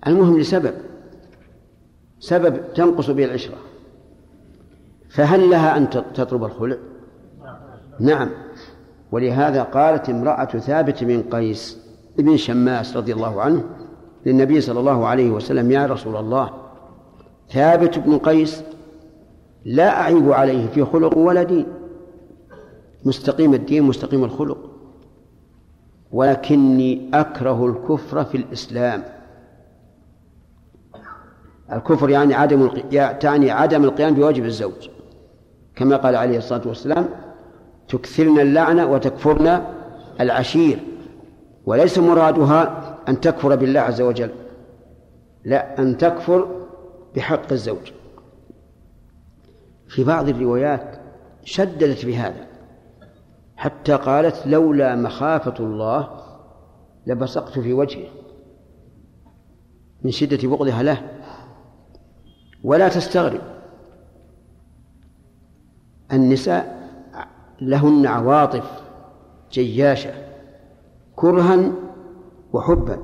المهم 0.07 0.39
لسبب. 0.39 0.75
سبب 2.21 2.73
تنقص 2.75 3.11
به 3.11 3.25
العشرة. 3.25 3.57
فهل 5.11 5.51
لها 5.51 5.77
أن 5.77 5.91
تطلب 5.91 6.45
الخلع؟ 6.45 6.77
نعم. 8.01 8.31
ولهذا 9.13 9.63
قالت 9.63 10.11
امرأة 10.11 10.45
ثابت 10.45 11.05
بن 11.05 11.23
قيس 11.23 11.79
ابن 12.19 12.37
شماس 12.37 12.97
رضي 12.97 13.13
الله 13.13 13.43
عنه 13.43 13.65
للنبي 14.27 14.61
صلى 14.61 14.81
الله 14.81 15.07
عليه 15.07 15.31
وسلم 15.31 15.71
يا 15.71 15.87
رسول 15.87 16.17
الله 16.17 16.51
ثابت 17.51 17.99
بن 17.99 18.19
قيس 18.19 18.63
لا 19.65 20.01
أعيب 20.01 20.33
عليه 20.33 20.67
في 20.67 20.85
خلق 20.85 21.19
ولا 21.19 21.43
دين. 21.43 21.67
مستقيم 23.05 23.55
الدين 23.55 23.83
مستقيم 23.83 24.25
الخلق. 24.25 24.76
ولكني 26.13 27.11
أكره 27.15 27.67
الكفر 27.67 28.25
في 28.25 28.37
الإسلام. 28.37 29.05
الكفر 31.73 32.11
يعني 32.11 32.35
عدم. 32.35 32.69
تعني 33.21 33.51
عدم 33.51 33.85
القيام 33.85 34.15
بواجب 34.15 34.45
الزوج. 34.45 34.89
كما 35.77 35.97
قال 35.97 36.17
عليه 36.17 36.39
الصلاة 36.39 36.69
والسلام 36.69 37.09
تكثرن 37.89 38.39
اللعنة 38.41 38.87
وتكفرن 38.87 39.65
العشير. 40.21 40.79
وليس 41.67 41.99
مرادها 41.99 42.95
أن 43.09 43.21
تكفر 43.21 43.57
بالله 43.57 43.81
عز 43.81 44.01
وجل 44.01 44.31
لا 45.45 45.79
أن 45.79 45.99
تكفر 45.99 46.49
بحق 47.17 47.53
الزوج. 47.53 47.93
في 49.89 50.05
بعض 50.05 50.29
الروايات 50.29 51.01
شددت 51.45 52.07
بهذا. 52.07 52.47
حتى 53.67 53.93
قالت 53.93 54.47
لولا 54.47 54.97
مخافة 54.97 55.55
الله 55.61 56.09
لبصقت 57.07 57.59
في 57.59 57.73
وجهه 57.73 58.09
من 60.03 60.11
شدة 60.11 60.49
بغضها 60.49 60.83
له. 60.83 61.03
ولا 62.65 62.89
تستغرب 62.89 63.41
النساء 66.13 66.91
لهن 67.61 68.07
عواطف 68.07 68.83
جياشة 69.53 70.15
كرها 71.17 71.73
وحبا. 72.53 72.99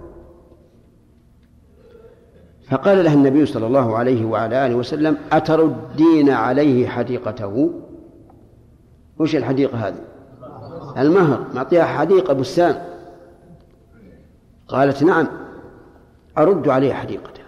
فقال 2.69 3.05
لها 3.05 3.15
النبي 3.15 3.47
صلى 3.47 3.67
الله 3.67 3.97
عليه 3.97 4.25
وعلى 4.25 4.67
آله 4.67 4.75
وسلم 4.75 5.17
أتردين 5.33 6.31
عليه 6.31 6.87
حديقته؟ 6.87 7.71
وش 9.19 9.37
الحديقة 9.37 9.89
هذه؟ 9.89 10.12
المهر 10.99 11.47
معطيها 11.55 11.85
حديقة 11.85 12.35
بستان. 12.35 12.83
قالت 14.69 15.03
نعم 15.03 15.29
أرد 16.39 16.69
عليه 16.69 16.93
حديقته 16.93 17.43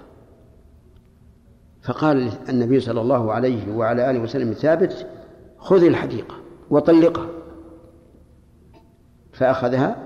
فقال 1.82 2.30
النبي 2.48 2.80
صلى 2.80 3.00
الله 3.00 3.32
عليه 3.32 3.76
وعلى 3.76 4.10
آله 4.10 4.20
وسلم 4.20 4.52
ثابت 4.52 5.06
خذ 5.58 5.84
الحديقة 5.84 6.34
وطلقها. 6.70 7.26
فأخذها 9.32 9.96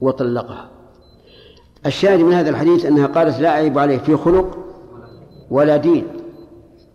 وطلقها. 0.00 0.70
الشاهد 1.86 2.20
من 2.20 2.32
هذا 2.32 2.50
الحديث 2.50 2.86
أنها 2.86 3.06
قالت 3.06 3.40
لا 3.40 3.50
عيب 3.50 3.78
عليه 3.78 3.98
في 3.98 4.16
خلق 4.16 4.58
ولا 5.50 5.76
دين. 5.76 6.06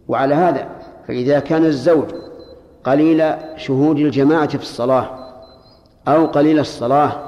وعلى 0.07 0.35
هذا 0.35 0.69
فإذا 1.07 1.39
كان 1.39 1.65
الزوج 1.65 2.05
قليل 2.83 3.33
شهود 3.57 3.99
الجماعة 3.99 4.47
في 4.47 4.63
الصلاة 4.63 5.09
أو 6.07 6.25
قليل 6.25 6.59
الصلاة 6.59 7.23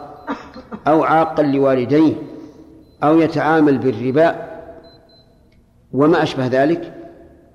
أو 0.88 1.04
عاقا 1.04 1.44
لوالديه 1.44 2.14
أو 3.04 3.20
يتعامل 3.20 3.78
بالربا 3.78 4.36
وما 5.94 6.24
أشبه 6.24 6.48
ذلك 6.48 6.94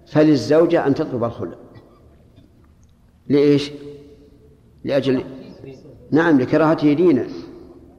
فللزوجة 0.07 0.87
أن 0.87 0.95
تطلب 0.95 1.25
الخلع 1.25 1.57
لإيش؟ 3.29 3.73
لأجل 4.85 5.25
نعم 6.11 6.41
لكراهته 6.41 6.93
دينا 6.93 7.27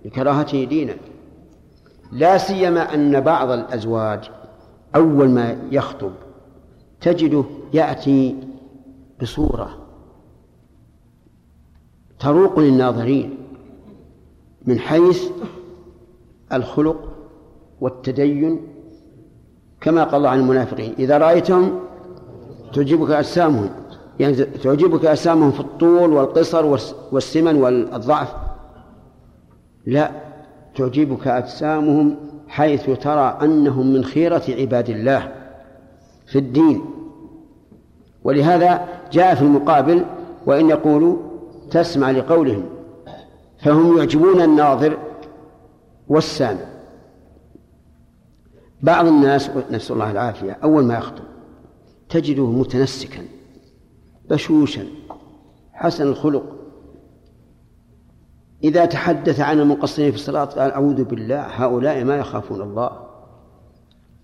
لكراهته 0.06 0.64
دينا 0.64 0.96
لا 2.12 2.38
سيما 2.38 2.94
أن 2.94 3.22
بعض 3.22 3.52
الأزواج 3.52 4.30
أول 4.96 5.30
ما 5.30 5.58
يخطب 5.72 6.12
تجده 7.02 7.44
يأتي 7.74 8.36
بصورة 9.22 9.81
تروق 12.22 12.60
للناظرين 12.60 13.38
من 14.66 14.80
حيث 14.80 15.24
الخلق 16.54 17.10
والتدين 17.82 18.62
كما 19.82 20.04
قال 20.04 20.16
الله 20.16 20.30
عن 20.30 20.40
المنافقين. 20.40 20.94
إذا 21.00 21.18
رأيتهم 21.18 21.80
تعجبك 22.74 23.12
أجسامهم 23.12 23.70
يعني 24.20 24.36
تعجبك 24.36 25.06
أجسامهم 25.06 25.52
في 25.52 25.60
الطول 25.60 26.14
والقصر 26.14 26.78
والسمن 27.12 27.56
والضعف. 27.56 28.34
لا 29.86 30.12
تعجبك 30.76 31.28
أجسامهم 31.28 32.16
حيث 32.48 32.90
ترى 32.90 33.38
أنهم 33.42 33.94
من 33.94 34.04
خيرة 34.04 34.44
عباد 34.50 34.90
الله 34.90 35.32
في 36.28 36.40
الدين. 36.40 36.82
ولهذا 38.24 38.88
جاء 39.12 39.36
في 39.36 39.42
المقابل 39.42 40.06
وإن 40.46 40.70
يقولوا 40.70 41.31
تسمع 41.72 42.12
لقولهم 42.12 42.70
فهم 43.60 43.98
يعجبون 43.98 44.42
الناظر 44.42 44.98
والسامع. 46.08 46.66
بعض 48.82 49.08
الناس 49.08 49.50
نسأل 49.72 49.94
الله 49.94 50.12
العافية 50.12 50.52
أول 50.52 50.84
ما 50.84 50.98
يخطب 50.98 51.24
تجده 52.10 52.46
متنسكا 52.46 53.26
بشوشا 54.30 54.86
حسن 55.74 56.08
الخلق. 56.08 56.44
إذا 58.64 58.86
تحدث 58.86 59.40
عن 59.40 59.60
المقصرين 59.60 60.12
في 60.12 60.18
الصلاة 60.18 60.46
قال 60.46 60.72
أعوذ 60.72 61.04
بالله 61.04 61.42
هؤلاء 61.42 62.04
ما 62.04 62.16
يخافون 62.18 62.62
الله. 62.62 63.08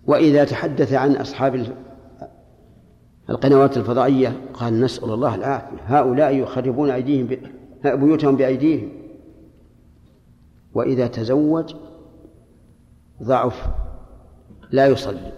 وإذا 0.08 0.46
تحدث 0.46 0.94
عن 0.94 1.16
أصحاب 1.16 1.56
القنوات 3.30 3.78
الفضائية؟ 3.78 4.42
قال 4.54 4.80
نسأل 4.80 5.14
الله 5.14 5.36
العافية. 5.36 5.78
هؤلاء 5.86 6.36
يخربون 6.36 6.90
أيديهم 6.90 7.38
بيوتهم 7.84 8.36
بأيديهم. 8.36 8.90
وإذا 10.74 11.08
تزوج 11.08 11.76
ضعف 13.24 13.68
لا 14.72 14.88
يصلي 14.88 15.32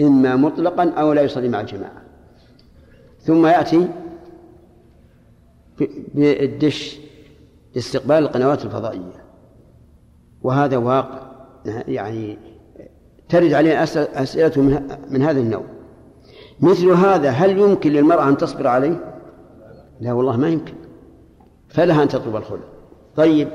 إما 0.00 0.36
مطلقا 0.36 0.90
أو 0.90 1.12
لا 1.12 1.22
يصلي 1.22 1.48
مع 1.48 1.60
الجماعة. 1.60 2.02
ثم 3.20 3.46
يأتي 3.46 3.88
بالدش 6.14 7.00
لاستقبال 7.74 8.16
القنوات 8.16 8.64
الفضائية. 8.64 9.24
وهذا 10.42 10.76
واقع 10.76 11.32
يعني 11.88 12.38
ترد 13.28 13.52
عليه 13.52 13.82
أسئلة 13.82 14.80
من 15.10 15.22
هذا 15.22 15.40
النوع. 15.40 15.64
مثل 16.62 16.88
هذا 16.90 17.30
هل 17.30 17.58
يمكن 17.58 17.92
للمرأة 17.92 18.28
أن 18.28 18.36
تصبر 18.36 18.66
عليه؟ 18.66 19.14
لا 20.00 20.12
والله 20.12 20.36
ما 20.36 20.48
يمكن. 20.48 20.74
فلها 21.68 22.02
أن 22.02 22.08
تطلب 22.08 22.36
الخلع. 22.36 22.62
طيب 23.16 23.48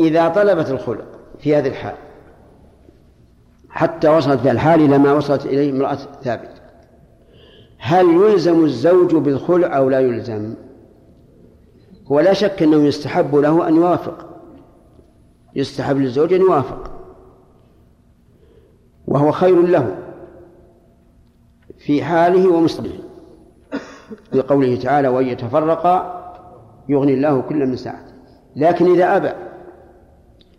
إذا 0.00 0.28
طلبت 0.28 0.70
الخلع 0.70 1.04
في 1.38 1.56
هذه 1.56 1.68
الحال 1.68 1.94
حتى 3.68 4.08
وصلت 4.08 4.40
في 4.40 4.50
الحال 4.50 4.80
إلى 4.80 4.98
ما 4.98 5.12
وصلت 5.12 5.46
إليه 5.46 5.70
امرأة 5.70 5.98
ثابت 6.22 6.62
هل 7.78 8.06
يلزم 8.06 8.64
الزوج 8.64 9.14
بالخلع 9.14 9.76
أو 9.76 9.88
لا 9.88 10.00
يلزم؟ 10.00 10.54
هو 12.06 12.20
لا 12.20 12.32
شك 12.32 12.62
أنه 12.62 12.76
يستحب 12.76 13.36
له 13.36 13.68
أن 13.68 13.76
يوافق. 13.76 14.26
يستحب 15.54 15.96
للزوج 15.96 16.32
أن 16.32 16.40
يوافق. 16.40 16.90
وهو 19.06 19.32
خير 19.32 19.62
له. 19.62 20.07
في 21.88 22.04
حاله 22.04 22.48
ومستقبله 22.48 22.98
لقوله 24.32 24.76
تعالى 24.76 25.08
وأن 25.08 25.26
يتفرقا 25.26 26.24
يغني 26.88 27.14
الله 27.14 27.40
كل 27.40 27.66
من 27.66 27.76
سعته 27.76 28.12
لكن 28.56 28.92
إذا 28.92 29.16
أبى 29.16 29.32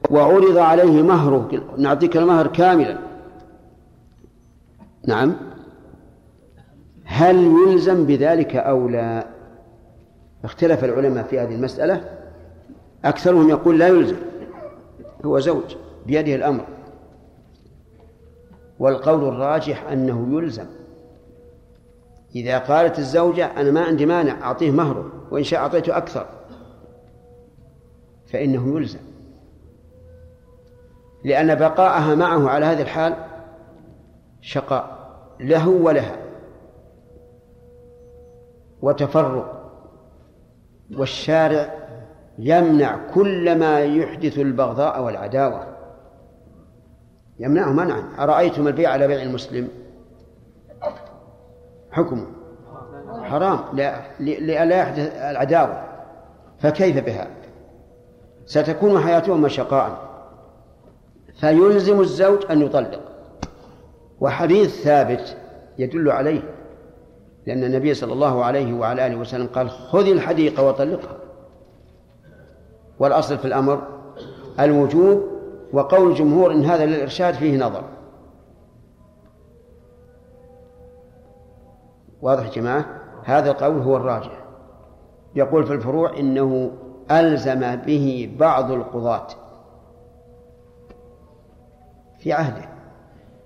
وعرض 0.10 0.58
عليه 0.58 1.02
مهره 1.02 1.50
نعطيك 1.78 2.18
المهر 2.18 2.48
كاملا. 2.48 2.98
نعم. 5.08 5.36
هل 7.04 7.54
يلزم 7.68 8.06
بذلك 8.06 8.56
أو 8.56 8.90
لا؟ 8.90 9.28
اختلف 10.44 10.84
العلماء 10.84 11.24
في 11.24 11.40
هذه 11.40 11.56
المسألة. 11.56 12.20
أكثرهم 13.06 13.50
يقول 13.50 13.80
لا 13.80 13.88
يلزم. 13.88 14.18
هو 15.26 15.40
زوج 15.40 15.76
بيده 16.06 16.36
الأمر. 16.36 16.66
والقول 18.80 19.28
الراجح 19.28 19.92
أنه 19.92 20.38
يلزم. 20.38 20.79
إذا 22.36 22.58
قالت 22.58 23.00
الزوجة 23.00 23.46
أنا 23.46 23.72
ما 23.72 23.82
عندي 23.82 24.06
مانع 24.06 24.42
أعطيه 24.42 24.72
مهره 24.72 25.12
وإن 25.32 25.44
شاء 25.44 25.60
أعطيته 25.60 25.98
أكثر. 25.98 26.26
فإنه 28.28 28.78
يلزم. 28.78 29.00
لأن 31.24 31.56
بقاءها 31.56 32.16
معه 32.16 32.50
على 32.50 32.66
هذه 32.66 32.82
الحال 32.82 33.16
شقاء 34.42 35.00
له 35.40 35.70
ولها. 35.70 36.16
وتفرق. 38.82 39.72
والشارع 40.98 41.74
يمنع 42.40 42.98
كل 43.14 43.60
ما 43.60 43.80
يحدث 43.80 44.40
البغضاء 44.40 45.04
والعداوة. 45.04 45.68
يمنعه 47.40 47.72
منعا. 47.72 48.04
أرأيتم 48.20 48.68
البيع 48.68 48.90
على 48.90 49.08
بيع 49.08 49.22
المسلم؟ 49.22 49.70
حكمه. 51.92 52.26
حرام. 53.24 53.60
لئلا 54.20 54.76
يحدث 54.76 55.16
العداوة. 55.16 55.84
فكيف 56.60 57.06
بها؟ 57.06 57.28
ستكون 58.46 59.00
حياتهما 59.00 59.48
شقاء. 59.48 60.10
فيلزم 61.40 62.00
الزوج 62.00 62.40
أن 62.52 62.62
يطلق. 62.62 63.02
وحديث 64.20 64.84
ثابت 64.84 65.38
يدل 65.78 66.12
عليه. 66.12 66.42
لأن 67.48 67.64
النبي 67.64 67.94
صلى 67.94 68.14
الله 68.14 68.44
عليه 68.44 68.74
وعلى 68.74 69.08
آله 69.08 69.16
وسلم 69.16 69.48
قال 69.48 69.70
خذ 69.70 70.08
الحديقة 70.08 70.68
وطلقها. 70.68 71.18
والأصل 73.00 73.38
في 73.38 73.46
الأمر 73.46 73.82
الوجوب 74.60 75.24
وقول 75.74 76.12
الجمهور 76.12 76.52
إن 76.52 76.66
هذا 76.66 76.86
للإرشاد 76.86 77.34
فيه 77.34 77.58
نظر. 77.58 77.84
واضح 82.22 82.46
يا 82.46 82.52
جماعة؟ 82.52 82.86
هذا 83.24 83.52
القول 83.52 83.82
هو 83.82 83.98
الراجح. 83.98 84.46
يقول 85.36 85.66
في 85.66 85.74
الفروع 85.74 86.18
إنه 86.18 86.72
ألزم 87.12 87.76
به 87.76 88.36
بعض 88.40 88.72
القضاة 88.72 89.28
في 92.20 92.34
عهده 92.34 92.70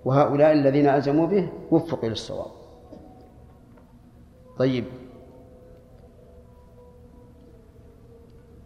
وهؤلاء 0.06 0.52
الذين 0.52 0.88
ألزموا 0.88 1.28
به 1.28 1.50
وفقوا 1.72 2.10
للصواب 2.10 2.52
طيب. 4.58 4.86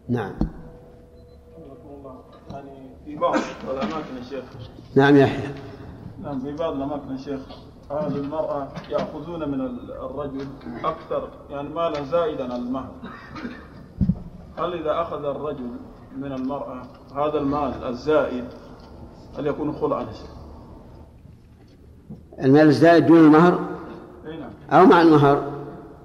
نعم. 0.09 0.33
يعني 2.51 2.71
في 3.05 3.15
بعض 3.15 3.35
الأماكن 3.69 4.17
يا 4.17 4.23
شيخ. 4.29 4.43
نعم 4.95 5.15
يا 5.15 5.21
يحيى 5.21 5.49
نعم 6.21 6.39
في 6.39 6.55
بعض 6.55 6.73
الأماكن 6.73 7.11
يا 7.11 7.17
شيخ. 7.17 7.66
أهل 7.91 8.17
المرأة 8.17 8.67
يأخذون 8.89 9.49
من 9.49 9.61
الرجل 9.89 10.47
أكثر 10.83 11.29
يعني 11.49 11.69
مالا 11.69 12.03
زائدا 12.03 12.53
عن 12.53 12.59
المهر. 12.59 12.91
هل 14.57 14.73
إذا 14.73 15.01
أخذ 15.01 15.25
الرجل 15.25 15.71
من 16.17 16.31
المرأة 16.31 16.81
هذا 17.15 17.37
المال 17.37 17.83
الزائد 17.83 18.45
هل 19.37 19.47
يكون 19.47 19.73
خلعا؟ 19.73 20.05
المال 22.39 22.67
الزائد 22.67 23.05
دون 23.05 23.19
المهر؟ 23.19 23.59
أي 24.27 24.37
نعم. 24.37 24.49
أو 24.71 24.85
مع 24.85 25.01
المهر؟ 25.01 25.43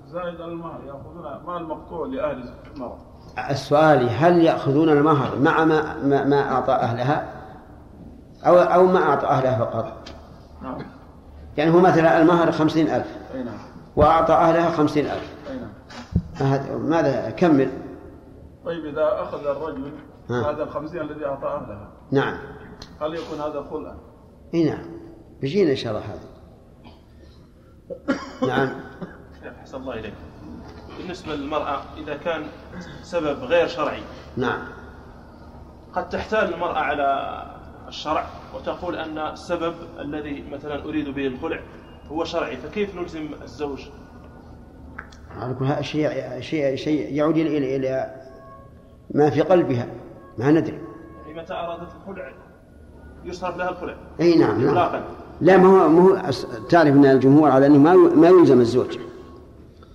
زائد 0.08 0.40
عن 0.40 0.48
المهر 0.48 0.80
يأخذون 0.86 1.46
مال 1.46 1.68
مقطوع 1.68 2.06
لأهل 2.06 2.54
المرأة. 2.74 2.98
السؤال 3.50 4.08
هل 4.10 4.42
يأخذون 4.42 4.88
المهر 4.88 5.38
مع 5.38 5.64
ما, 5.64 6.02
ما, 6.02 6.24
ما 6.24 6.52
أعطى 6.52 6.72
أهلها؟ 6.72 7.32
أو 8.46 8.58
أو 8.58 8.86
ما 8.86 9.02
أعطى 9.02 9.26
أهلها 9.26 9.58
فقط؟ 9.58 10.08
نعم. 10.62 10.78
يعني 11.57 11.70
هو 11.70 11.80
مثلا 11.80 12.22
المهر 12.22 12.53
خمسين 12.53 12.88
ألف 12.90 13.07
نعم. 13.34 13.59
وأعطى 13.96 14.32
أهلها 14.32 14.70
خمسين 14.70 15.07
ألف. 15.07 15.34
نعم. 15.61 15.72
هذا- 16.53 16.76
ماذا 16.76 17.30
كمل 17.30 17.70
طيب 18.64 18.86
إذا 18.86 19.22
أخذ 19.22 19.46
الرجل 19.46 19.92
ها. 20.30 20.50
هذا 20.50 20.62
الخمسين 20.62 21.00
الذي 21.00 21.26
أعطى 21.26 21.46
أهلها 21.46 21.90
نعم. 22.11 22.36
هل 23.00 23.14
يكون 23.14 23.40
هذا 23.40 23.66
خلعا؟ 23.70 23.96
إي 24.55 24.64
نعم. 24.70 24.84
بيجينا 25.40 25.70
إن 25.70 25.76
شاء 25.76 25.92
الله 25.92 26.05
هذا. 26.05 26.20
نعم. 28.46 28.68
شيخ 29.42 29.53
حسن 29.62 29.76
الله 29.76 29.94
إليك. 29.94 30.14
بالنسبة 30.98 31.34
للمرأة 31.34 31.80
إذا 31.96 32.16
كان 32.16 32.42
سبب 33.03 33.38
غير 33.44 33.66
شرعي 33.68 34.03
نعم. 34.36 34.59
قد 35.92 36.09
تحتال 36.09 36.55
المرأة 36.55 36.78
على 36.78 37.42
الشرع 37.93 38.26
وتقول 38.55 38.97
أن 38.97 39.18
السبب 39.18 39.74
الذي 40.01 40.45
مثلا 40.53 40.84
أريد 40.84 41.09
به 41.09 41.26
الخلع 41.26 41.61
هو 42.11 42.24
شرعي 42.24 42.57
فكيف 42.57 42.95
نلزم 42.95 43.28
الزوج؟ 43.43 43.78
على 45.36 45.55
كل 45.55 45.64
هذا 45.64 45.82
شيء 45.82 46.40
شيء 46.40 46.76
شيء 46.76 47.12
يعود 47.14 47.36
إلى 47.36 47.76
إلى 47.76 48.14
ما 49.14 49.30
في 49.30 49.40
قلبها 49.40 49.86
ما 50.38 50.51
ندري. 50.51 50.78
يعني 51.26 51.40
متى 51.40 51.53
أرادت 51.55 51.88
الخلع؟ 52.01 52.32
يصرف 53.24 53.57
لها 53.57 53.70
الخلع. 53.70 53.97
أي 54.20 54.38
نعم 54.38 54.61
نعم. 54.61 54.68
إطلاقا. 54.68 55.05
لا 55.40 55.57
ما 55.57 55.68
هو 55.68 55.88
ما 55.88 56.03
هو 56.03 56.30
تعرف 56.68 56.95
أن 56.95 57.05
الجمهور 57.05 57.51
على 57.51 57.66
أنه 57.66 57.78
ما 57.78 57.95
ما 57.95 58.28
يلزم 58.28 58.61
الزوج. 58.61 58.99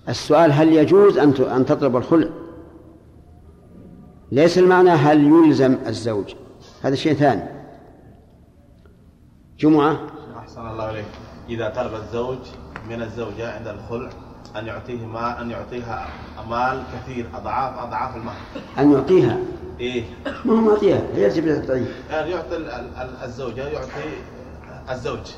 السؤال 0.08 0.52
هل 0.52 0.72
يجوز 0.72 1.18
أن 1.18 1.32
أن 1.32 1.66
تطلب 1.66 1.96
الخلع؟ 1.96 2.28
ليس 4.32 4.58
المعنى 4.58 4.90
هل 4.90 5.26
يلزم 5.26 5.76
الزوج. 5.86 6.34
هذا 6.82 6.94
شيء 6.94 7.14
ثاني. 7.14 7.57
جمعة. 9.58 9.98
أحسن 10.38 10.66
الله 10.66 10.84
عليك 10.84 11.04
إذا 11.48 11.68
طلب 11.68 11.94
الزوج 11.94 12.38
من 12.90 13.02
الزوجة 13.02 13.52
عند 13.56 13.66
الخلع 13.68 14.10
أن 14.56 14.66
يعطيه 14.66 15.06
ما 15.06 15.40
أن 15.42 15.50
يعطيها 15.50 16.08
مال 16.50 16.82
كثير 16.94 17.26
أضعاف 17.34 17.78
أضعاف 17.78 18.16
المهر 18.16 18.36
أن 18.78 18.92
يعطيها؟ 18.92 19.38
إيه. 19.80 20.04
ما 20.44 20.52
هو 20.52 20.56
معطيها 20.56 21.00
هي 21.14 21.22
يجب 21.22 21.62
تعطيه 21.66 21.86
يعني 22.10 22.30
يعطي 22.30 22.56
ال- 22.56 22.70
ال- 22.70 22.96
ال- 22.96 23.16
الزوجة 23.24 23.68
يعطي 23.68 23.88
الزوج. 24.90 25.32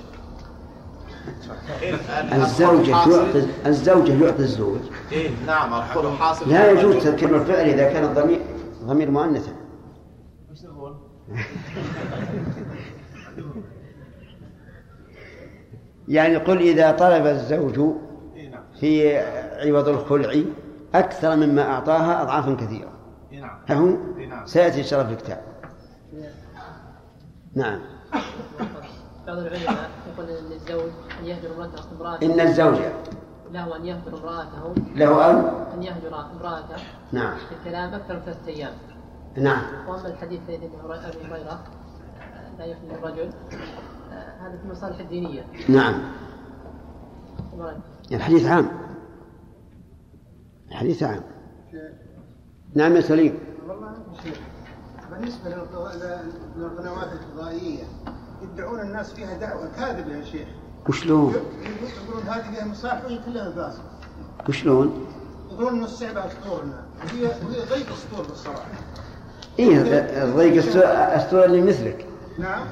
إيه، 1.83 1.95
ال- 2.21 2.33
الزوجة 2.33 2.91
تعطي 2.93 3.47
الزوجة 3.67 4.25
يعطي 4.25 4.43
الزوج. 4.43 4.81
إيه 5.13 5.31
نعم 5.47 5.75
الخلع 5.75 6.15
حاصل. 6.15 6.49
لا 6.51 6.71
يجوز 6.71 6.95
تذكير 7.05 7.37
الفعل 7.37 7.65
إذا 7.69 7.93
كان 7.93 8.05
الضمير 8.05 8.41
ضمير 8.85 9.11
مؤنثا 9.11 9.53
وش 10.53 10.65
نقول؟ 10.65 10.95
يعني 16.11 16.37
قل 16.37 16.61
إذا 16.61 16.93
طلب 16.93 17.27
الزوج 17.27 17.95
في 18.81 19.19
عوض 19.67 19.89
الخلع 19.89 20.43
أكثر 20.95 21.37
مما 21.37 21.63
أعطاها 21.63 22.23
أضعافا 22.23 22.55
كثيرة. 22.55 22.93
إيه 23.33 23.41
نعم 24.27 24.47
سيأتي 24.47 24.79
إن 24.79 24.85
شاء 24.85 25.01
الله 25.01 25.15
في 25.15 25.21
الكتاب. 25.21 25.41
نعم. 27.55 27.81
بعض 29.27 29.39
العلماء 29.39 29.91
يقول 30.15 30.27
للزوج 30.27 30.91
أن 31.21 31.27
يهجر 31.27 31.55
امرأته 31.55 31.83
امرأته. 32.01 32.27
إن 32.27 32.41
الزوج 32.41 32.79
له 33.53 33.77
أن 33.77 33.87
يهجر 33.87 34.19
امرأته. 34.19 34.75
له 34.95 35.31
أن؟ 35.31 35.37
أن 35.75 35.83
يهجر 35.83 36.15
امرأته. 36.15 36.83
نعم. 37.13 37.37
الكلام 37.61 37.95
أكثر 37.95 38.15
من 38.15 38.21
ثلاثة 38.21 38.49
أيام. 38.49 38.73
نعم. 39.37 39.63
وأما 39.89 40.07
الحديث 40.07 40.41
الذي 40.49 40.67
أبي 40.67 40.77
هريرة 41.29 41.61
لا 42.59 42.65
يخلو 42.65 42.95
الرجل. 42.95 43.31
هذا 44.41 44.57
في 44.59 44.65
المصالح 44.65 44.99
الدينية. 45.01 45.47
نعم؟ 45.69 46.01
الحديث 48.13 48.47
عام. 48.47 48.71
الحديث 50.71 51.03
عام. 51.03 51.23
نعم 52.75 52.97
يا 52.97 53.01
سليم. 53.01 53.39
والله 53.69 53.91
يا 53.91 54.23
شيخ 54.23 54.39
بالنسبة 55.11 55.51
للقضاء- 55.51 56.25
للقنوات 56.57 57.09
الفضائية 57.13 57.85
يدعون 58.43 58.81
الناس 58.81 59.13
فيها 59.13 59.39
دعوة 59.39 59.69
كاذبة 59.77 60.17
يا 60.17 60.25
شيخ. 60.25 60.49
وشلون؟ 60.89 61.33
يقولون 61.33 62.23
هذه 62.29 62.55
فيها 62.55 62.65
مصالح 62.65 63.05
وهي 63.05 63.19
كلها 63.27 63.51
فاسدة 63.51 63.83
وشلون؟ 64.49 65.07
يقولون 65.51 65.79
ان 65.79 65.85
الصعبة 65.85 66.27
اسطورنا 66.27 66.85
وهي 67.05 67.25
وهي 67.25 67.61
ضيق 67.69 67.93
اسطور 67.93 68.27
بالصراحة. 68.29 68.69
إيه 69.59 69.83
الضيق 70.25 70.77
أسطورة 71.17 71.47
لمثلك 71.47 72.07
نعم. 72.39 72.67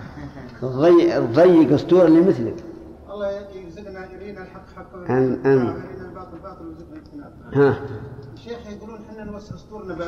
الضيق 0.63 1.73
أسطورة 1.73 2.07
لمثلك 2.07 2.65
الله 3.11 3.31
يرزقنا 3.31 4.13
يرينا 4.13 4.43
الحق 4.43 4.67
حقا. 4.77 5.07
آمين، 5.11 5.47
آمين. 5.47 5.67
ويرينا 5.67 6.09
الباطل 6.09 6.39
باطل 6.39 6.75
ها. 7.55 7.81
الشيخ 8.35 8.59
يقولون 8.71 8.99
إحنا 9.11 9.25
نوسع 9.25 9.55
اسطورنا 9.55 9.95
ما 9.95 10.05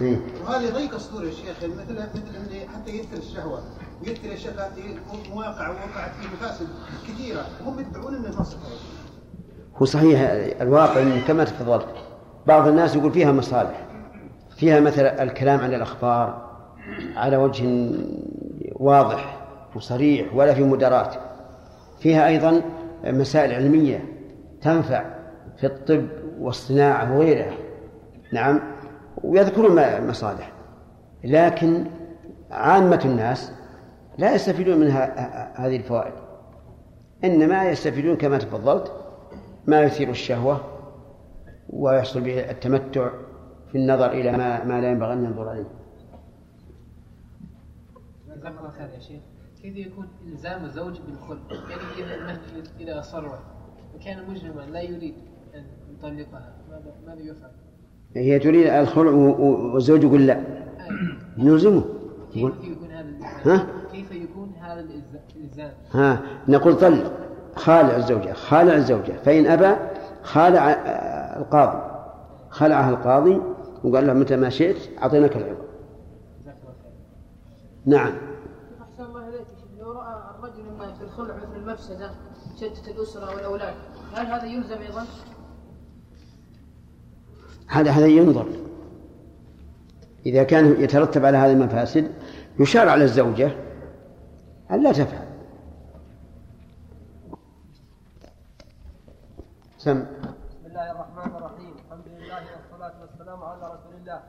إيه. 0.00 0.20
وهذه 0.44 0.70
ضيق 0.74 0.94
اسطور 0.94 1.24
يا 1.24 1.30
شيخ 1.30 1.56
مثل 1.64 1.92
مثل 1.94 2.22
اللي 2.46 2.68
حتى 2.74 2.90
يقتل 2.96 3.16
الشهوه 3.18 3.60
ويقتل 4.02 4.26
يا 4.26 4.36
شيخ 4.36 4.52
مواقع 5.30 5.68
ووقعت 5.68 6.10
فيه 6.20 6.28
مفاسد 6.36 6.66
كثيرة 7.08 7.46
هم 7.66 7.78
يدعون 7.80 8.14
ان 8.14 8.24
المصلحه 8.24 8.62
هو 9.76 9.86
صحيح 9.86 10.20
الواقع 10.60 11.02
كما 11.26 11.44
تفضلت 11.44 11.86
بعض 12.46 12.68
الناس 12.68 12.96
يقول 12.96 13.12
فيها 13.12 13.32
مصالح. 13.32 13.86
فيها 14.56 14.80
مثلا 14.80 15.22
الكلام 15.22 15.60
عن 15.60 15.74
الأخبار 15.74 16.46
على 17.16 17.36
وجه 17.36 17.90
واضح 18.80 19.46
وصريح 19.76 20.34
ولا 20.34 20.54
في 20.54 20.62
مدارات 20.62 21.14
فيها 22.00 22.26
أيضا 22.26 22.62
مسائل 23.04 23.52
علمية 23.52 24.04
تنفع 24.62 25.04
في 25.56 25.66
الطب 25.66 26.06
والصناعة 26.38 27.16
وغيرها. 27.16 27.54
نعم 28.32 28.60
ويذكرون 29.24 30.06
مصالح. 30.08 30.52
لكن 31.24 31.84
عامة 32.50 33.00
الناس 33.04 33.52
لا 34.18 34.34
يستفيدون 34.34 34.78
من 34.78 34.90
هذه 35.56 35.76
الفوائد. 35.76 36.12
إنما 37.24 37.64
يستفيدون 37.64 38.16
كما 38.16 38.38
تفضلت 38.38 38.92
ما 39.66 39.82
يثير 39.82 40.10
الشهوة 40.10 40.60
ويحصل 41.70 42.20
به 42.20 42.50
التمتع 42.50 43.08
في 43.72 43.78
النظر 43.78 44.10
إلى 44.12 44.32
ما, 44.32 44.64
ما 44.64 44.80
لا 44.80 44.90
ينبغي 44.90 45.12
أن 45.12 45.24
ينظر 45.24 45.52
إليه. 45.52 45.75
جزاك 48.46 48.58
الله 48.58 48.70
خير 48.70 48.88
يا 48.94 49.00
شيخ. 49.00 49.20
كيف 49.62 49.76
يكون 49.76 50.08
إلزام 50.26 50.64
الزوج 50.64 51.00
بالخلع 51.06 51.38
يعني 51.50 52.04
اذا 52.06 52.14
المهر 52.14 52.38
اذا 52.80 53.00
صرح 53.00 53.38
وكان 53.94 54.30
مجرما 54.30 54.60
لا 54.72 54.80
يريد 54.80 55.14
أن 55.54 55.64
يطلقها. 56.18 56.52
ماذا 56.70 56.94
ماذا 57.06 57.20
يفعل؟ 57.20 57.50
هي 58.16 58.38
تريد 58.38 58.66
الخلع 58.66 59.10
والزوج 59.10 60.04
يقول 60.04 60.26
لا. 60.26 60.40
نلزمه 61.38 61.84
يقول 62.34 62.52
كيف 62.52 62.70
يكون 62.70 62.90
هذا 62.90 63.06
ها؟ 63.44 63.66
كيف 63.92 64.12
يكون 64.12 64.52
هذا 64.60 64.80
الإلزا- 64.80 65.36
الإلزام؟ 65.36 65.72
ها 65.92 66.22
نقول 66.48 66.74
طلق. 66.78 67.12
خالع 67.56 67.96
الزوجة. 67.96 68.32
خالع 68.32 68.74
الزوجة. 68.74 69.12
فإن 69.12 69.46
أبى 69.46 69.76
خالع 70.22 70.70
آه، 70.70 71.38
القاضي. 71.40 71.96
خلعها 72.50 72.90
القاضي 72.90 73.40
وقال 73.84 74.06
له 74.06 74.12
متى 74.12 74.36
ما 74.36 74.48
شئت 74.50 74.76
أعطيناك 75.02 75.36
العوض 75.36 75.56
نعم 77.86 78.12
أحسن 78.82 79.04
الله 79.04 79.28
إليك 79.28 79.40
يا 79.40 79.44
شيخ. 79.44 79.80
لو 79.80 79.92
رأى 79.92 80.14
الرجل 80.38 80.60
أن 80.84 80.94
في 80.98 81.04
الخلع 81.04 81.34
مثل 81.36 81.65
المفسدة 81.76 82.10
شتت 82.56 82.88
الأسرة 82.88 83.34
والأولاد 83.34 83.74
هل 84.14 84.26
هذا 84.26 84.44
يلزم 84.44 84.78
أيضا؟ 84.82 85.06
هذا 87.66 87.90
هذا 87.90 88.06
ينظر. 88.06 88.46
إذا 90.26 90.42
كان 90.42 90.80
يترتب 90.80 91.24
على 91.24 91.38
هذه 91.38 91.52
المفاسد 91.52 92.12
يشار 92.58 92.88
على 92.88 93.04
الزوجة 93.04 93.56
أن 94.70 94.82
لا 94.82 94.92
تفعل. 94.92 95.26
سم. 99.78 100.00
بسم 100.00 100.66
الله 100.66 100.90
الرحمن 100.90 101.36
الرحيم. 101.36 101.74
الحمد 101.86 102.06
لله 102.06 102.42
والصلاة 102.56 103.00
والسلام 103.00 103.42
على 103.42 103.74
رسول 103.74 103.94
الله. 104.00 104.22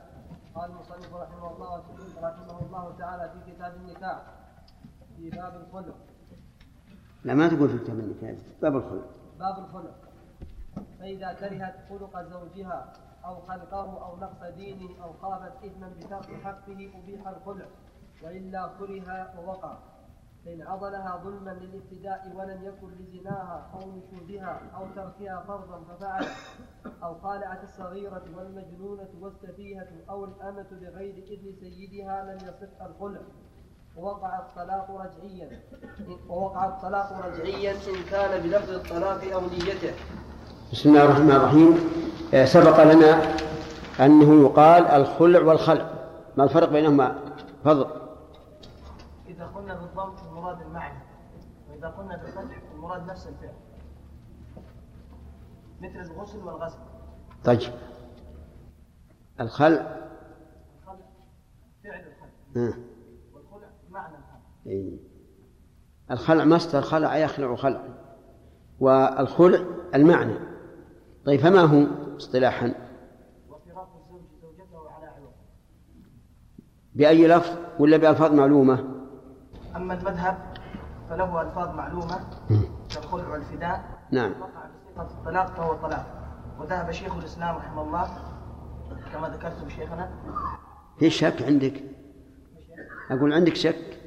قال 0.54 0.70
المصنف 0.70 1.14
رحمه 1.14 1.56
الله 1.56 1.82
رحمه 2.22 2.60
الله 2.66 2.94
تعالى 2.98 3.30
في 3.32 3.52
كتاب 3.52 3.72
النكاح 3.76 4.22
في 5.16 5.30
باب 5.30 5.66
الخلع 5.66 5.94
لا 7.24 7.34
ما 7.34 7.48
تقول 7.48 7.68
في 7.68 7.92
النكاح 7.92 8.34
باب 8.62 8.76
الخلق. 8.76 9.08
باب 9.38 9.58
الخلع 9.58 9.90
فإذا 10.98 11.32
كرهت 11.32 11.74
خلق 11.88 12.22
زوجها 12.22 12.92
أو 13.24 13.40
خلقه 13.40 14.04
أو 14.04 14.16
نقص 14.16 14.54
دينه 14.56 15.04
أو 15.04 15.12
خافت 15.12 15.64
إثما 15.64 15.88
بترك 15.88 16.40
حقه 16.44 16.90
أبيح 17.02 17.28
الخلع 17.28 17.66
وإلا 18.22 18.70
كره 18.78 19.38
ووقع. 19.38 19.78
فإن 20.44 20.62
عضلها 20.62 21.16
ظلما 21.24 21.50
للابتداء 21.50 22.32
ولم 22.34 22.62
يكن 22.62 22.90
لزناها 22.90 23.70
أو 23.74 23.80
نشوزها 23.92 24.60
أو 24.74 24.86
تركها 24.96 25.44
فرضا 25.48 25.84
ففعل 25.84 26.26
أو 27.02 27.14
خالعت 27.14 27.64
الصغيرة 27.64 28.24
والمجنونة 28.36 29.08
والسفيهة 29.20 29.88
أو 30.10 30.24
الأمة 30.24 30.66
بغير 30.72 31.14
إذن 31.14 31.56
سيدها 31.60 32.24
لم 32.24 32.36
يصح 32.48 32.82
الخلع 32.82 33.20
ووقع 33.98 34.38
الطلاق 34.38 34.90
رجعيا. 34.90 35.62
ووقع 36.28 36.68
الطلاق 36.68 37.26
رجعيا 37.26 37.72
إن 37.72 38.04
كان 38.10 38.42
بلفظ 38.42 38.70
الطلاق 38.70 39.32
أو 39.32 39.40
نيته. 39.40 39.94
بسم 40.72 40.88
الله 40.88 41.04
الرحمن 41.04 41.30
الرحيم. 41.30 41.90
آه، 42.34 42.44
سبق 42.44 42.82
لنا 42.82 43.36
أنه 44.00 44.42
يقال 44.42 44.86
الخلع 44.86 45.40
والخلع. 45.40 45.90
ما 46.36 46.44
الفرق 46.44 46.68
بينهما؟ 46.68 47.18
فضل 47.64 47.86
إذا 49.28 49.46
قلنا 49.46 49.74
بالضم 49.74 50.12
المراد 50.28 50.60
المعنى 50.60 50.98
وإذا 51.70 51.88
قلنا 51.88 52.16
بالفتح 52.16 52.62
المراد 52.74 53.10
نفس 53.10 53.26
الفعل. 53.26 53.54
مثل 55.80 56.10
الغسل 56.10 56.38
والغسل. 56.38 56.78
طيب. 57.44 57.72
الخلع. 59.40 59.98
الخلع 60.84 61.06
فعل 61.84 62.00
الخلع. 62.00 62.68
آه. 62.68 62.87
معنى 63.90 64.14
الخلع 64.16 64.40
إيه. 64.66 64.96
الخلع 66.10 66.44
مصدر 66.44 66.82
خلع 66.82 67.16
يخلع 67.16 67.56
خلع. 67.56 67.82
والخلع 68.80 69.64
المعنى. 69.94 70.38
طيب 71.26 71.40
فما 71.40 71.60
هو 71.60 71.86
اصطلاحا؟ 72.16 72.74
وفراق 73.48 73.88
الزوج 74.04 74.22
زوجته 74.42 74.90
على 74.90 75.06
عوض 75.06 75.32
بأي 76.94 77.28
لفظ 77.28 77.56
ولا 77.78 77.96
بألفاظ 77.96 78.32
معلومة؟ 78.32 78.84
أما 79.76 79.94
المذهب 79.94 80.38
فله 81.10 81.42
ألفاظ 81.42 81.74
معلومة 81.74 82.20
كالخلع 82.94 83.28
والفداء. 83.28 83.84
نعم. 84.10 84.32
وقع 84.40 84.70
بصيغة 84.96 85.18
الطلاق 85.18 85.46
فهو 85.46 85.74
طلاق. 85.74 86.06
وذهب 86.60 86.90
شيخ 86.90 87.16
الإسلام 87.16 87.56
رحمه 87.56 87.82
الله 87.82 88.08
كما 89.12 89.28
ذكرتم 89.28 89.68
شيخنا. 89.68 90.10
في 90.98 91.10
شك 91.10 91.42
عندك؟ 91.42 91.84
أقول 93.10 93.32
عندك 93.32 93.54
شك؟ 93.54 93.98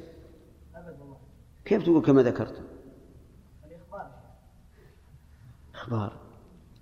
كيف 1.64 1.82
تقول 1.82 2.02
كما 2.04 2.22
ذكرت؟ 2.22 2.62
أخبار. 5.74 6.20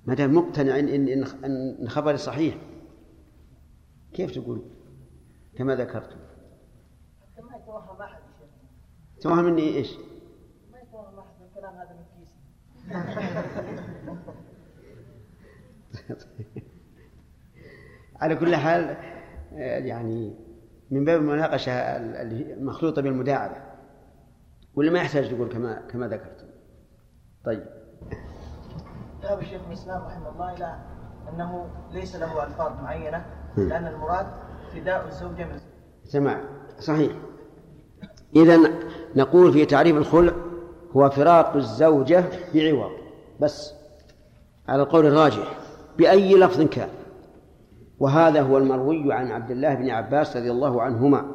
ما 0.07 0.15
دام 0.15 0.35
مقتنع 0.35 0.79
إن 0.79 0.89
إن 0.89 1.25
إن- 1.25 1.89
خبري 1.89 2.17
صحيح. 2.17 2.59
كيف 4.13 4.31
تقول 4.31 4.63
كما 5.57 5.75
ذكرت؟ 5.77 6.17
ما 7.51 7.57
يتوهم 7.57 8.03
أحد 8.03 8.21
توهم 9.21 9.45
مني 9.45 9.63
إيش؟ 9.63 9.97
ما 10.73 10.79
يتوهم 10.79 11.19
أحد 11.19 11.35
الكلام 11.49 11.75
هذا 11.75 11.93
من 11.93 12.05
على 18.17 18.37
كل 18.37 18.57
حال 18.57 18.97
يعني 19.87 20.35
من 20.91 21.05
باب 21.05 21.21
المناقشة 21.21 21.73
ال- 21.73 22.17
ال- 22.17 22.53
المخلوطة 22.53 23.03
بالمداعبة 23.03 23.57
ولا 24.75 24.91
ما 24.91 24.99
يحتاج 24.99 25.29
تقول 25.35 25.49
كما 25.49 25.83
كما 25.91 26.09
ذكرت؟ 26.09 26.47
طيب. 27.45 27.65
ذهب 29.23 29.43
شيخ 29.43 29.61
الإسلام 29.69 30.03
رحمه 30.03 30.29
الله 30.29 30.53
إلى 30.57 30.77
أنه 31.35 31.67
ليس 31.93 32.17
له 32.17 32.45
ألفاظ 32.47 32.73
معينة. 32.83 33.25
لأن 33.57 33.87
المراد 33.87 34.27
فداء 34.75 35.07
الزوجة 35.09 35.45
من 35.45 35.61
سمع 36.05 36.41
صحيح. 36.79 37.13
إذا 38.37 38.59
نقول 39.17 39.53
في 39.53 39.67
تعريف 39.67 39.97
الخلع 39.97 40.33
هو 40.97 41.11
فراق 41.11 41.57
الزوجة 41.57 42.25
بعوض 42.55 42.91
بس 43.41 43.75
على 44.69 44.83
القول 44.83 45.07
الراجح 45.07 45.59
بأي 45.99 46.35
لفظ 46.35 46.61
كان. 46.63 46.89
وهذا 48.01 48.43
هو 48.43 48.59
المروي 48.59 49.13
عن 49.13 49.31
عبد 49.31 49.51
الله 49.51 49.75
بن 49.75 49.91
عباس 49.91 50.37
رضي 50.37 50.51
الله 50.51 50.83
عنهما. 50.83 51.27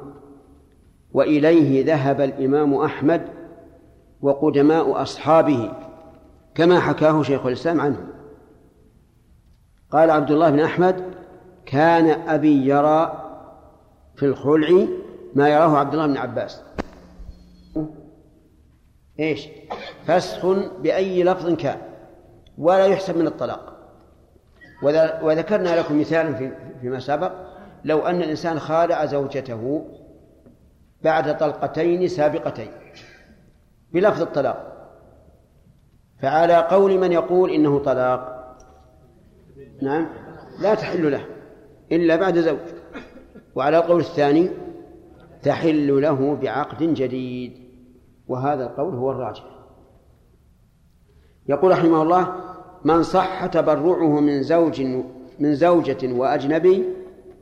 وإليه 1.14 1.86
ذهب 1.86 2.22
الإمام 2.22 2.74
أحمد 2.74 3.22
وقدماء 4.22 5.02
أصحابه 5.02 5.72
كما 6.56 6.80
حكاه 6.80 7.22
شيخ 7.22 7.46
الإسلام 7.46 7.82
عنه. 7.82 8.08
قال 9.92 10.12
عبد 10.12 10.32
الله 10.32 10.50
بن 10.50 10.60
أحمد 10.60 11.04
كان 11.66 12.30
أبي 12.30 12.68
يرى 12.68 13.22
في 14.16 14.26
الخلع 14.26 14.88
ما 15.36 15.50
يراه 15.50 15.78
عبد 15.78 15.94
الله 15.94 16.08
بن 16.08 16.18
عباس. 16.18 16.64
إيش؟ 19.20 19.48
فسخ 20.06 20.46
بأي 20.82 21.24
لفظ 21.24 21.54
كان 21.54 21.78
ولا 22.58 22.86
يحسب 22.86 23.18
من 23.18 23.28
الطلاق. 23.28 23.75
وذكرنا 25.22 25.80
لكم 25.80 26.00
مثالا 26.00 26.34
في 26.34 26.52
فيما 26.82 27.00
سبق. 27.00 27.32
لو 27.86 28.00
أن 28.00 28.22
الإنسان 28.22 28.60
خالع 28.60 29.06
زوجته 29.06 29.86
بعد 31.04 31.38
طلقتين 31.38 32.08
سابقتين 32.08 32.72
بلفظ 33.94 34.22
الطلاق 34.22 34.72
فعلى 36.22 36.58
قول 36.58 37.00
من 37.00 37.12
يقول 37.12 37.50
إنه 37.50 37.80
طلاق 37.80 38.56
نعم 39.82 40.08
لا 40.60 40.76
تحل 40.76 41.12
له 41.12 41.26
إلا 41.92 42.16
بعد 42.16 42.40
زوج. 42.40 42.58
وعلى 43.56 43.78
القول 43.78 44.00
الثاني 44.00 44.50
تحل 45.44 46.02
له 46.02 46.36
بعقد 46.36 46.84
جديد 46.84 47.66
وهذا 48.28 48.64
القول 48.64 48.96
هو 48.96 49.12
الراجح. 49.12 49.44
يقول 51.48 51.72
رحمه 51.72 52.02
الله 52.02 52.55
من 52.86 53.04
صح 53.04 53.46
تبرعه 53.46 54.20
من 54.20 54.44
زوج 54.44 54.82
من 55.40 55.56
زوجة 55.56 56.14
وأجنبي 56.14 56.84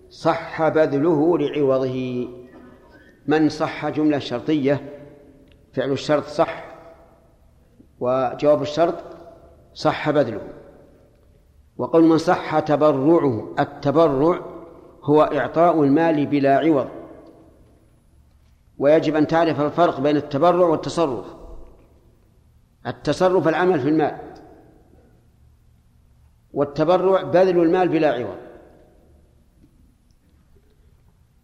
صح 0.09 0.67
بذله 0.67 1.37
لعوضه. 1.37 2.27
من 3.27 3.49
صح 3.49 3.89
جملة 3.89 4.19
شرطية 4.19 4.81
فعل 5.73 5.91
الشرط 5.91 6.23
صح 6.23 6.65
وجواب 7.99 8.61
الشرط 8.61 8.95
صح 9.73 10.09
بذله. 10.09 10.41
وقول 11.77 12.03
من 12.03 12.17
صح 12.17 12.59
تبرعه 12.59 13.55
التبرع 13.59 14.39
هو 15.03 15.23
إعطاء 15.23 15.83
المال 15.83 16.25
بلا 16.25 16.57
عوض. 16.57 16.87
ويجب 18.77 19.15
أن 19.15 19.27
تعرف 19.27 19.61
الفرق 19.61 19.99
بين 19.99 20.15
التبرع 20.15 20.67
والتصرف. 20.67 21.25
التصرف 22.87 23.47
العمل 23.47 23.79
في 23.79 23.89
المال. 23.89 24.32
والتبرع 26.53 27.21
بذل 27.21 27.59
المال 27.59 27.89
بلا 27.89 28.11
عوض. 28.11 28.37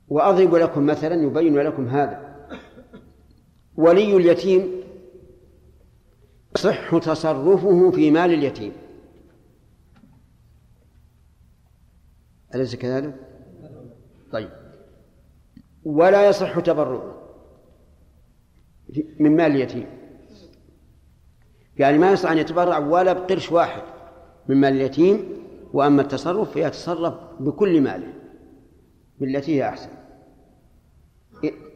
وأضرب 0.07 0.55
لكم 0.55 0.85
مثلا 0.85 1.15
يبين 1.15 1.57
لكم 1.57 1.87
هذا. 1.87 2.29
ولي 3.75 4.17
اليتيم 4.17 4.83
يصح 6.55 6.97
تصرفه 6.97 7.91
في 7.91 8.11
مال 8.11 8.33
اليتيم. 8.33 8.73
أليس 12.55 12.75
كذلك؟ 12.75 13.15
طيب. 14.31 14.49
ولا 15.83 16.29
يصح 16.29 16.59
تبرعه 16.59 17.15
من 19.19 19.35
مال 19.35 19.51
اليتيم. 19.51 19.87
يعني 21.77 21.97
ما 21.97 22.11
يصح 22.11 22.31
أن 22.31 22.37
يتبرع 22.37 22.77
ولا 22.77 23.13
بقرش 23.13 23.51
واحد. 23.51 23.98
من 24.49 24.57
مال 24.57 24.73
اليتيم 24.73 25.43
وأما 25.73 26.01
التصرف 26.01 26.51
فيتصرف 26.51 27.13
بكل 27.39 27.81
ماله 27.81 28.13
بالتي 29.19 29.55
هي 29.55 29.69
أحسن. 29.69 29.89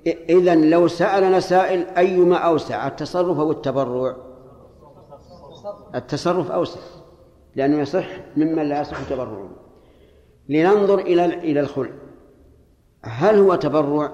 إذا 0.08 0.56
لو 0.56 0.88
سألنا 0.88 1.40
سائل 1.40 1.86
أيما 1.98 2.38
أوسع 2.38 2.88
التصرف 2.88 3.40
أو 3.40 3.52
التبرع؟ 3.52 4.16
التصرف 5.96 6.52
أوسع 6.52 6.80
لأنه 7.56 7.80
يصح 7.80 8.08
ممن 8.38 8.64
لا 8.70 8.82
يصح 8.82 9.10
تبرعه. 9.10 9.50
لننظر 10.50 11.00
إلى 11.00 11.26
إلى 11.26 11.60
الخلع 11.60 11.92
هل 13.02 13.40
هو 13.40 13.56
تبرع؟ 13.56 14.12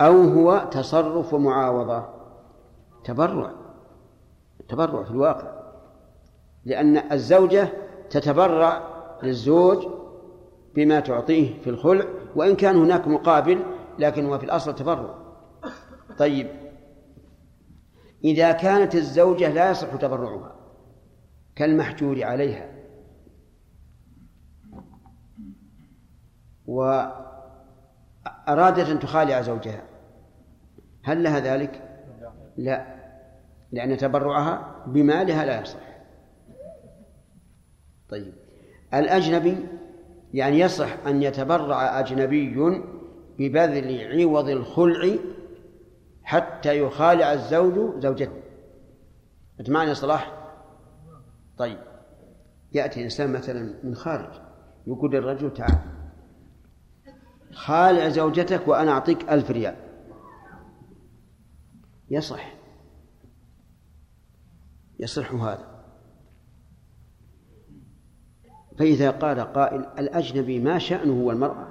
أو 0.00 0.22
هو 0.22 0.68
تصرف 0.70 1.34
ومعاوضة 1.34 2.04
تبرع. 3.04 3.52
تبرع 4.68 5.04
في 5.04 5.10
الواقع. 5.10 5.59
لأن 6.64 7.12
الزوجة 7.12 7.68
تتبرع 8.10 8.82
للزوج 9.22 9.86
بما 10.74 11.00
تعطيه 11.00 11.60
في 11.60 11.70
الخلع 11.70 12.04
وإن 12.36 12.56
كان 12.56 12.76
هناك 12.76 13.08
مقابل 13.08 13.62
لكن 13.98 14.26
هو 14.26 14.38
في 14.38 14.44
الأصل 14.44 14.74
تبرع 14.74 15.14
طيب 16.18 16.46
إذا 18.24 18.52
كانت 18.52 18.94
الزوجة 18.94 19.48
لا 19.48 19.70
يصح 19.70 19.96
تبرعها 19.96 20.56
كالمحجور 21.56 22.24
عليها 22.24 22.70
وأرادت 26.66 27.28
أن 28.88 28.98
تخالع 28.98 29.40
زوجها 29.40 29.82
هل 31.02 31.22
لها 31.22 31.40
ذلك؟ 31.40 31.82
لا 32.56 33.00
لأن 33.72 33.96
تبرعها 33.96 34.84
بمالها 34.86 35.44
لا 35.44 35.60
يصح 35.60 35.89
طيب. 38.10 38.32
الأجنبي 38.94 39.56
يعني 40.34 40.58
يصح 40.58 41.06
أن 41.06 41.22
يتبرع 41.22 42.00
أجنبي 42.00 42.54
ببذل 43.38 44.20
عوض 44.20 44.48
الخلع 44.48 45.16
حتى 46.22 46.78
يخالع 46.78 47.32
الزوج 47.32 48.00
زوجته. 48.02 48.42
معنى 49.68 49.94
صلاح؟ 49.94 50.32
طيب. 51.58 51.78
يأتي 52.72 53.04
إنسان 53.04 53.32
مثلا 53.32 53.74
من 53.84 53.94
خارج 53.94 54.40
يقول 54.86 55.12
للرجل 55.12 55.54
تعال 55.54 55.78
خالع 57.52 58.08
زوجتك 58.08 58.68
وأنا 58.68 58.90
أعطيك 58.90 59.30
ألف 59.30 59.50
ريال. 59.50 59.76
يصح. 62.10 62.54
يصح 64.98 65.32
هذا. 65.32 65.69
فإذا 68.80 69.10
قال 69.10 69.40
قائل 69.40 69.86
الأجنبي 69.98 70.60
ما 70.60 70.78
شأنه 70.78 71.22
هو 71.22 71.30
المرأة 71.30 71.68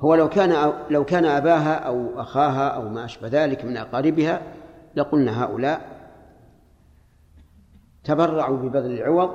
هو 0.00 0.14
لو 0.14 0.28
كان 0.28 0.72
لو 0.90 1.04
كان 1.04 1.24
أباها 1.24 1.74
أو 1.74 2.20
أخاها 2.20 2.68
أو 2.68 2.88
ما 2.88 3.04
أشبه 3.04 3.28
ذلك 3.28 3.64
من 3.64 3.76
أقاربها 3.76 4.42
لقلنا 4.96 5.44
هؤلاء 5.44 6.02
تبرعوا 8.04 8.56
ببذل 8.56 8.92
العوض 8.92 9.30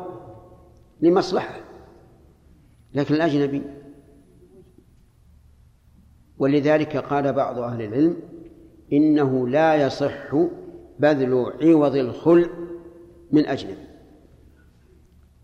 لمصلحة 1.02 1.60
لكن 2.94 3.16
الأجنبي 3.16 3.62
ولذلك 6.38 6.98
قال 6.98 7.34
بعض 7.34 7.60
أهل 7.60 7.82
العلم 7.82 8.18
إنه 8.94 9.48
لا 9.48 9.76
يصح 9.76 10.36
بذل 11.00 11.54
عوض 11.62 11.96
الخلع 11.96 12.50
من 13.32 13.46
أجنبي. 13.46 13.87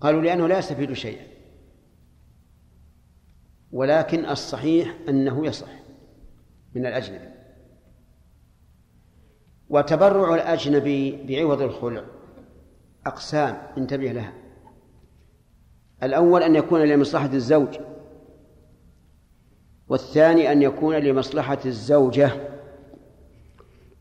قالوا 0.03 0.21
لأنه 0.21 0.47
لا 0.47 0.57
يستفيد 0.59 0.93
شيئا. 0.93 1.27
ولكن 3.71 4.25
الصحيح 4.25 4.95
أنه 5.09 5.45
يصح 5.45 5.69
من 6.75 6.85
الأجنبي. 6.85 7.29
وتبرع 9.69 10.35
الأجنبي 10.35 11.23
بعوض 11.23 11.61
الخلع. 11.61 12.03
أقسام 13.05 13.57
انتبه 13.77 14.11
لها. 14.11 14.33
الأول 16.03 16.43
أن 16.43 16.55
يكون 16.55 16.81
لمصلحة 16.81 17.33
الزوج. 17.33 17.79
والثاني 19.87 20.51
أن 20.51 20.61
يكون 20.61 20.95
لمصلحة 20.95 21.59
الزوجة. 21.65 22.31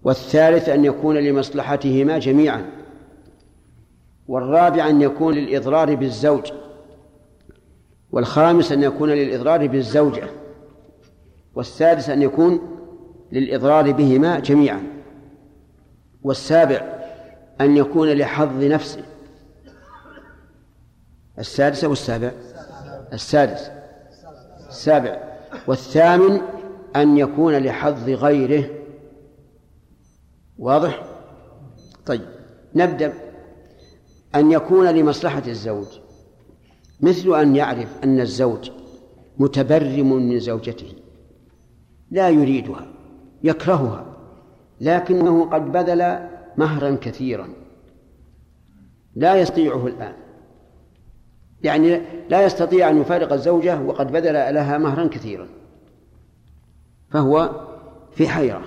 والثالث 0.02 0.68
أن 0.68 0.84
يكون 0.84 1.16
لمصلحتهما 1.16 2.18
جميعا. 2.18 2.81
والرابع 4.28 4.88
أن 4.88 5.02
يكون 5.02 5.34
للإضرار 5.34 5.94
بالزوج 5.94 6.52
والخامس 8.12 8.72
أن 8.72 8.82
يكون 8.82 9.10
للإضرار 9.10 9.66
بالزوجة 9.66 10.30
والسادس 11.54 12.10
أن 12.10 12.22
يكون 12.22 12.60
للإضرار 13.32 13.92
بهما 13.92 14.38
جميعا 14.38 14.82
والسابع 16.22 17.02
أن 17.60 17.76
يكون 17.76 18.08
لحظ 18.08 18.64
نفسه. 18.64 19.02
السادس 21.38 21.84
أو 21.84 21.92
السابع؟ 21.92 22.30
السادس. 23.12 23.70
السابع. 24.68 25.20
والثامن 25.66 26.40
أن 26.96 27.18
يكون 27.18 27.56
لحظ 27.56 28.08
غيره. 28.08 28.70
واضح؟ 30.58 31.02
طيب. 32.06 32.22
نبدأ. 32.74 33.31
أن 34.34 34.52
يكون 34.52 34.88
لمصلحة 34.88 35.42
الزوج 35.46 35.86
مثل 37.00 37.34
أن 37.34 37.56
يعرف 37.56 38.04
أن 38.04 38.20
الزوج 38.20 38.70
متبرم 39.38 40.12
من 40.12 40.38
زوجته 40.38 40.92
لا 42.10 42.28
يريدها 42.28 42.86
يكرهها 43.44 44.06
لكنه 44.80 45.44
قد 45.44 45.72
بذل 45.72 46.28
مهرا 46.56 46.98
كثيرا. 47.00 47.48
لا 49.14 49.36
يستطيعه 49.36 49.86
الآن. 49.86 50.12
يعني 51.62 52.00
لا 52.28 52.44
يستطيع 52.44 52.90
أن 52.90 53.00
يفارق 53.00 53.32
الزوجة 53.32 53.80
وقد 53.80 54.12
بذل 54.12 54.54
لها 54.54 54.78
مهرا 54.78 55.06
كثيرا. 55.06 55.48
فهو 57.10 57.50
في 58.12 58.28
حيرة. 58.28 58.64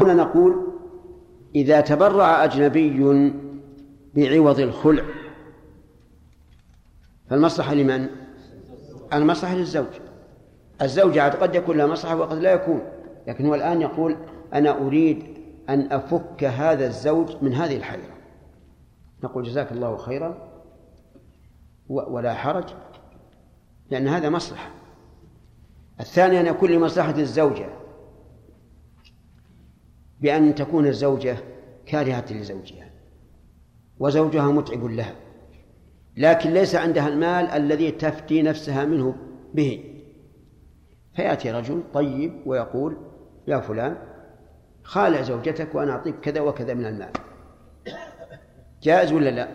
هنا 0.00 0.14
نقول 0.14 0.66
إذا 1.54 1.80
تبرع 1.80 2.44
أجنبي 2.44 3.30
بعوض 4.18 4.60
الخلع. 4.60 5.04
فالمصلحة 7.30 7.74
لمن؟ 7.74 8.08
المصلحة 9.12 9.54
للزوج. 9.54 9.86
الزوجة 10.82 11.28
قد 11.28 11.54
يكون 11.54 11.76
لها 11.76 11.86
مصلحة 11.86 12.16
وقد 12.16 12.38
لا 12.38 12.52
يكون. 12.52 12.82
لكن 13.26 13.46
هو 13.46 13.54
الآن 13.54 13.80
يقول 13.80 14.16
أنا 14.54 14.78
أريد 14.78 15.24
أن 15.68 15.92
أفك 15.92 16.44
هذا 16.44 16.86
الزوج 16.86 17.36
من 17.42 17.54
هذه 17.54 17.76
الحيرة. 17.76 18.18
نقول 19.24 19.44
جزاك 19.44 19.72
الله 19.72 19.96
خيرا 19.96 20.48
ولا 21.88 22.34
حرج. 22.34 22.74
لأن 23.90 24.08
هذا 24.08 24.28
مصلحة. 24.28 24.70
الثاني 26.00 26.40
أن 26.40 26.46
يكون 26.46 26.70
لمصلحة 26.70 27.18
الزوجة 27.18 27.68
بأن 30.20 30.54
تكون 30.54 30.86
الزوجة 30.86 31.36
كارهة 31.86 32.32
لزوجها. 32.32 32.87
وزوجها 34.00 34.52
متعب 34.52 34.84
لها. 34.84 35.14
لكن 36.16 36.50
ليس 36.50 36.74
عندها 36.74 37.08
المال 37.08 37.46
الذي 37.46 37.90
تفتي 37.90 38.42
نفسها 38.42 38.84
منه 38.84 39.14
به. 39.54 39.84
فيأتي 41.16 41.50
رجل 41.50 41.82
طيب 41.94 42.32
ويقول 42.46 42.96
يا 43.48 43.60
فلان 43.60 43.96
خالع 44.82 45.22
زوجتك 45.22 45.74
وأنا 45.74 45.92
أعطيك 45.92 46.20
كذا 46.20 46.40
وكذا 46.40 46.74
من 46.74 46.86
المال. 46.86 47.10
جائز 48.82 49.12
ولا 49.12 49.30
لا؟ 49.30 49.48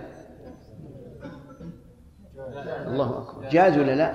الله 2.88 3.18
أكبر. 3.18 3.50
جائز 3.50 3.78
ولا 3.78 3.96
لا؟ 3.96 4.14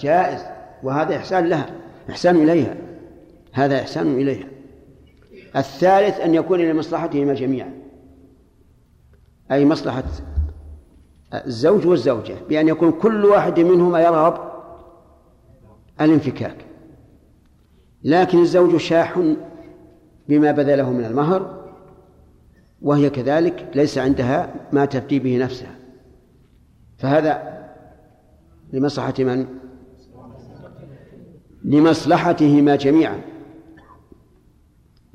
جائز. 0.00 0.44
وهذا 0.82 1.16
إحسان 1.16 1.46
لها 1.46 1.70
إحسان 2.10 2.36
إليها. 2.36 2.76
هذا 3.52 3.80
إحسان 3.80 4.14
إليها. 4.14 4.46
الثالث 5.56 6.20
أن 6.20 6.34
يكون 6.34 6.60
لمصلحتهما 6.60 7.34
جميعا. 7.34 7.81
أي 9.52 9.64
مصلحة 9.64 10.04
الزوج 11.34 11.86
والزوجة 11.86 12.34
بأن 12.48 12.68
يكون 12.68 12.92
كل 12.92 13.24
واحد 13.24 13.60
منهما 13.60 14.00
يرغب 14.00 14.34
الانفكاك. 16.00 16.56
لكن 18.04 18.38
الزوج 18.38 18.76
شاح 18.76 19.34
بما 20.28 20.52
بذله 20.52 20.90
من 20.90 21.04
المهر 21.04 21.62
وهي 22.82 23.10
كذلك 23.10 23.70
ليس 23.74 23.98
عندها 23.98 24.54
ما 24.72 24.84
تفتي 24.84 25.18
به 25.18 25.38
نفسها. 25.38 25.74
فهذا 26.98 27.62
لمصلحة 28.72 29.14
من؟ 29.18 29.46
لمصلحتهما 31.64 32.76
جميعا. 32.76 33.20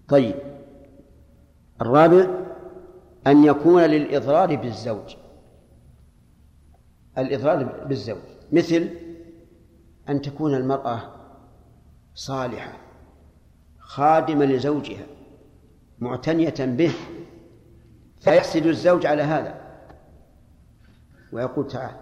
طيب 0.07 0.35
الرابع 1.81 2.46
أن 3.27 3.43
يكون 3.43 3.81
للإضرار 3.81 4.55
بالزوج. 4.55 5.15
الإضرار 7.17 7.85
بالزوج. 7.85 8.17
مثل 8.51 8.89
أن 10.09 10.21
تكون 10.21 10.55
المرأة 10.55 11.01
صالحة 12.13 12.77
خادمة 13.79 14.45
لزوجها 14.45 15.05
معتنية 15.99 16.55
به 16.59 16.93
فيحسد 18.19 18.65
الزوج 18.65 19.05
على 19.05 19.21
هذا. 19.21 19.61
ويقول 21.33 21.67
تعال 21.67 21.95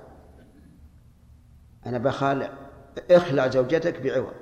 أنا 1.86 1.98
بخالع 1.98 2.54
اخلع 3.12 3.48
زوجتك 3.48 4.02
بعوض. 4.02 4.34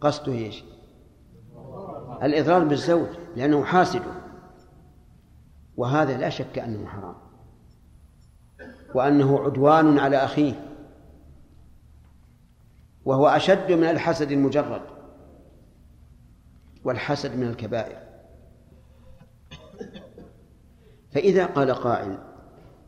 قصده 0.00 0.32
إيش؟ 0.32 0.64
الإضرار 2.22 2.64
بالزوج 2.64 3.08
لأنه 3.36 3.64
حاسده 3.64 4.21
وهذا 5.76 6.16
لا 6.16 6.28
شك 6.28 6.58
أنه 6.58 6.86
حرام 6.86 7.14
وأنه 8.94 9.38
عدوان 9.38 9.98
على 9.98 10.16
أخيه 10.16 10.72
وهو 13.04 13.26
أشد 13.26 13.72
من 13.72 13.84
الحسد 13.84 14.32
المجرد 14.32 14.82
والحسد 16.84 17.36
من 17.36 17.46
الكبائر. 17.46 17.96
فإذا 21.12 21.46
قال 21.46 21.74
قائل 21.74 22.18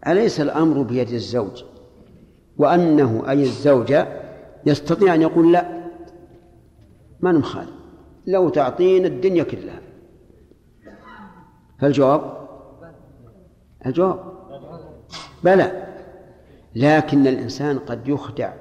أليس 0.06 0.40
الأمر 0.40 0.82
بيد 0.82 1.10
الزوج 1.10 1.64
وأنه 2.56 3.30
أي 3.30 3.42
الزوجة 3.42 4.22
يستطيع 4.66 5.14
أن 5.14 5.22
يقول 5.22 5.52
لا؟ 5.52 5.90
ما 7.20 7.32
نمخالف 7.32 7.70
لو 8.26 8.48
تعطينا 8.48 9.06
الدنيا 9.06 9.44
كلها. 9.44 9.80
فالجواب 11.80 12.43
الجواب 13.86 14.34
بلى. 15.44 15.84
لكن 16.74 17.26
الإنسان 17.26 17.78
قد 17.78 18.08
يخدع 18.08 18.52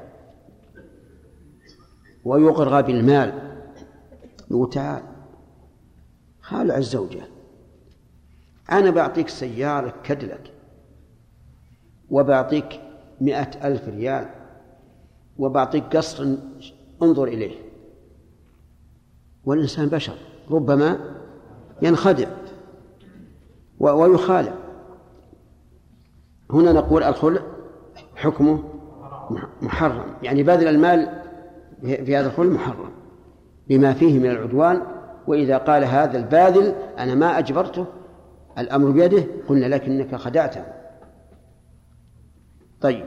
ويغرى 2.25 2.83
بالمال. 2.83 3.53
يقول 4.51 4.69
تعال 4.69 5.03
خالع 6.41 6.77
الزوجة 6.77 7.21
أنا 8.71 8.89
بعطيك 8.89 9.29
سيارة 9.29 9.93
كدلك 10.03 10.53
وبعطيك 12.09 12.81
مئة 13.21 13.67
ألف 13.67 13.87
ريال 13.87 14.29
وبعطيك 15.37 15.97
قصر 15.97 16.35
انظر 17.03 17.23
إليه. 17.23 17.55
والإنسان 19.45 19.87
بشر 19.87 20.17
ربما 20.51 21.15
ينخدع 21.81 22.29
ويخالع. 23.79 24.62
هنا 26.53 26.71
نقول 26.71 27.03
الخلع 27.03 27.41
حكمه 28.15 28.63
محرم. 29.61 30.15
يعني 30.23 30.43
بذل 30.43 30.67
المال 30.67 31.21
في 31.81 32.17
هذا 32.17 32.27
الخلع 32.27 32.49
محرم 32.49 32.89
بما 33.67 33.93
فيه 33.93 34.19
من 34.19 34.31
العدوان. 34.31 34.81
وإذا 35.27 35.57
قال 35.57 35.83
هذا 35.83 36.17
الباذل 36.17 36.75
أنا 36.97 37.15
ما 37.15 37.39
أجبرته 37.39 37.85
الأمر 38.57 38.91
بيده 38.91 39.23
قلنا 39.47 39.65
لكنك 39.65 40.15
خدعته. 40.15 40.65
طيب. 42.81 43.05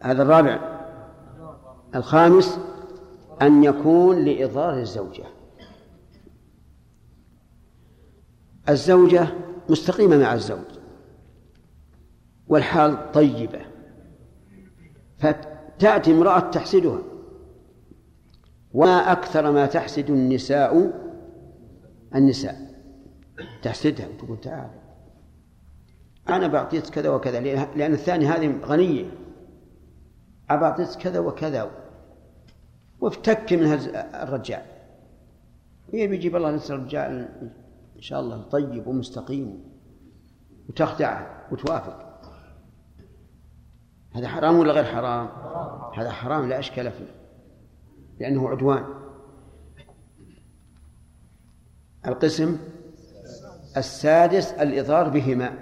هذا 0.00 0.22
الرابع. 0.22 0.58
الخامس 1.94 2.58
أن 3.42 3.64
يكون 3.64 4.24
لإضرار 4.24 4.78
الزوجة. 4.78 5.24
الزوجة 8.68 9.26
مستقيمة 9.68 10.18
مع 10.18 10.34
الزوج. 10.34 10.75
والحال 12.48 13.12
طيبة. 13.12 13.60
فتأتي 15.18 16.12
امرأة 16.12 16.50
تحسدها. 16.50 17.02
وما 18.72 19.12
أكثر 19.12 19.52
ما 19.52 19.66
تحسد 19.66 20.10
النساء 20.10 20.92
النساء. 22.14 22.56
تحسدها. 23.62 24.08
وتقول 24.08 24.40
تعال. 24.40 24.70
أنا 26.28 26.46
بعطيك 26.46 26.86
كذا 26.86 27.08
وكذا. 27.08 27.40
لأن 27.76 27.92
الثاني 27.92 28.26
هذه 28.26 28.58
غنية. 28.64 29.04
أبعطيك 30.50 30.88
كذا 30.88 31.18
وكذا. 31.18 31.70
وافتك 33.00 33.52
من 33.52 33.66
هذا 33.66 34.22
الرجال. 34.22 34.62
هي 35.92 36.06
بيجيب 36.06 36.36
الله 36.36 36.50
نسأل 36.50 36.76
الرجال 36.76 37.28
إن 37.96 38.02
شاء 38.02 38.20
الله 38.20 38.42
طيب 38.42 38.86
ومستقيم. 38.86 39.64
وتخدعه 40.68 41.46
وتوافق. 41.52 42.05
هذا 44.16 44.28
حرام 44.28 44.58
ولا 44.58 44.72
غير 44.72 44.84
حرام؟ 44.84 45.28
هذا 45.96 46.10
حرام 46.10 46.48
لا 46.48 46.58
أشكال 46.58 46.92
فيه 46.92 47.14
لأنه 48.20 48.48
عدوان. 48.48 48.84
القسم 52.06 52.58
السادس 53.76 54.52
الإضرار 54.52 55.08
بهما 55.08 55.58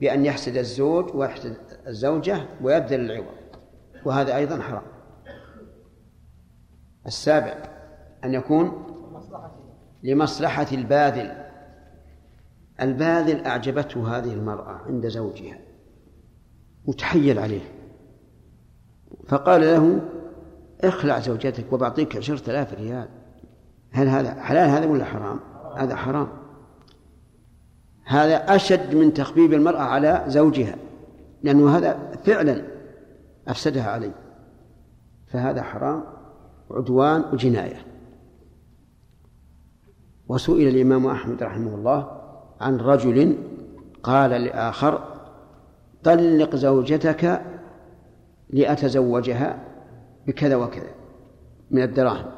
بأن 0.00 0.26
يحسد 0.26 0.56
الزوج 0.56 1.14
ويحسد 1.14 1.56
الزوجة 1.86 2.46
ويبذل 2.62 3.00
العوض 3.00 3.34
وهذا 4.04 4.36
أيضا 4.36 4.62
حرام. 4.62 4.86
السابع 7.06 7.62
أن 8.24 8.34
يكون 8.34 8.86
لمصلحة 10.02 10.66
الباذل. 10.72 11.46
الباذل 12.80 13.46
أعجبته 13.46 14.18
هذه 14.18 14.32
المرأة 14.32 14.80
عند 14.86 15.08
زوجها. 15.08 15.65
وتحيل 16.86 17.38
عليه. 17.38 17.72
فقال 19.28 19.60
له 19.60 20.00
اخلع 20.80 21.20
زوجتك 21.20 21.72
وبعطيك 21.72 22.16
عشرة 22.16 22.50
آلاف 22.50 22.74
ريال. 22.74 23.08
هل 23.90 24.08
هذا 24.08 24.42
حلال 24.42 24.70
هذا 24.70 24.86
ولا 24.86 25.04
حرام؟ 25.04 25.40
هذا 25.76 25.96
حرام. 25.96 26.28
هذا 28.04 28.54
أشد 28.54 28.94
من 28.94 29.14
تخبيب 29.14 29.52
المرأة 29.52 29.82
على 29.82 30.24
زوجها 30.28 30.76
لأنه 31.42 31.76
هذا 31.76 32.12
فعلا 32.24 32.62
أفسدها 33.48 33.90
عليه. 33.90 34.14
فهذا 35.26 35.62
حرام 35.62 36.04
عدوان 36.70 37.24
وجناية. 37.32 37.86
وسئل 40.28 40.68
الإمام 40.68 41.06
أحمد 41.06 41.42
رحمه 41.42 41.74
الله 41.74 42.10
عن 42.60 42.76
رجل 42.76 43.38
قال 44.02 44.30
لآخر 44.30 45.15
طلق 46.04 46.56
زوجتك 46.56 47.42
لأتزوجها 48.50 49.64
بكذا 50.26 50.56
وكذا 50.56 50.90
من 51.70 51.82
الدراهم 51.82 52.30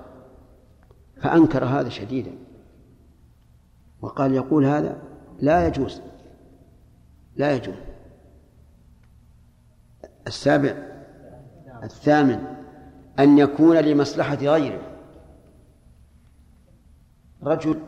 فأنكر 1.17 1.65
هذا 1.65 1.89
شديدا 1.89 2.33
وقال 4.01 4.35
يقول 4.35 4.65
هذا 4.65 5.03
لا 5.41 5.67
يجوز 5.67 6.01
لا 7.37 7.53
يجوز. 7.53 7.75
السابع 10.27 10.75
الثامن 11.83 12.45
أن 13.19 13.39
يكون 13.39 13.77
لمصلحة 13.77 14.35
غيره. 14.35 14.81
رجل 17.43 17.81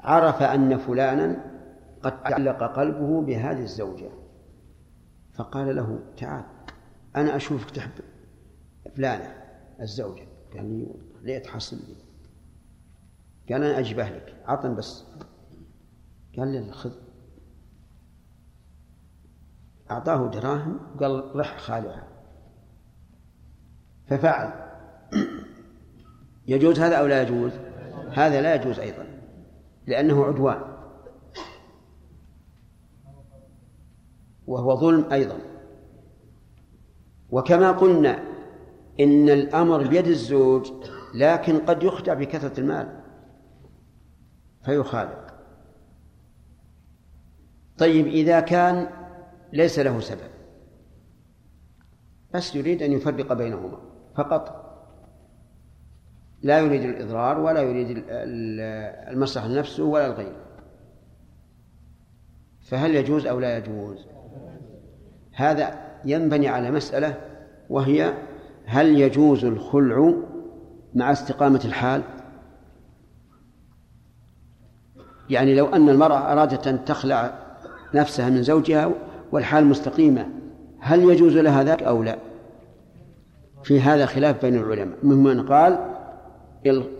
عرف 0.00 0.42
أن 0.42 0.78
فلانا 0.78 1.47
قد 2.02 2.22
تعلق 2.22 2.62
قلبه 2.62 3.22
بهذه 3.22 3.62
الزوجة. 3.62 4.10
فقال 5.32 5.76
له 5.76 6.00
تعال 6.16 6.44
أنا 7.16 7.36
أشوفك 7.36 7.70
تحب 7.70 7.90
فلانة 8.96 9.34
الزوجة. 9.80 10.26
قال 10.54 10.64
لي 10.64 10.94
ليه 11.22 11.38
تحصل 11.38 11.76
لي. 11.76 11.96
قال 13.54 13.64
أنا 13.64 13.78
أجبه 13.78 14.08
لك 14.08 14.42
عطن 14.44 14.74
بس. 14.74 15.04
قال 16.38 16.48
لي 16.48 16.72
خذ. 16.72 16.92
أعطاه 19.90 20.30
دراهم 20.30 20.80
قال 21.00 21.36
رح 21.36 21.58
خالعها 21.58 22.08
ففعل. 24.06 24.68
يجوز 26.46 26.80
هذا 26.80 26.96
أو 26.96 27.06
لا 27.06 27.22
يجوز؟ 27.22 27.52
هذا 28.12 28.40
لا 28.40 28.54
يجوز 28.54 28.78
أيضا 28.78 29.06
لأنه 29.86 30.24
عدوان. 30.24 30.77
وهو 34.48 34.76
ظلم 34.76 35.12
أيضا. 35.12 35.38
وكما 37.30 37.72
قلنا 37.72 38.22
إن 39.00 39.28
الأمر 39.28 39.88
بيد 39.88 40.06
الزوج 40.06 40.72
لكن 41.14 41.58
قد 41.58 41.82
يخدع 41.82 42.14
بكثرة 42.14 42.60
المال. 42.60 43.00
فيخالف 44.64 45.18
طيب 47.78 48.06
إذا 48.06 48.40
كان 48.40 48.90
ليس 49.52 49.78
له 49.78 50.00
سبب. 50.00 50.30
بس 52.34 52.56
يريد 52.56 52.82
أن 52.82 52.92
يفرق 52.92 53.32
بينهما 53.32 53.78
فقط. 54.16 54.68
لا 56.42 56.58
يريد 56.60 56.82
الإضرار 56.82 57.38
ولا 57.40 57.60
يريد 57.60 57.90
ال- 57.90 58.04
ال- 58.10 59.14
المصلحة 59.14 59.48
لنفسه 59.48 59.84
ولا 59.84 60.06
الغير. 60.06 60.36
فهل 62.60 62.94
يجوز 62.94 63.26
أو 63.26 63.40
لا 63.40 63.56
يجوز؟ 63.58 64.06
هذا 65.38 65.74
ينبني 66.04 66.48
على 66.48 66.70
مسألة 66.70 67.14
وهي 67.70 68.14
هل 68.66 69.00
يجوز 69.00 69.44
الخلع 69.44 70.14
مع 70.94 71.12
استقامة 71.12 71.60
الحال؟ 71.64 72.02
يعني 75.30 75.54
لو 75.54 75.66
أن 75.66 75.88
المرأة 75.88 76.32
أرادت 76.32 76.66
أن 76.66 76.84
تخلع 76.84 77.34
نفسها 77.94 78.30
من 78.30 78.42
زوجها 78.42 78.90
والحال 79.32 79.66
مستقيمة 79.66 80.28
هل 80.80 81.00
يجوز 81.00 81.36
لها 81.36 81.62
ذلك 81.62 81.82
أو 81.82 82.02
لا؟ 82.02 82.18
في 83.62 83.80
هذا 83.80 84.06
خلاف 84.06 84.42
بين 84.44 84.54
العلماء. 84.54 84.98
ممن 85.02 85.46
قال 85.46 85.94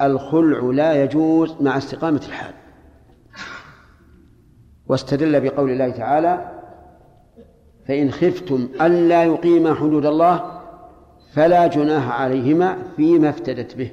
الخلع 0.03 0.61
لا 0.61 1.03
يجوز 1.03 1.57
مع 1.61 1.79
استقامة 1.79 2.21
الحال. 2.29 2.55
واستدل 4.87 5.41
بقول 5.41 5.71
الله 5.71 5.91
تعالى 5.91 6.58
فإن 7.89 8.11
خفتم 8.11 8.69
ألا 8.81 9.25
يقيما 9.25 9.75
حدود 9.75 10.07
الله 10.07 10.61
فلا 11.33 11.67
جناح 11.67 12.21
عليهما 12.21 12.79
فيما 12.97 13.29
افتدت 13.29 13.77
به. 13.77 13.93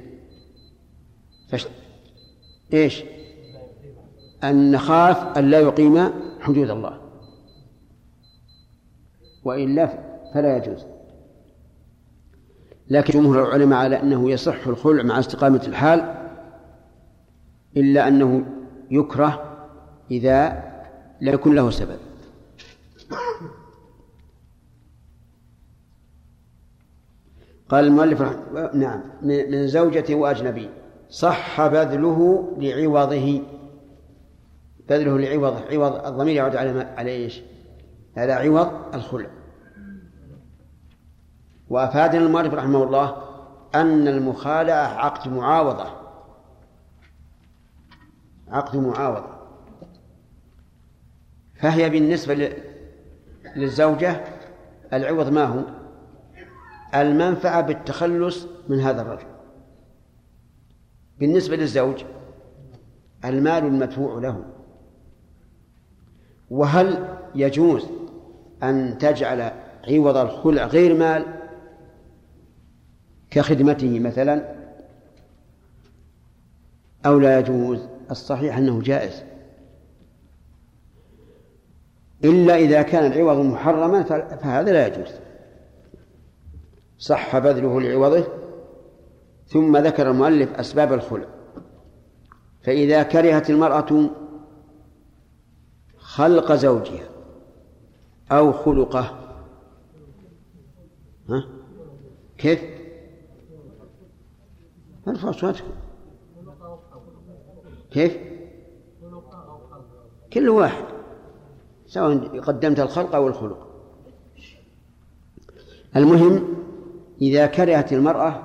فش... 1.48 1.66
إيش؟ 2.72 3.04
أن 4.44 4.70
نخاف 4.70 5.38
أن 5.38 5.50
لا 5.50 5.60
يقيم 5.60 6.10
حدود 6.40 6.70
الله. 6.70 7.00
وإلا 9.44 9.86
فلا 10.34 10.56
يجوز. 10.56 10.86
لكن 12.88 13.20
جمهور 13.20 13.42
العلماء 13.48 13.78
على 13.78 14.02
أنه 14.02 14.30
يصح 14.30 14.66
الخلع 14.66 15.02
مع 15.02 15.18
استقامة 15.18 15.62
الحال 15.66 16.14
إلا 17.76 18.08
أنه 18.08 18.44
يكره 18.90 19.56
إذا 20.10 20.62
لا 21.20 21.32
يكون 21.32 21.54
له 21.54 21.70
سبب. 21.70 22.05
قال 27.68 27.84
المؤلف 27.84 28.22
نعم 28.74 29.02
من 29.22 29.66
زوجة 29.66 30.14
وأجنبي. 30.14 30.70
صح 31.10 31.66
بذله 31.66 32.48
لعوضه. 32.58 33.42
بذله 34.88 35.18
لعوض 35.18 35.62
عوض 35.72 36.06
الضمير 36.06 36.34
يعود 36.36 36.56
على 36.56 36.94
على 36.96 37.10
إيش؟ 37.10 37.42
على 38.16 38.32
عوض 38.32 38.94
الخلع. 38.94 39.26
وأفادنا 41.68 42.26
المؤلف 42.26 42.54
رحمه 42.54 42.82
الله 42.82 43.16
أن 43.74 44.08
المخالعة 44.08 44.86
عقد 44.86 45.32
معاوضة. 45.32 45.86
عقد 48.48 48.76
معاوضة. 48.76 49.36
فهي 51.54 51.90
بالنسبة 51.90 52.52
للزوجة 53.56 54.24
العوض 54.92 55.28
ما 55.28 55.44
هو؟ 55.44 55.75
المنفعة 57.02 57.60
بالتخلص 57.60 58.46
من 58.68 58.80
هذا 58.80 59.02
الرجل. 59.02 59.26
بالنسبة 61.18 61.56
للزوج 61.56 62.04
المال 63.24 63.64
المدفوع 63.64 64.20
له. 64.20 64.44
وهل 66.50 67.18
يجوز 67.34 67.86
أن 68.62 68.98
تجعل 68.98 69.52
عوض 69.88 70.16
الخلع 70.16 70.66
غير 70.66 70.94
مال 70.94 71.24
كخدمته 73.30 74.00
مثلا؟ 74.00 74.56
أو 77.06 77.18
لا 77.18 77.38
يجوز؟ 77.38 77.80
الصحيح 78.10 78.56
أنه 78.56 78.80
جائز. 78.82 79.22
إلا 82.24 82.56
إذا 82.56 82.82
كان 82.82 83.12
العوض 83.12 83.44
محرما 83.44 84.02
فهذا 84.36 84.72
لا 84.72 84.86
يجوز. 84.86 85.25
صح 86.98 87.38
بذله 87.38 87.80
لعوضه 87.80 88.24
ثم 89.46 89.76
ذكر 89.76 90.10
المؤلف 90.10 90.54
أسباب 90.54 90.92
الخلع 90.92 91.26
فإذا 92.62 93.02
كرهت 93.02 93.50
المرأة 93.50 94.10
خلق 95.98 96.52
زوجها 96.52 97.08
أو 98.32 98.52
خلقه 98.52 99.18
ها؟ 101.28 101.44
كيف؟ 102.38 102.60
ارفع 105.08 105.32
صوتكم 105.32 105.70
كيف؟ 107.90 108.16
كل 110.32 110.48
واحد 110.48 110.84
سواء 111.86 112.40
قدمت 112.40 112.80
الخلق 112.80 113.14
أو 113.14 113.28
الخلق 113.28 113.66
المهم 115.96 116.65
إذا 117.20 117.46
كرهت 117.46 117.92
المرأة 117.92 118.42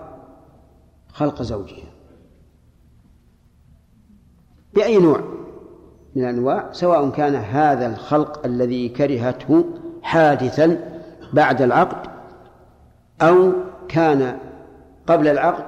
خلق 1.14 1.41
زوجها. 1.41 1.91
بأي 4.73 4.98
نوع 4.98 5.22
من 6.15 6.23
الأنواع؟ 6.23 6.72
سواء 6.72 7.10
كان 7.10 7.35
هذا 7.35 7.88
الخلق 7.88 8.45
الذي 8.45 8.89
كرهته 8.89 9.65
حادثا 10.02 10.99
بعد 11.34 11.61
العقد 11.61 12.11
أو 13.22 13.52
كان 13.88 14.38
قبل 15.07 15.27
العقد 15.27 15.65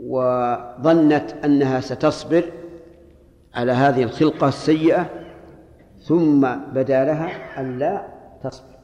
وظنت 0.00 1.34
أنها 1.44 1.80
ستصبر 1.80 2.44
على 3.54 3.72
هذه 3.72 4.02
الخلقة 4.02 4.48
السيئة 4.48 5.10
ثم 6.02 6.54
بدا 6.72 7.04
لها 7.04 7.60
أن 7.60 7.78
لا 7.78 8.06
تصبر. 8.44 8.75